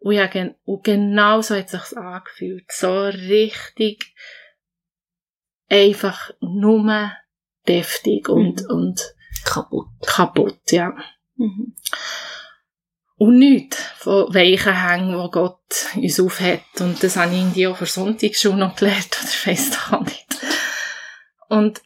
Und, 0.00 0.14
ja, 0.14 0.28
und 0.64 0.84
genau 0.84 1.40
so 1.40 1.56
hat 1.56 1.72
es 1.72 1.88
sich 1.88 1.96
angefühlt. 1.96 2.70
So 2.72 3.04
richtig 3.04 4.14
einfach 5.68 6.30
nur 6.40 7.12
deftig 7.68 8.28
und, 8.28 8.68
und 8.68 9.14
Kaputt. 9.44 9.88
kaputt, 10.04 10.72
ja. 10.72 10.96
Mhm. 11.36 11.76
Und 13.16 13.38
nichts 13.38 13.76
von 13.98 14.34
weichen 14.34 14.74
Hängen, 14.74 15.10
die 15.12 15.30
Gott 15.30 15.60
uns 15.94 16.20
aufhat. 16.20 16.62
Und 16.80 17.02
das 17.02 17.16
habe 17.16 17.32
ich 17.32 17.40
irgendwie 17.40 17.66
auch 17.66 17.76
für 17.76 17.86
Sonntagsschule 17.86 18.56
noch 18.56 18.76
gelernt, 18.76 19.18
oder 19.20 19.28
ich 19.28 19.46
weiss 19.46 19.92
auch 19.92 20.00
nicht. 20.00 20.40
Und 21.48 21.82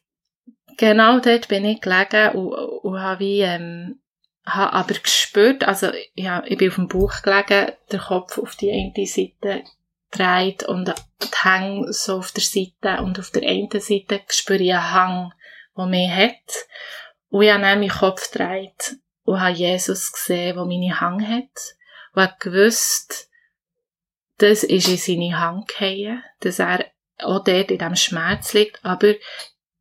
genau 0.77 1.21
dort 1.21 1.49
bin 1.49 1.65
ich 1.65 1.81
gelegen 1.81 2.33
und, 2.33 2.53
und 2.53 3.01
habe 3.01 3.21
wie, 3.21 3.41
ähm, 3.41 4.01
habe 4.47 4.73
aber 4.73 4.95
gespürt, 4.95 5.65
also, 5.65 5.91
ja, 6.15 6.43
ich 6.47 6.59
bin 6.59 6.69
auf 6.69 6.75
dem 6.75 6.89
Bauch 6.89 7.23
gelegen, 7.23 7.73
der 7.91 7.99
Kopf 7.99 8.39
auf 8.39 8.57
die 8.57 8.71
eine 8.71 9.07
Seite 9.07 9.65
gedreht 10.11 10.65
und 10.65 10.89
die 10.89 11.49
Hänge 11.49 11.93
so 11.93 12.19
auf 12.19 12.33
der 12.33 12.43
Seite 12.43 13.03
und 13.03 13.19
auf 13.19 13.31
der 13.31 13.43
einen 13.43 13.71
Seite 13.71 14.21
spüre 14.29 14.63
ich 14.63 14.73
einen 14.73 14.93
Hang, 14.93 15.33
der 15.77 15.87
mich 15.87 16.11
hat. 16.11 16.67
Und 17.31 17.43
ich 17.43 17.51
habe 17.51 17.63
dann 17.63 17.81
meinen 17.81 17.91
Kopf 17.91 18.31
gedreht 18.31 18.97
und 19.25 19.41
habe 19.41 19.55
Jesus 19.55 20.13
gesehen, 20.13 20.57
der 20.57 20.65
meine 20.65 21.01
Hang 21.01 21.27
hat. 21.27 21.75
Und 22.15 22.23
habe 22.23 22.35
gewusst, 22.39 23.29
das 24.39 24.63
ist 24.63 24.89
in 24.89 24.97
seine 24.97 25.41
Hand 25.41 25.69
gefallen, 25.69 26.23
dass 26.41 26.59
er 26.59 26.85
auch 27.19 27.43
dort 27.45 27.71
in 27.71 27.79
diesem 27.79 27.97
Schmerz 27.97 28.53
liegt, 28.53 28.85
aber 28.85 29.15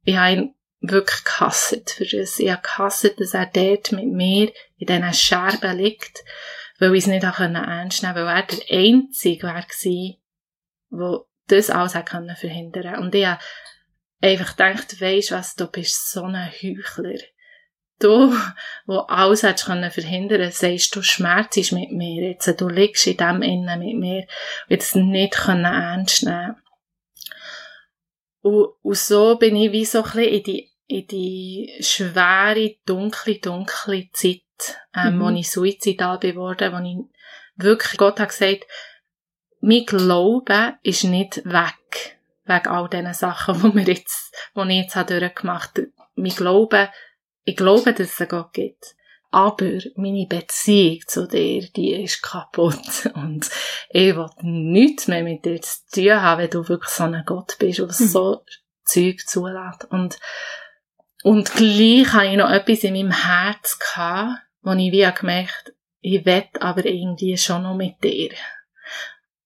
ich 0.04 0.16
habe 0.16 0.34
ihn 0.34 0.56
wirklich 0.84 1.24
gehasst 1.24 1.92
für 1.92 2.06
das. 2.06 2.40
Ich 2.40 2.52
habe 2.52 2.62
gehasst, 2.62 3.14
dass 3.18 3.34
er 3.34 3.46
dort 3.48 3.92
mit 3.94 4.08
mir 4.08 4.52
in 4.78 4.88
diesen 4.88 5.14
Scherben 5.14 5.78
liegt, 5.78 6.24
weil 6.78 6.94
ich 6.94 7.04
es 7.04 7.08
nicht 7.08 7.24
ernst 7.24 8.04
nehmen 8.04 8.16
konnte, 8.16 8.28
weil 8.28 8.36
er 8.36 8.44
der 8.44 8.78
Einzige 8.78 9.48
war, 9.48 9.66
der 10.90 11.20
das 11.48 11.70
alles 11.70 11.94
verhindern 11.94 13.00
Und 13.00 13.16
ich 13.16 13.26
habe 13.26 13.42
einfach 14.22 14.56
gedacht, 14.56 15.02
weisst 15.02 15.32
was, 15.32 15.56
du 15.56 15.68
bist 15.68 16.12
so 16.12 16.24
ein 16.24 16.52
Heuchler. 16.52 17.20
Du, 18.00 18.36
wo 18.86 18.98
alles 19.00 19.44
hättest 19.44 19.66
können 19.66 19.90
verhindern, 19.90 20.52
sagst 20.52 20.96
du, 20.96 21.02
Schmerz 21.02 21.56
ist 21.56 21.72
mit 21.72 21.92
mir 21.92 22.32
jetzt, 22.32 22.60
du 22.60 22.68
liegst 22.68 23.08
in 23.08 23.18
dem 23.18 23.42
innen 23.42 23.80
mit 23.80 23.98
mir, 23.98 24.28
und 24.70 24.82
es 24.82 24.96
nicht 24.96 25.36
ernst 25.48 26.24
nehmen. 26.24 26.58
Und, 28.42 28.74
und 28.82 28.98
so 28.98 29.38
bin 29.38 29.56
ich 29.56 29.72
wie 29.72 29.86
so 29.86 30.00
ein 30.00 30.04
bisschen 30.04 30.34
in 30.34 30.44
die, 30.44 30.73
in 30.94 31.08
die 31.08 31.74
schwere, 31.80 32.76
dunkle, 32.86 33.39
dunkle 33.39 34.10
Zeit, 34.14 34.41
ähm, 34.96 35.18
Mhm. 35.18 35.22
wo 35.22 35.30
ich 35.30 35.52
suizidal 35.52 36.20
geworden, 36.20 36.72
wo 36.74 36.80
ich 36.88 36.98
wirklich, 37.66 37.98
Gott 37.98 38.20
hat 38.20 38.30
gesagt, 38.30 38.66
mein 39.62 39.86
Glaube 39.86 40.76
ist 40.84 41.04
nicht 41.06 41.38
weg, 41.46 42.18
wegen 42.46 42.68
all 42.68 42.89
diesen 42.89 43.14
Sachen, 43.14 43.56
die 43.62 43.76
wir 43.76 43.94
jetzt, 43.94 44.34
die 44.56 44.62
ich 44.70 44.84
jetzt 44.84 44.96
habe 44.96 45.20
durchgemacht 45.20 45.78
habe. 45.78 45.91
Mein 46.16 46.32
Glaube, 46.32 46.89
ich 47.46 47.56
glaube, 47.56 47.94
dass 47.94 48.08
es 48.12 48.20
einen 48.22 48.30
Gott 48.30 48.54
gibt. 48.54 48.96
Aber 49.32 49.66
meine 49.96 50.28
Beziehung 50.28 51.00
zu 51.08 51.28
dir, 51.28 51.68
die 51.76 52.04
ist 52.04 52.22
kaputt. 52.22 53.10
Und 53.16 53.50
ich 53.89 54.16
will 54.16 54.30
nichts 54.41 55.08
mehr 55.08 55.24
mit 55.24 55.44
dir 55.44 55.60
zu 55.60 55.80
tun 55.91 56.22
haben, 56.22 56.41
wenn 56.44 56.50
du 56.52 56.68
wirklich 56.70 56.91
so 56.91 57.04
ein 57.06 57.24
Gott 57.26 57.56
bist, 57.58 57.80
der 57.80 57.88
Mhm. 57.88 57.91
so 57.91 58.46
Zeug 58.86 59.20
zulässt. 59.26 59.86
Und, 59.89 60.20
und 61.24 61.52
gleich 61.54 62.14
habe 62.14 62.28
ich 62.28 62.38
noch 62.38 62.52
etwas 62.52 62.84
in 62.84 62.94
meinem 62.94 63.12
Herz 63.12 63.80
wo 64.62 64.72
ich 64.72 64.92
wie 64.92 65.12
gemerkt, 65.20 65.74
ich 66.02 66.26
will 66.26 66.44
aber 66.60 66.86
irgendwie 66.86 67.38
schon 67.38 67.64
noch 67.64 67.76
mit 67.76 68.04
dir. 68.04 68.32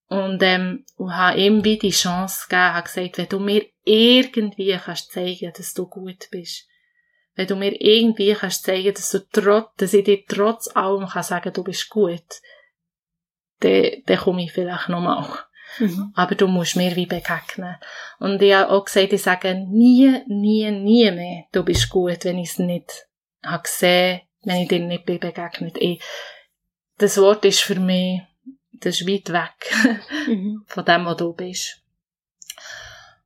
Und, 0.07 0.41
ähm, 0.41 0.85
und 0.95 1.15
habe 1.15 1.39
ihm 1.39 1.63
wie 1.63 1.77
die 1.77 1.91
Chance 1.91 2.45
gegeben, 2.47 2.73
habe 2.73 2.83
gesagt, 2.83 3.17
wenn 3.17 3.29
du 3.29 3.39
mir 3.39 3.65
irgendwie 3.83 4.79
kannst 4.83 5.11
zeigen, 5.11 5.51
dass 5.55 5.73
du 5.73 5.85
gut 5.85 6.29
bist, 6.31 6.67
wenn 7.35 7.47
du 7.47 7.55
mir 7.55 7.79
irgendwie 7.79 8.33
kannst 8.33 8.63
zeigen, 8.63 8.93
dass 8.93 9.11
du 9.11 9.19
trotz, 9.31 9.75
dass 9.77 9.93
ich 9.93 10.05
dir 10.05 10.25
trotz 10.25 10.67
allem 10.75 11.07
kann 11.07 11.23
sagen, 11.23 11.53
du 11.53 11.63
bist 11.63 11.89
gut, 11.89 12.41
dann, 13.59 14.03
dann 14.05 14.17
komme 14.17 14.43
ich 14.43 14.51
vielleicht 14.51 14.89
nochmal. 14.89 15.46
Mhm. 15.79 16.11
Aber 16.15 16.35
du 16.35 16.47
musst 16.47 16.75
mir 16.75 16.95
wie 16.95 17.05
begegnen. 17.05 17.75
Und 18.19 18.41
ich 18.41 18.53
habe 18.53 18.71
auch 18.71 18.85
gesagt, 18.85 19.13
ich 19.13 19.21
sage 19.21 19.55
nie, 19.55 20.23
nie, 20.27 20.69
nie 20.71 21.11
mehr, 21.11 21.43
du 21.51 21.63
bist 21.63 21.89
gut, 21.89 22.25
wenn 22.25 22.39
ich 22.39 22.51
es 22.51 22.59
nicht 22.59 23.07
habe 23.43 23.63
gesehen, 23.63 24.21
wenn 24.43 24.57
ich 24.57 24.67
dir 24.67 24.79
nicht 24.79 25.05
bin 25.05 25.19
begegnet. 25.19 25.77
Ich, 25.79 26.01
das 26.97 27.17
Wort 27.17 27.45
ist 27.45 27.61
für 27.61 27.79
mich, 27.79 28.21
das 28.71 29.01
ist 29.01 29.07
weit 29.07 29.31
weg 29.31 30.01
Mhm. 30.27 30.63
von 30.67 30.85
dem, 30.85 31.05
wo 31.05 31.13
du 31.13 31.33
bist. 31.33 31.81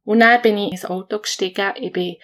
Und 0.03 0.19
dann 0.19 0.41
bin 0.41 0.57
ich 0.57 0.71
ins 0.71 0.85
Auto 0.85 1.19
gestiegen, 1.19 1.73
ich 1.75 1.91
bin 1.91 2.17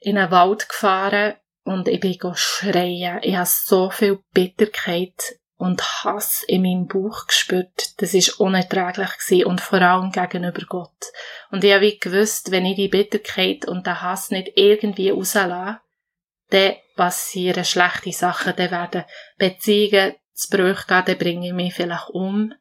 in 0.00 0.18
einen 0.18 0.30
Wald 0.30 0.68
gefahren 0.68 1.34
und 1.64 1.88
ich 1.88 2.00
bin 2.00 2.16
schreien. 2.34 3.20
Ich 3.22 3.34
habe 3.36 3.46
so 3.46 3.90
viel 3.90 4.20
Bitterkeit 4.32 5.38
und 5.64 6.04
Hass 6.04 6.44
in 6.46 6.62
meinem 6.62 6.86
Bauch 6.86 7.26
gespürt. 7.26 8.00
Das 8.00 8.14
ist 8.14 8.40
unerträglich 8.40 9.18
gewesen 9.18 9.46
und 9.46 9.60
vor 9.60 9.80
allem 9.80 10.12
gegenüber 10.12 10.64
Gott. 10.68 11.12
Und 11.50 11.64
ich 11.64 11.72
habe 11.72 11.82
wie 11.82 11.98
gewusst, 11.98 12.50
wenn 12.50 12.66
ich 12.66 12.76
die 12.76 12.88
Bitterkeit 12.88 13.66
und 13.66 13.86
den 13.86 14.00
Hass 14.00 14.30
nicht 14.30 14.52
irgendwie 14.56 15.10
rauslasse, 15.10 15.80
dann 16.50 16.74
passieren 16.96 17.64
schlechte 17.64 18.12
Sachen, 18.12 18.54
dann 18.56 18.70
werden 18.70 19.04
Beziehungen 19.38 20.14
zu 20.34 20.50
Bruch 20.50 20.86
gehen, 20.86 21.02
dann 21.06 21.18
bringe 21.18 21.46
ich 21.48 21.52
mich 21.54 21.74
vielleicht 21.74 22.10
um, 22.10 22.52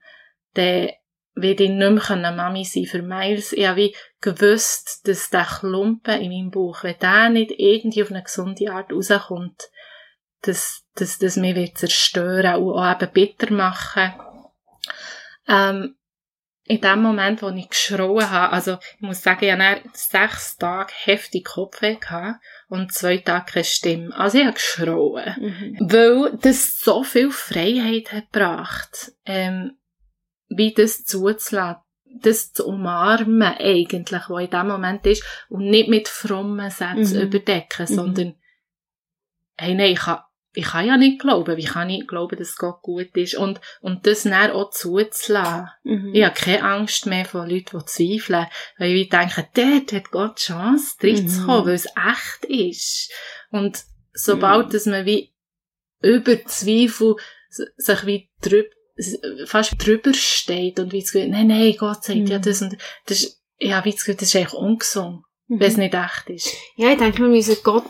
dann 0.53 0.89
werde 1.35 1.63
ich 1.63 1.69
nicht 1.69 2.09
mehr 2.09 2.31
Mami 2.31 2.63
sein 2.63 2.85
für 2.85 3.01
Miles. 3.01 3.53
Ich 3.53 3.65
habe 3.65 3.77
wie 3.77 3.95
gewusst, 4.21 5.07
dass 5.07 5.29
der 5.29 5.45
Klumpen 5.45 6.21
in 6.21 6.31
meinem 6.31 6.51
Bauch, 6.51 6.83
wenn 6.83 6.99
der 6.99 7.29
nicht 7.29 7.51
irgendwie 7.57 8.03
auf 8.03 8.11
eine 8.11 8.23
gesunde 8.23 8.71
Art 8.71 8.91
rauskommt, 8.91 9.69
dass, 10.43 10.82
dass 10.95 11.17
das 11.19 11.35
mich 11.37 11.55
wird 11.55 11.77
zerstören 11.77 12.61
und 12.63 12.73
auch 12.73 12.91
eben 13.01 13.11
bitter 13.11 13.51
machen. 13.51 14.13
Ähm, 15.47 15.95
in 16.65 16.79
dem 16.79 17.01
Moment, 17.01 17.41
wo 17.41 17.49
ich 17.49 17.67
geschrauen 17.69 18.29
habe, 18.29 18.53
also 18.53 18.77
ich 18.95 19.01
muss 19.01 19.21
sagen, 19.21 19.43
ich 19.43 19.51
hatte 19.51 19.81
sechs 19.93 20.57
Tage 20.57 20.93
heftig 21.03 21.43
Kopfweh 21.45 21.95
gehabt 21.95 22.39
und 22.69 22.93
zwei 22.93 23.17
Tage 23.17 23.51
keine 23.51 23.63
Stimme. 23.65 24.15
Also 24.15 24.37
ich 24.37 24.45
habe 24.45 24.53
geschrauen. 24.53 25.35
Mhm. 25.39 25.77
Weil 25.81 26.37
das 26.41 26.79
so 26.79 27.03
viel 27.03 27.31
Freiheit 27.31 28.13
hat 28.13 28.31
gebracht, 28.31 29.11
ähm, 29.25 29.77
wie 30.47 30.73
das 30.73 31.03
zuzulassen, 31.03 31.81
das 32.05 32.53
zu 32.53 32.65
umarmen 32.67 33.41
eigentlich, 33.59 34.29
was 34.29 34.43
in 34.43 34.49
dem 34.49 34.67
Moment 34.67 35.05
ist, 35.05 35.23
und 35.49 35.65
nicht 35.69 35.89
mit 35.89 36.07
frommen 36.07 36.69
Sätzen 36.69 37.17
Mhm. 37.17 37.23
überdecken, 37.23 37.87
Mhm. 37.89 37.93
sondern, 37.95 38.35
hey, 39.57 39.73
nein, 39.73 39.91
ich 39.93 39.99
kann, 39.99 40.19
ich 40.55 40.65
kann 40.65 40.85
ja 40.85 40.97
nicht 40.97 41.19
glauben, 41.19 41.57
wie 41.57 41.63
kann 41.65 41.89
ich 41.89 42.07
glauben, 42.07 42.37
dass 42.37 42.55
Gott 42.57 42.81
gut 42.81 43.15
ist, 43.17 43.35
und, 43.35 43.59
und 43.81 44.05
das 44.05 44.23
dann 44.23 44.51
auch 44.51 44.69
zuzulassen. 44.69 45.69
Mhm. 45.83 46.11
Ich 46.13 46.23
habe 46.23 46.35
keine 46.35 46.63
Angst 46.63 47.05
mehr 47.07 47.25
von 47.25 47.49
Leuten, 47.49 47.79
die 47.79 47.85
zweifeln, 47.85 48.47
weil 48.77 48.91
ich 48.91 49.09
denke, 49.09 49.47
dort 49.53 49.91
hat 49.93 50.11
Gott 50.11 50.37
die 50.39 50.43
Chance, 50.43 50.95
reinzukommen, 51.01 51.61
Mhm. 51.61 51.65
weil 51.67 51.73
es 51.75 51.85
echt 51.85 52.45
ist. 52.45 53.11
Und 53.51 53.83
sobald, 54.13 54.73
dass 54.73 54.85
man 54.85 55.05
wie 55.05 55.33
über 56.01 56.43
Zweifel 56.45 57.15
sich 57.77 58.05
wie 58.05 58.29
drüber, 58.41 58.67
fast 59.45 59.73
drüber 59.83 60.13
steht 60.13 60.79
und 60.79 60.91
wie 60.91 61.01
das 61.01 61.11
Gefühl, 61.11 61.29
nein, 61.29 61.47
nein, 61.47 61.75
Gott 61.79 62.03
sagt 62.03 62.29
ja 62.29 62.37
Mhm. 62.37 62.41
das 62.43 62.61
und 62.61 62.77
das 63.07 63.21
ist, 63.23 63.41
ja, 63.59 63.83
wie 63.85 63.91
das 63.91 63.99
Gefühl, 64.01 64.15
das 64.15 64.27
ist 64.29 64.35
eigentlich 64.35 64.53
ungesund, 64.53 65.23
Mhm. 65.47 65.59
wenn 65.59 65.67
es 65.71 65.77
nicht 65.77 65.93
echt 65.95 66.29
ist. 66.29 66.53
Ja, 66.75 66.91
ich 66.91 66.97
denke, 66.99 67.19
wir 67.19 67.27
müssen 67.29 67.57
Gott, 67.63 67.85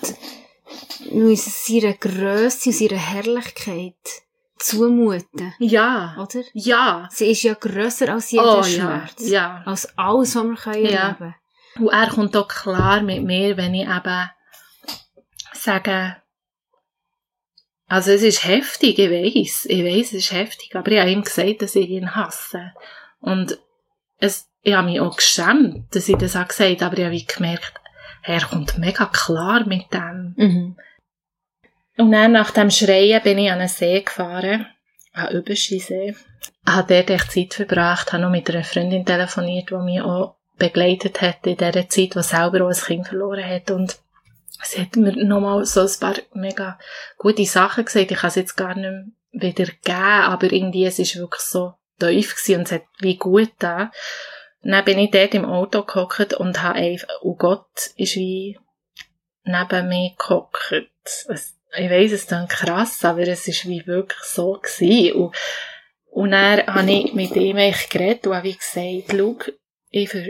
müssen 1.12 1.52
seiner 1.52 1.94
Grösse 1.94 2.70
und 2.70 2.76
seiner 2.76 3.00
Herrlichkeit 3.00 3.96
zumuten. 4.58 5.54
Ja, 5.60 6.16
Oder? 6.20 6.44
ja, 6.54 7.10
Sie 7.12 7.32
ist 7.32 7.44
ja 7.44 7.54
grösser 7.54 8.14
als 8.14 8.32
jeder 8.32 8.60
oh 8.60 8.62
ja, 8.62 8.64
Schmerz. 8.64 9.28
ja. 9.28 9.62
Als 9.66 9.98
alles, 9.98 10.36
was 10.36 10.44
wir 10.44 10.56
können 10.56 10.86
Ja. 10.86 11.00
erleben 11.10 11.36
Und 11.80 11.90
er 11.90 12.08
kommt 12.10 12.36
auch 12.38 12.48
klar 12.48 13.02
mit 13.02 13.24
mir, 13.24 13.58
wenn 13.58 13.74
ich 13.74 13.88
eben 13.88 14.30
sage, 15.54 16.18
also 17.88 18.12
es 18.12 18.22
ist 18.24 18.46
heftig, 18.46 18.98
ich 18.98 19.10
weiss, 19.10 19.66
ich 19.66 19.84
weiss, 19.84 20.08
es 20.08 20.14
ist 20.26 20.32
heftig, 20.32 20.76
aber 20.76 20.92
ich 20.92 21.00
habe 21.00 21.12
ihm 21.12 21.24
gesagt, 21.24 21.62
dass 21.62 21.76
ich 21.76 21.90
ihn 21.90 22.16
hasse. 22.16 22.72
Und 23.20 23.60
es, 24.18 24.48
ich 24.62 24.74
habe 24.74 24.88
mich 24.88 25.00
auch 25.02 25.16
geschämt, 25.16 25.94
dass 25.94 26.08
ich 26.10 26.16
das 26.18 26.36
auch 26.36 26.48
gesagt 26.48 26.82
habe, 26.82 26.86
aber 26.86 26.98
ich 27.12 27.24
habe 27.26 27.34
gemerkt, 27.36 27.74
er 28.24 28.42
kommt 28.42 28.78
mega 28.78 29.06
klar 29.06 29.66
mit 29.66 29.94
dem. 29.94 30.34
Mhm. 30.38 30.76
Und 31.98 32.12
dann 32.12 32.32
nach 32.32 32.52
dem 32.52 32.72
Schreien 32.72 33.22
bin 33.22 33.38
ich 33.38 33.52
an 33.52 33.60
einen 33.60 33.68
See 33.68 34.02
gefahren, 34.02 34.66
an 35.14 35.32
Überschisee. 35.32 36.16
Habe 36.66 36.94
dort 36.94 37.10
echt 37.10 37.32
Zeit 37.32 37.54
verbracht, 37.54 38.14
habe 38.14 38.24
noch 38.24 38.32
mit 38.32 38.50
einer 38.50 38.64
Freundin 38.64 39.06
telefoniert, 39.06 39.70
die 39.70 39.76
mich 39.76 40.02
auch 40.02 40.36
begleitet 40.58 41.22
hat 41.22 41.46
in 41.46 41.58
dieser 41.58 41.90
Zeit, 41.90 42.16
die 42.16 42.24
selber 42.24 42.66
auch 42.66 42.70
ein 42.70 42.76
Kind 42.76 43.08
verloren 43.08 43.46
hat. 43.46 43.70
Und 43.70 44.00
sie 44.64 44.82
hat 44.82 44.96
mir 44.96 45.12
nochmal 45.24 45.66
so 45.66 45.82
ein 45.82 46.00
paar 46.00 46.16
mega 46.34 46.80
gute 47.18 47.46
Sachen 47.46 47.86
gesagt. 47.86 48.12
Ich 48.12 48.18
kann 48.18 48.30
es 48.30 48.36
jetzt 48.36 48.56
gar 48.56 48.76
nicht 48.76 48.82
mehr 48.82 49.06
wiedergeben, 49.32 49.96
aber 49.96 50.52
irgendwie, 50.52 50.86
es 50.86 51.00
ist 51.00 51.16
wirklich 51.18 51.42
so 51.42 51.74
tief 52.00 52.36
und 52.50 52.64
es 52.64 52.72
hat 52.72 52.84
wie 53.00 53.18
gut 53.18 53.52
da. 53.60 53.92
Dann 54.64 54.86
bin 54.86 54.98
ich 54.98 55.12
dort 55.12 55.34
im 55.34 55.46
Auto 55.46 55.84
gehockt 55.84 56.34
und 56.34 56.64
habe 56.64 56.80
einfach, 56.80 57.22
und 57.22 57.38
Gott 57.38 57.92
ist 57.98 58.16
wie 58.16 58.58
neben 59.44 59.90
mir 59.90 60.12
gehockt. 60.18 60.90
Ich 61.76 61.90
weiss, 61.90 62.12
es 62.12 62.28
dann 62.28 62.48
krass, 62.48 63.04
aber 63.04 63.28
es 63.28 63.48
ist 63.48 63.68
wie 63.68 63.86
wirklich 63.86 64.24
so 64.24 64.54
gewesen. 64.54 65.14
Und, 65.14 65.36
und 66.12 66.32
dann 66.32 66.66
habe 66.68 66.92
ich 66.92 67.14
mit 67.14 67.36
ihm 67.36 67.58
eigentlich 67.58 67.90
geredet 67.90 68.28
und 68.28 68.36
habe 68.36 68.54
gesagt, 68.54 69.12
schau, 69.12 69.38
ich, 69.90 70.10
ver, 70.10 70.28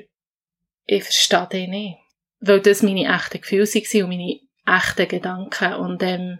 ich 0.85 1.03
verstehe 1.03 1.47
dich 1.51 1.67
nicht. 1.67 1.97
Weil 2.39 2.61
das 2.61 2.81
meine 2.81 3.13
echten 3.13 3.41
Gefühle 3.41 3.65
waren 3.65 4.03
und 4.03 4.09
meine 4.09 4.39
echten 4.65 5.07
Gedanken. 5.07 5.73
Und 5.75 6.01
ähm, 6.01 6.39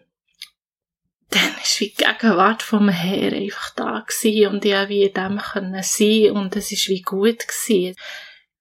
dann 1.34 1.56
war 1.56 1.80
wie 1.80 1.90
die 1.90 2.04
Gegenwart 2.04 2.64
vom 2.64 2.90
Herrn 2.90 3.34
einfach 3.34 3.72
da 3.76 4.06
gewesen 4.08 4.48
und 4.48 4.66
ich 4.66 4.90
wie 4.90 5.04
in 5.04 5.14
dem 5.14 5.40
können 5.40 5.84
sein 5.84 6.32
und 6.32 6.56
es 6.56 6.72
war 6.72 6.94
wie 6.94 7.02
gut 7.02 7.48
gewesen. 7.48 7.96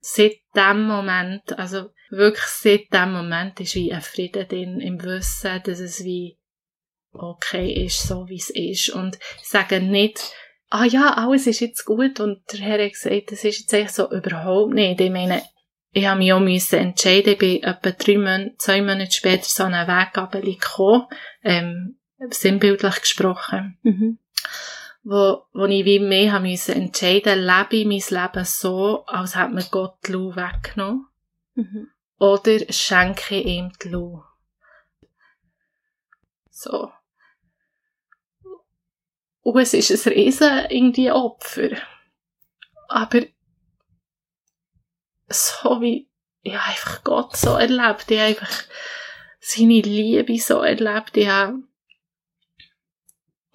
Seit 0.00 0.38
dem 0.56 0.86
Moment, 0.86 1.58
also 1.58 1.90
wirklich 2.10 2.44
seit 2.44 2.92
dem 2.92 3.12
Moment 3.12 3.60
ist 3.60 3.74
wie 3.74 3.92
ein 3.92 4.02
Frieden 4.02 4.48
drin, 4.48 4.80
im 4.80 5.02
Wissen, 5.02 5.62
dass 5.64 5.80
es 5.80 6.04
wie 6.04 6.38
okay 7.12 7.84
ist, 7.84 8.02
so 8.02 8.26
wie 8.28 8.36
es 8.36 8.50
ist. 8.50 8.90
Und 8.90 9.18
ich 9.40 9.48
sage 9.48 9.80
nicht, 9.80 10.32
ah 10.70 10.84
ja, 10.84 11.14
alles 11.14 11.46
ist 11.46 11.60
jetzt 11.60 11.84
gut 11.84 12.20
und 12.20 12.42
der 12.52 12.60
Herr 12.60 12.84
hat 12.84 12.92
gesagt, 12.92 13.32
das 13.32 13.44
ist 13.44 13.60
jetzt 13.60 13.72
echt 13.74 13.94
so 13.94 14.10
überhaupt 14.10 14.72
nicht. 14.72 15.00
Ich 15.00 15.10
meine, 15.10 15.42
ich 15.92 16.06
habe 16.06 16.18
mich 16.18 16.32
auch 16.32 16.40
müssen 16.40 16.78
entscheiden, 16.78 17.34
ich 17.34 17.38
bin 17.38 17.62
etwa 17.62 17.90
drei 17.90 18.16
Monate, 18.16 18.54
zwei 18.56 18.80
Monate 18.80 19.12
später 19.12 19.44
so 19.44 19.64
einen 19.64 19.86
Weg 19.86 20.58
gekommen, 20.58 21.06
ähm, 21.44 21.98
sinnbildlich 22.30 23.00
gesprochen, 23.00 23.78
Mhm. 23.82 24.18
wo, 25.02 25.44
wo 25.52 25.64
ich 25.66 25.84
wie 25.84 25.98
mehr 25.98 26.32
haben 26.32 26.44
müssen 26.48 26.74
entscheiden, 26.74 27.40
lebe 27.40 27.76
ich 27.76 27.86
mein 27.86 28.22
Leben 28.22 28.44
so, 28.44 29.04
als 29.06 29.36
hätte 29.36 29.52
mir 29.54 29.64
Gott 29.70 29.96
die 30.06 30.12
Lau 30.12 30.34
weggenommen, 30.36 31.06
Mhm. 31.54 31.88
oder 32.18 32.58
schenke 32.72 33.36
ich 33.36 33.46
ihm 33.46 33.72
die 33.82 33.88
Lau. 33.88 34.24
So. 36.50 36.92
Und 39.42 39.60
es 39.60 39.74
ist 39.74 40.06
ein 40.06 40.12
riesen 40.12 40.66
irgendwie 40.70 41.10
Opfer. 41.10 41.70
Aber 42.88 43.22
so 45.28 45.80
wie 45.80 46.08
ich 46.42 46.54
habe 46.54 46.70
einfach 46.70 47.04
Gott 47.04 47.36
so 47.36 47.54
erlebt, 47.56 48.10
ich 48.10 48.18
habe 48.18 48.28
einfach 48.28 48.64
seine 49.40 49.80
Liebe 49.80 50.38
so 50.38 50.60
erlebt, 50.60 51.16
ich 51.16 51.28
habe 51.28 51.62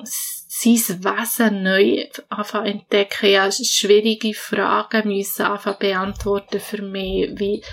sein 0.03 1.03
Wesen 1.03 1.63
neu 1.63 2.05
anfangen 2.29 2.79
entdecken, 2.79 3.37
habe 3.37 3.51
schwierige 3.51 4.33
Fragen 4.33 5.07
müssen 5.07 5.45
anfangen 5.45 5.79
beantworten 5.79 6.59
für 6.59 6.81
mich, 6.81 7.31
wie 7.39 7.63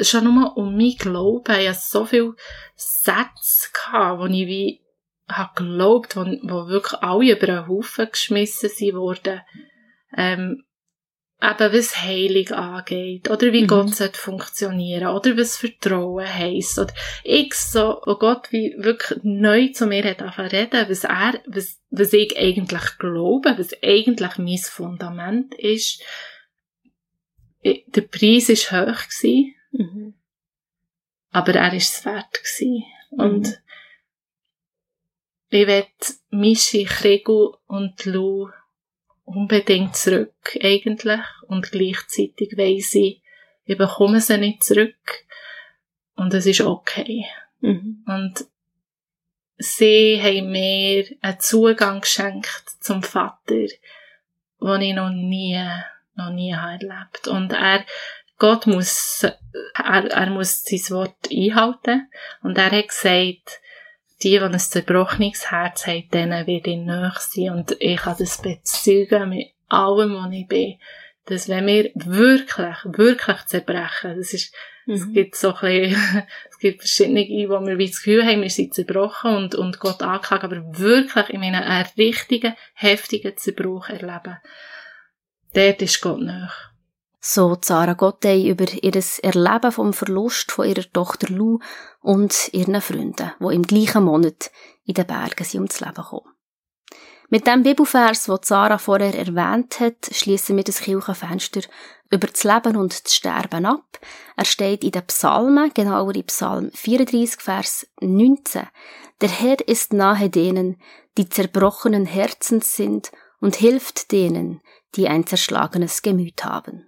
schon 0.00 0.24
nur 0.24 0.56
um 0.56 0.76
mich 0.76 0.98
glauben, 0.98 1.60
ich 1.60 1.68
hatte 1.68 1.80
so 1.80 2.04
viele 2.04 2.34
Sätze 2.76 3.70
gehabt, 3.72 4.20
wo 4.20 4.26
ich 4.26 4.46
wie 4.46 4.80
habe 5.28 5.50
geglaubt, 5.56 6.16
wo, 6.16 6.20
wo 6.20 6.68
wirklich 6.68 7.02
alle 7.02 7.32
über 7.32 7.48
einen 7.48 7.68
Haufen 7.68 8.08
geschmissen 8.10 8.70
sind 8.70 8.94
worden, 8.94 9.42
ähm, 10.16 10.64
eben 11.40 11.72
was 11.72 11.96
Heilung 12.02 12.48
angeht, 12.48 13.30
oder 13.30 13.52
wie 13.52 13.62
Mhm. 13.62 13.66
Gott 13.68 13.94
sollte 13.94 14.18
funktionieren, 14.18 15.06
oder 15.08 15.36
was 15.36 15.56
Vertrauen 15.56 16.26
heisst, 16.26 16.78
oder 16.78 16.92
ich 17.22 17.54
so, 17.54 18.00
wo 18.06 18.16
Gott 18.16 18.50
wie 18.50 18.74
wirklich 18.78 19.20
neu 19.22 19.68
zu 19.68 19.86
mir 19.86 20.02
hat 20.02 20.20
angefangen 20.20 20.50
reden, 20.50 20.88
was 20.88 21.04
er, 21.04 21.40
was, 21.46 21.80
was 21.90 22.12
ich 22.12 22.36
eigentlich 22.36 22.98
glaube, 22.98 23.54
was 23.56 23.70
eigentlich 23.82 24.38
mein 24.38 24.58
Fundament 24.58 25.54
ist. 25.54 26.02
Ich, 27.60 27.84
der 27.86 28.02
Preis 28.02 28.48
war 28.72 28.86
hoch, 28.86 29.02
gewesen, 29.08 29.54
Mhm. 29.70 30.14
aber 31.30 31.54
er 31.54 31.68
war 31.70 31.74
es 31.74 32.04
wert. 32.04 32.32
Gewesen. 32.32 32.84
Und 33.10 33.62
ich 35.50 35.66
will 35.66 35.86
Mischi, 36.30 36.84
Krigu 36.84 37.54
und 37.66 38.04
Lou 38.04 38.50
unbedingt 39.28 39.96
zurück, 39.96 40.58
eigentlich. 40.62 41.20
Und 41.46 41.70
gleichzeitig 41.70 42.56
weiss 42.56 42.94
ich, 42.94 43.22
ich 43.64 43.78
bekomme 43.78 44.20
sie 44.20 44.38
nicht 44.38 44.64
zurück. 44.64 45.24
Und 46.14 46.34
es 46.34 46.46
ist 46.46 46.62
okay. 46.62 47.26
Mhm. 47.60 48.04
Und 48.06 48.44
sie 49.58 50.20
haben 50.22 50.50
mir 50.50 51.04
einen 51.20 51.40
Zugang 51.40 52.00
geschenkt 52.00 52.64
zum 52.80 53.02
Vater, 53.02 53.66
den 54.60 54.80
ich 54.80 54.94
noch 54.94 55.10
nie, 55.10 55.62
noch 56.14 56.30
nie 56.30 56.54
habe 56.54 56.86
erlebt. 56.86 57.28
Und 57.28 57.52
er, 57.52 57.84
Gott 58.38 58.66
muss, 58.66 59.24
er, 59.74 60.04
er 60.10 60.30
muss 60.30 60.64
sein 60.64 60.96
Wort 60.96 61.28
einhalten. 61.30 62.10
Und 62.42 62.56
er 62.56 62.70
hat 62.70 62.88
gesagt, 62.88 63.60
die, 64.22 64.30
die 64.30 64.38
ein 64.38 64.58
zerbrochenes 64.58 65.50
Herz 65.50 65.86
haben, 65.86 66.08
denen 66.12 66.46
wird 66.46 66.66
ich 66.66 66.78
nahe 66.78 67.12
sein. 67.18 67.50
Und 67.50 67.76
ich 67.78 68.00
kann 68.00 68.16
das 68.18 68.42
bezeugen 68.42 69.30
mit 69.30 69.48
allem, 69.68 70.14
was 70.14 70.32
ich 70.32 70.48
bin. 70.48 70.78
Dass 71.26 71.48
wenn 71.48 71.66
wir 71.66 71.90
wirklich, 71.94 72.76
wirklich 72.84 73.46
zerbrechen, 73.46 74.16
das 74.16 74.32
ist, 74.32 74.54
es 74.86 75.04
Mhm. 75.04 75.12
gibt 75.12 75.36
so 75.36 75.54
ein 75.54 75.60
bisschen, 75.60 76.26
es 76.50 76.58
gibt 76.58 76.80
verschiedene, 76.80 77.20
wo 77.48 77.64
wir 77.64 77.76
wie 77.76 77.88
das 77.88 77.98
Gefühl 77.98 78.24
haben, 78.24 78.40
wir 78.40 78.50
sind 78.50 78.72
zerbrochen 78.74 79.36
und, 79.36 79.54
und 79.54 79.78
Gott 79.80 80.02
angeklagt, 80.02 80.44
aber 80.44 80.78
wirklich, 80.78 81.28
ich 81.28 81.38
meine, 81.38 81.64
einen 81.64 81.88
richtigen, 81.98 82.54
heftigen 82.72 83.36
Zerbruch 83.36 83.90
erleben. 83.90 84.38
Dort 85.52 85.82
ist 85.82 86.00
Gott 86.00 86.20
nach. 86.20 86.70
So 87.20 87.58
Sarah 87.60 87.94
Gottey 87.94 88.48
über 88.48 88.64
ihr 88.72 89.02
Erleben 89.22 89.72
vom 89.72 89.92
Verlust 89.92 90.52
von 90.52 90.68
ihrer 90.68 90.90
Tochter 90.92 91.28
Lou 91.28 91.58
und 92.00 92.50
ihren 92.52 92.80
Freunden, 92.80 93.32
die 93.40 93.54
im 93.54 93.62
gleichen 93.62 94.04
Monat 94.04 94.50
in 94.84 94.94
den 94.94 95.06
Bergen 95.06 95.44
sind 95.44 95.60
ums 95.60 95.80
Leben 95.80 96.04
kommen. 96.04 96.32
Mit 97.30 97.46
dem 97.46 97.62
Bibelvers, 97.62 98.24
den 98.24 98.38
Sarah 98.42 98.78
vorher 98.78 99.14
erwähnt 99.14 99.80
hat, 99.80 100.08
schließen 100.10 100.56
wir 100.56 100.64
das 100.64 100.80
Kirchenfenster 100.80 101.60
über 102.10 102.26
das 102.26 102.42
Leben 102.42 102.76
und 102.76 103.04
das 103.04 103.14
Sterben 103.14 103.66
ab. 103.66 103.98
Er 104.34 104.46
steht 104.46 104.82
in 104.82 104.92
den 104.92 105.04
Psalmen, 105.06 105.70
genauer 105.74 106.14
in 106.14 106.24
Psalm 106.24 106.70
34, 106.72 107.42
Vers 107.42 107.86
19. 108.00 108.66
Der 109.20 109.28
Herr 109.28 109.68
ist 109.68 109.92
nahe 109.92 110.30
denen, 110.30 110.80
die 111.18 111.28
zerbrochenen 111.28 112.06
Herzens 112.06 112.74
sind 112.74 113.12
und 113.40 113.56
hilft 113.56 114.10
denen, 114.10 114.62
die 114.94 115.08
ein 115.08 115.26
zerschlagenes 115.26 116.00
Gemüt 116.00 116.44
haben. 116.46 116.87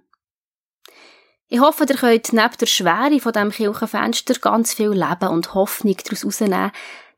Ich 1.52 1.58
hoffe, 1.58 1.84
ihr 1.88 1.96
könnt 1.96 2.32
neben 2.32 2.56
der 2.60 2.66
Schwere 2.66 3.18
von 3.18 3.32
dem 3.32 3.50
Kirchenfenster 3.50 4.34
ganz 4.34 4.72
viel 4.72 4.90
Leben 4.90 5.30
und 5.30 5.52
Hoffnung 5.52 5.96
daraus 5.96 6.20
herausnehmen. 6.20 6.70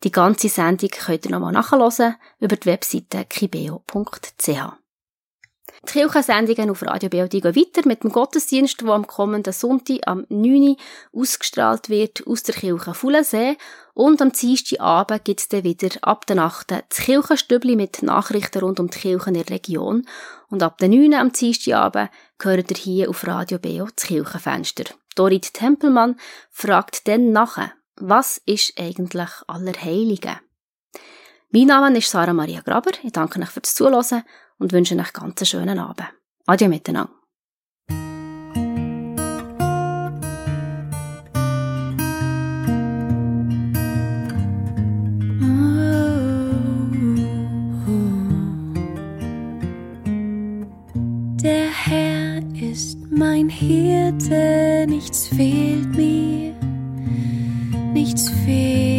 Die 0.04 0.10
ganze 0.10 0.48
Sendung 0.48 0.88
könnt 0.88 1.26
ihr 1.26 1.32
nochmal 1.32 1.52
nachhören 1.52 2.16
über 2.40 2.56
die 2.56 2.64
Webseite 2.64 3.26
kibeo.ch. 3.26 4.46
Die 4.46 5.92
Kirchensendungen 5.92 6.70
auf 6.70 6.82
Radio 6.82 7.10
BOD 7.10 7.30
gehen 7.30 7.56
weiter 7.56 7.86
mit 7.86 8.04
dem 8.04 8.10
Gottesdienst, 8.10 8.80
der 8.80 8.88
am 8.88 9.06
kommenden 9.06 9.52
Sonntag 9.52 9.98
am 10.06 10.24
9. 10.30 10.76
ausgestrahlt 11.12 11.90
wird 11.90 12.26
aus 12.26 12.42
der 12.42 12.54
Kirche 12.54 12.94
Fullensee. 12.94 13.58
Und 13.94 14.22
am 14.22 14.32
Dienstagabend 14.32 15.24
gibt 15.24 15.40
es 15.40 15.48
dann 15.48 15.64
wieder 15.64 15.90
ab 16.00 16.26
der 16.26 16.36
Nacht 16.36 16.70
das 16.70 16.98
Kirchenstübli 16.98 17.76
mit 17.76 18.02
Nachrichten 18.02 18.60
rund 18.60 18.80
um 18.80 18.88
die 18.88 18.98
Kirche 18.98 19.28
in 19.28 19.34
der 19.34 19.50
Region. 19.50 20.06
Und 20.48 20.62
ab 20.62 20.78
der 20.78 20.88
9. 20.88 21.14
am 21.14 21.32
Dienstagabend 21.32 22.10
gehört 22.38 22.70
ihr 22.70 22.76
hier 22.76 23.10
auf 23.10 23.26
Radio 23.26 23.58
BO 23.58 23.88
das 23.94 24.06
Kirchenfenster. 24.06 24.84
Dorit 25.14 25.52
Tempelmann 25.52 26.18
fragt 26.50 27.06
dann 27.06 27.32
nachher, 27.32 27.72
was 27.96 28.38
ist 28.46 28.80
eigentlich 28.80 29.28
Allerheiligen? 29.46 30.40
Mein 31.50 31.66
Name 31.66 31.98
ist 31.98 32.10
Sarah 32.10 32.32
Maria 32.32 32.62
Graber. 32.62 32.92
Ich 33.02 33.12
danke 33.12 33.40
euch 33.40 33.50
fürs 33.50 33.74
Zuhören 33.74 34.22
und 34.58 34.72
wünsche 34.72 34.98
euch 34.98 35.12
ganz 35.12 35.38
einen 35.42 35.46
schönen 35.46 35.78
Abend. 35.78 36.08
Adieu 36.46 36.68
miteinander. 36.68 37.21
Hirte, 54.22 54.86
nichts 54.88 55.26
fehlt 55.28 55.96
mir, 55.96 56.54
nichts 57.92 58.30
fehlt 58.44 58.91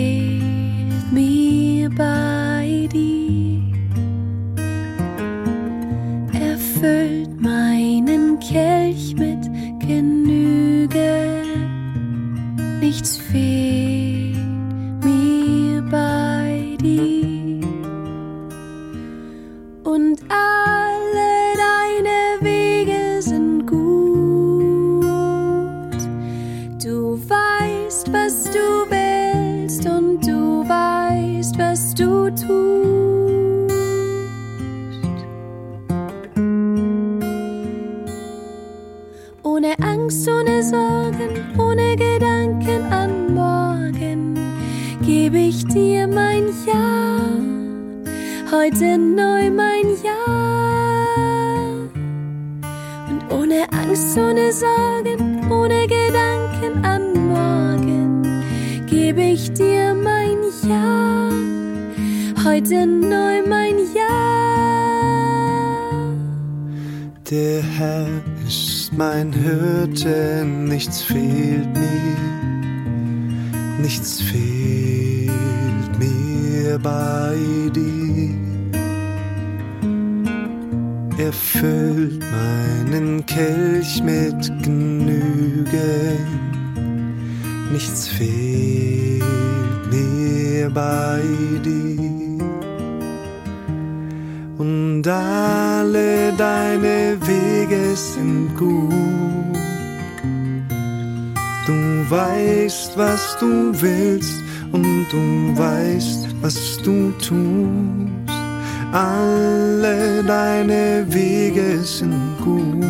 Sind 111.86 112.38
gut. 112.42 112.82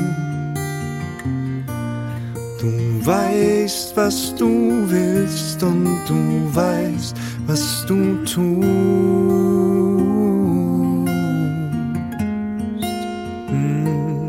Du 2.62 3.06
weißt, 3.06 3.98
was 3.98 4.36
du 4.36 4.84
willst 4.88 5.64
und 5.64 5.98
du 6.08 6.56
weißt, 6.56 7.16
was 7.48 7.86
du 7.88 8.24
tust. 8.24 8.68
Mm. 13.50 14.28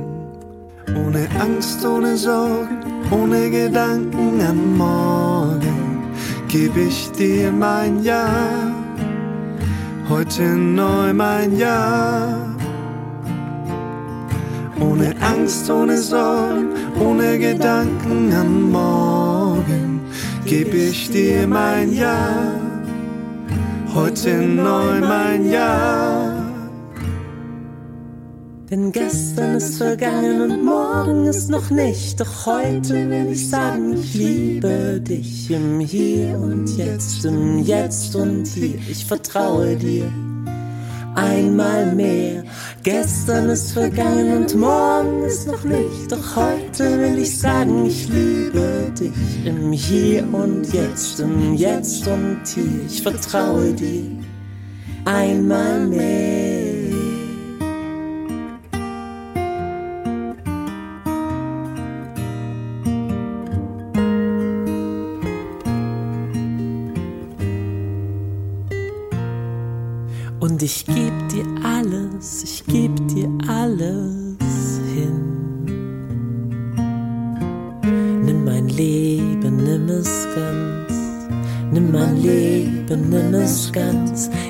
Ohne 0.97 1.29
Angst, 1.41 1.85
ohne 1.85 2.17
Sorgen, 2.17 2.79
ohne 3.11 3.51
Gedanken 3.51 4.41
an 4.41 4.79
morgen, 4.79 6.09
geb 6.49 6.75
ich 6.75 7.13
dir 7.13 7.53
mein 7.53 8.03
Ja. 8.03 8.27
Heute 10.09 10.43
neu 10.43 11.13
mein 11.13 11.55
Ja. 11.59 12.44
Ohne 14.81 15.15
Angst, 15.21 15.71
ohne 15.71 15.99
Sorgen, 15.99 16.69
ohne 17.01 17.39
Gedanken 17.39 18.33
an 18.33 18.71
morgen, 18.71 20.01
geb 20.45 20.75
ich 20.75 21.11
dir 21.11 21.47
mein 21.47 21.93
Ja. 21.93 22.55
Heute 23.95 24.43
neu 24.43 25.01
mein 25.01 25.51
Ja. 25.51 26.45
Denn 28.69 28.91
gestern 28.91 29.55
ist 29.55 29.77
vergangen 29.77 30.41
und 30.51 30.65
morgen 30.65 31.27
ist 31.27 31.49
noch 31.49 31.71
nicht. 31.71 32.19
Doch 32.19 32.47
heute 32.47 33.09
will 33.09 33.29
ich 33.31 33.49
sagen, 33.49 33.95
ich 33.95 34.15
liebe 34.15 35.01
dich 35.01 35.49
im 35.51 35.79
Hier 35.79 36.37
und 36.37 36.77
Jetzt, 36.77 37.25
im 37.25 37.61
Jetzt 37.61 38.17
und 38.17 38.47
Hier. 38.49 38.75
Ich 38.91 39.05
vertraue 39.05 39.77
dir 39.77 40.11
einmal 41.15 41.95
mehr. 41.95 42.43
Gestern 42.85 43.49
ist 43.49 43.73
vergangen 43.73 44.43
und 44.43 44.55
morgen 44.57 45.25
ist 45.25 45.47
noch 45.47 45.65
nicht. 45.65 46.13
Doch 46.13 46.37
heute 46.37 47.01
will 47.01 47.19
ich 47.19 47.39
sagen, 47.39 47.87
ich 47.87 48.07
liebe 48.11 48.93
dich 49.01 49.11
im 49.47 49.73
Hier 49.73 50.23
und 50.31 50.71
Jetzt, 50.71 51.19
im 51.19 51.55
Jetzt 51.55 52.07
und 52.07 52.43
Hier. 52.45 52.85
Ich 52.87 53.03
vertraue 53.03 53.73
dir 53.73 54.19
einmal 55.07 55.87
mehr. 55.87 56.74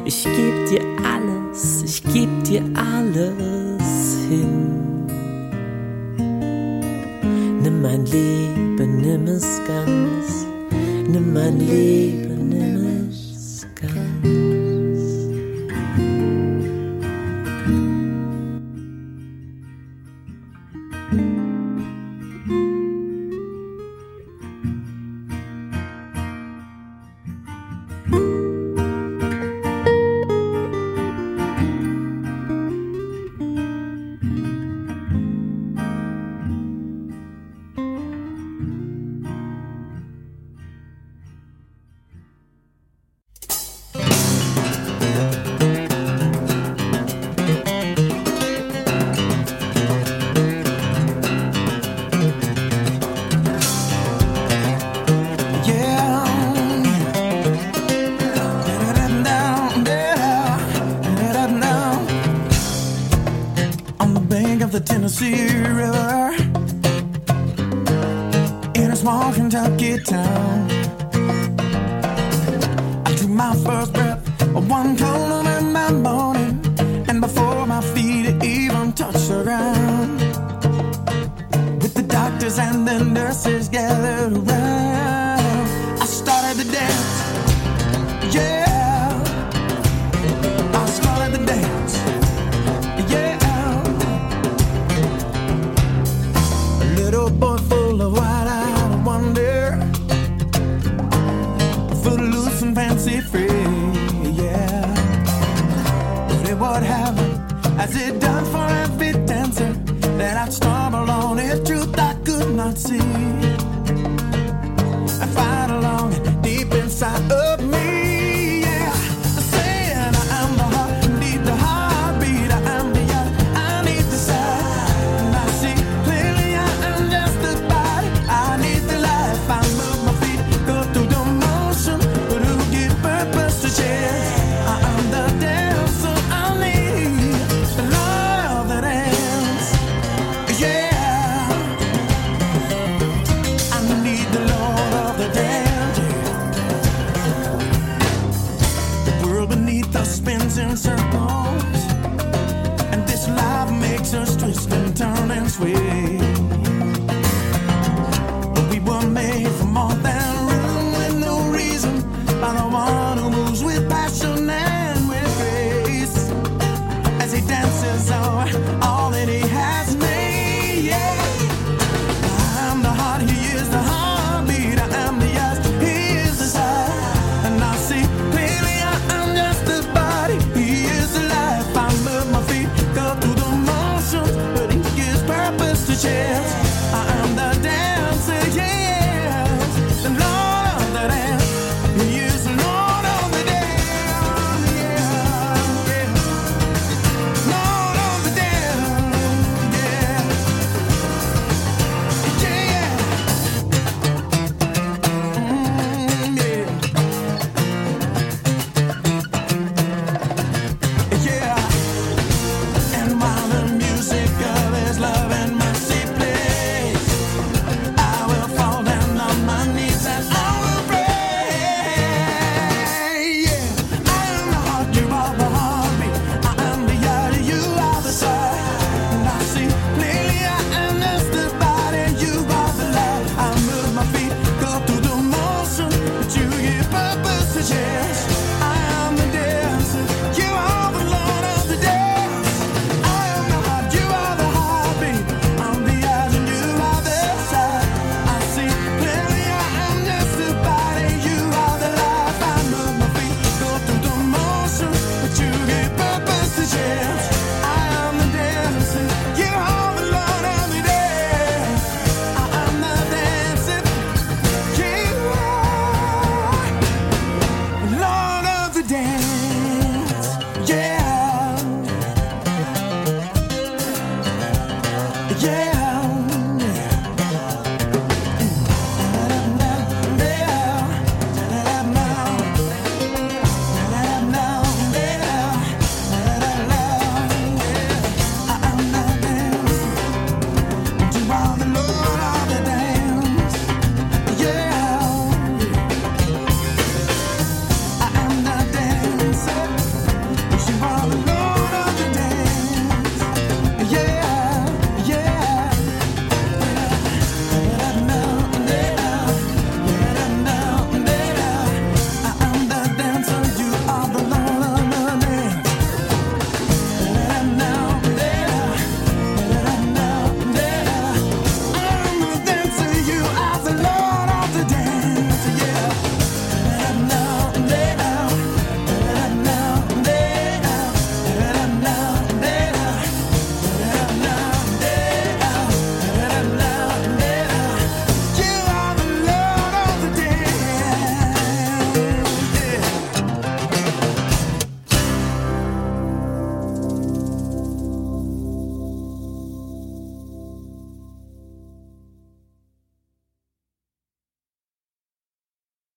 Ganz. 0.04 0.43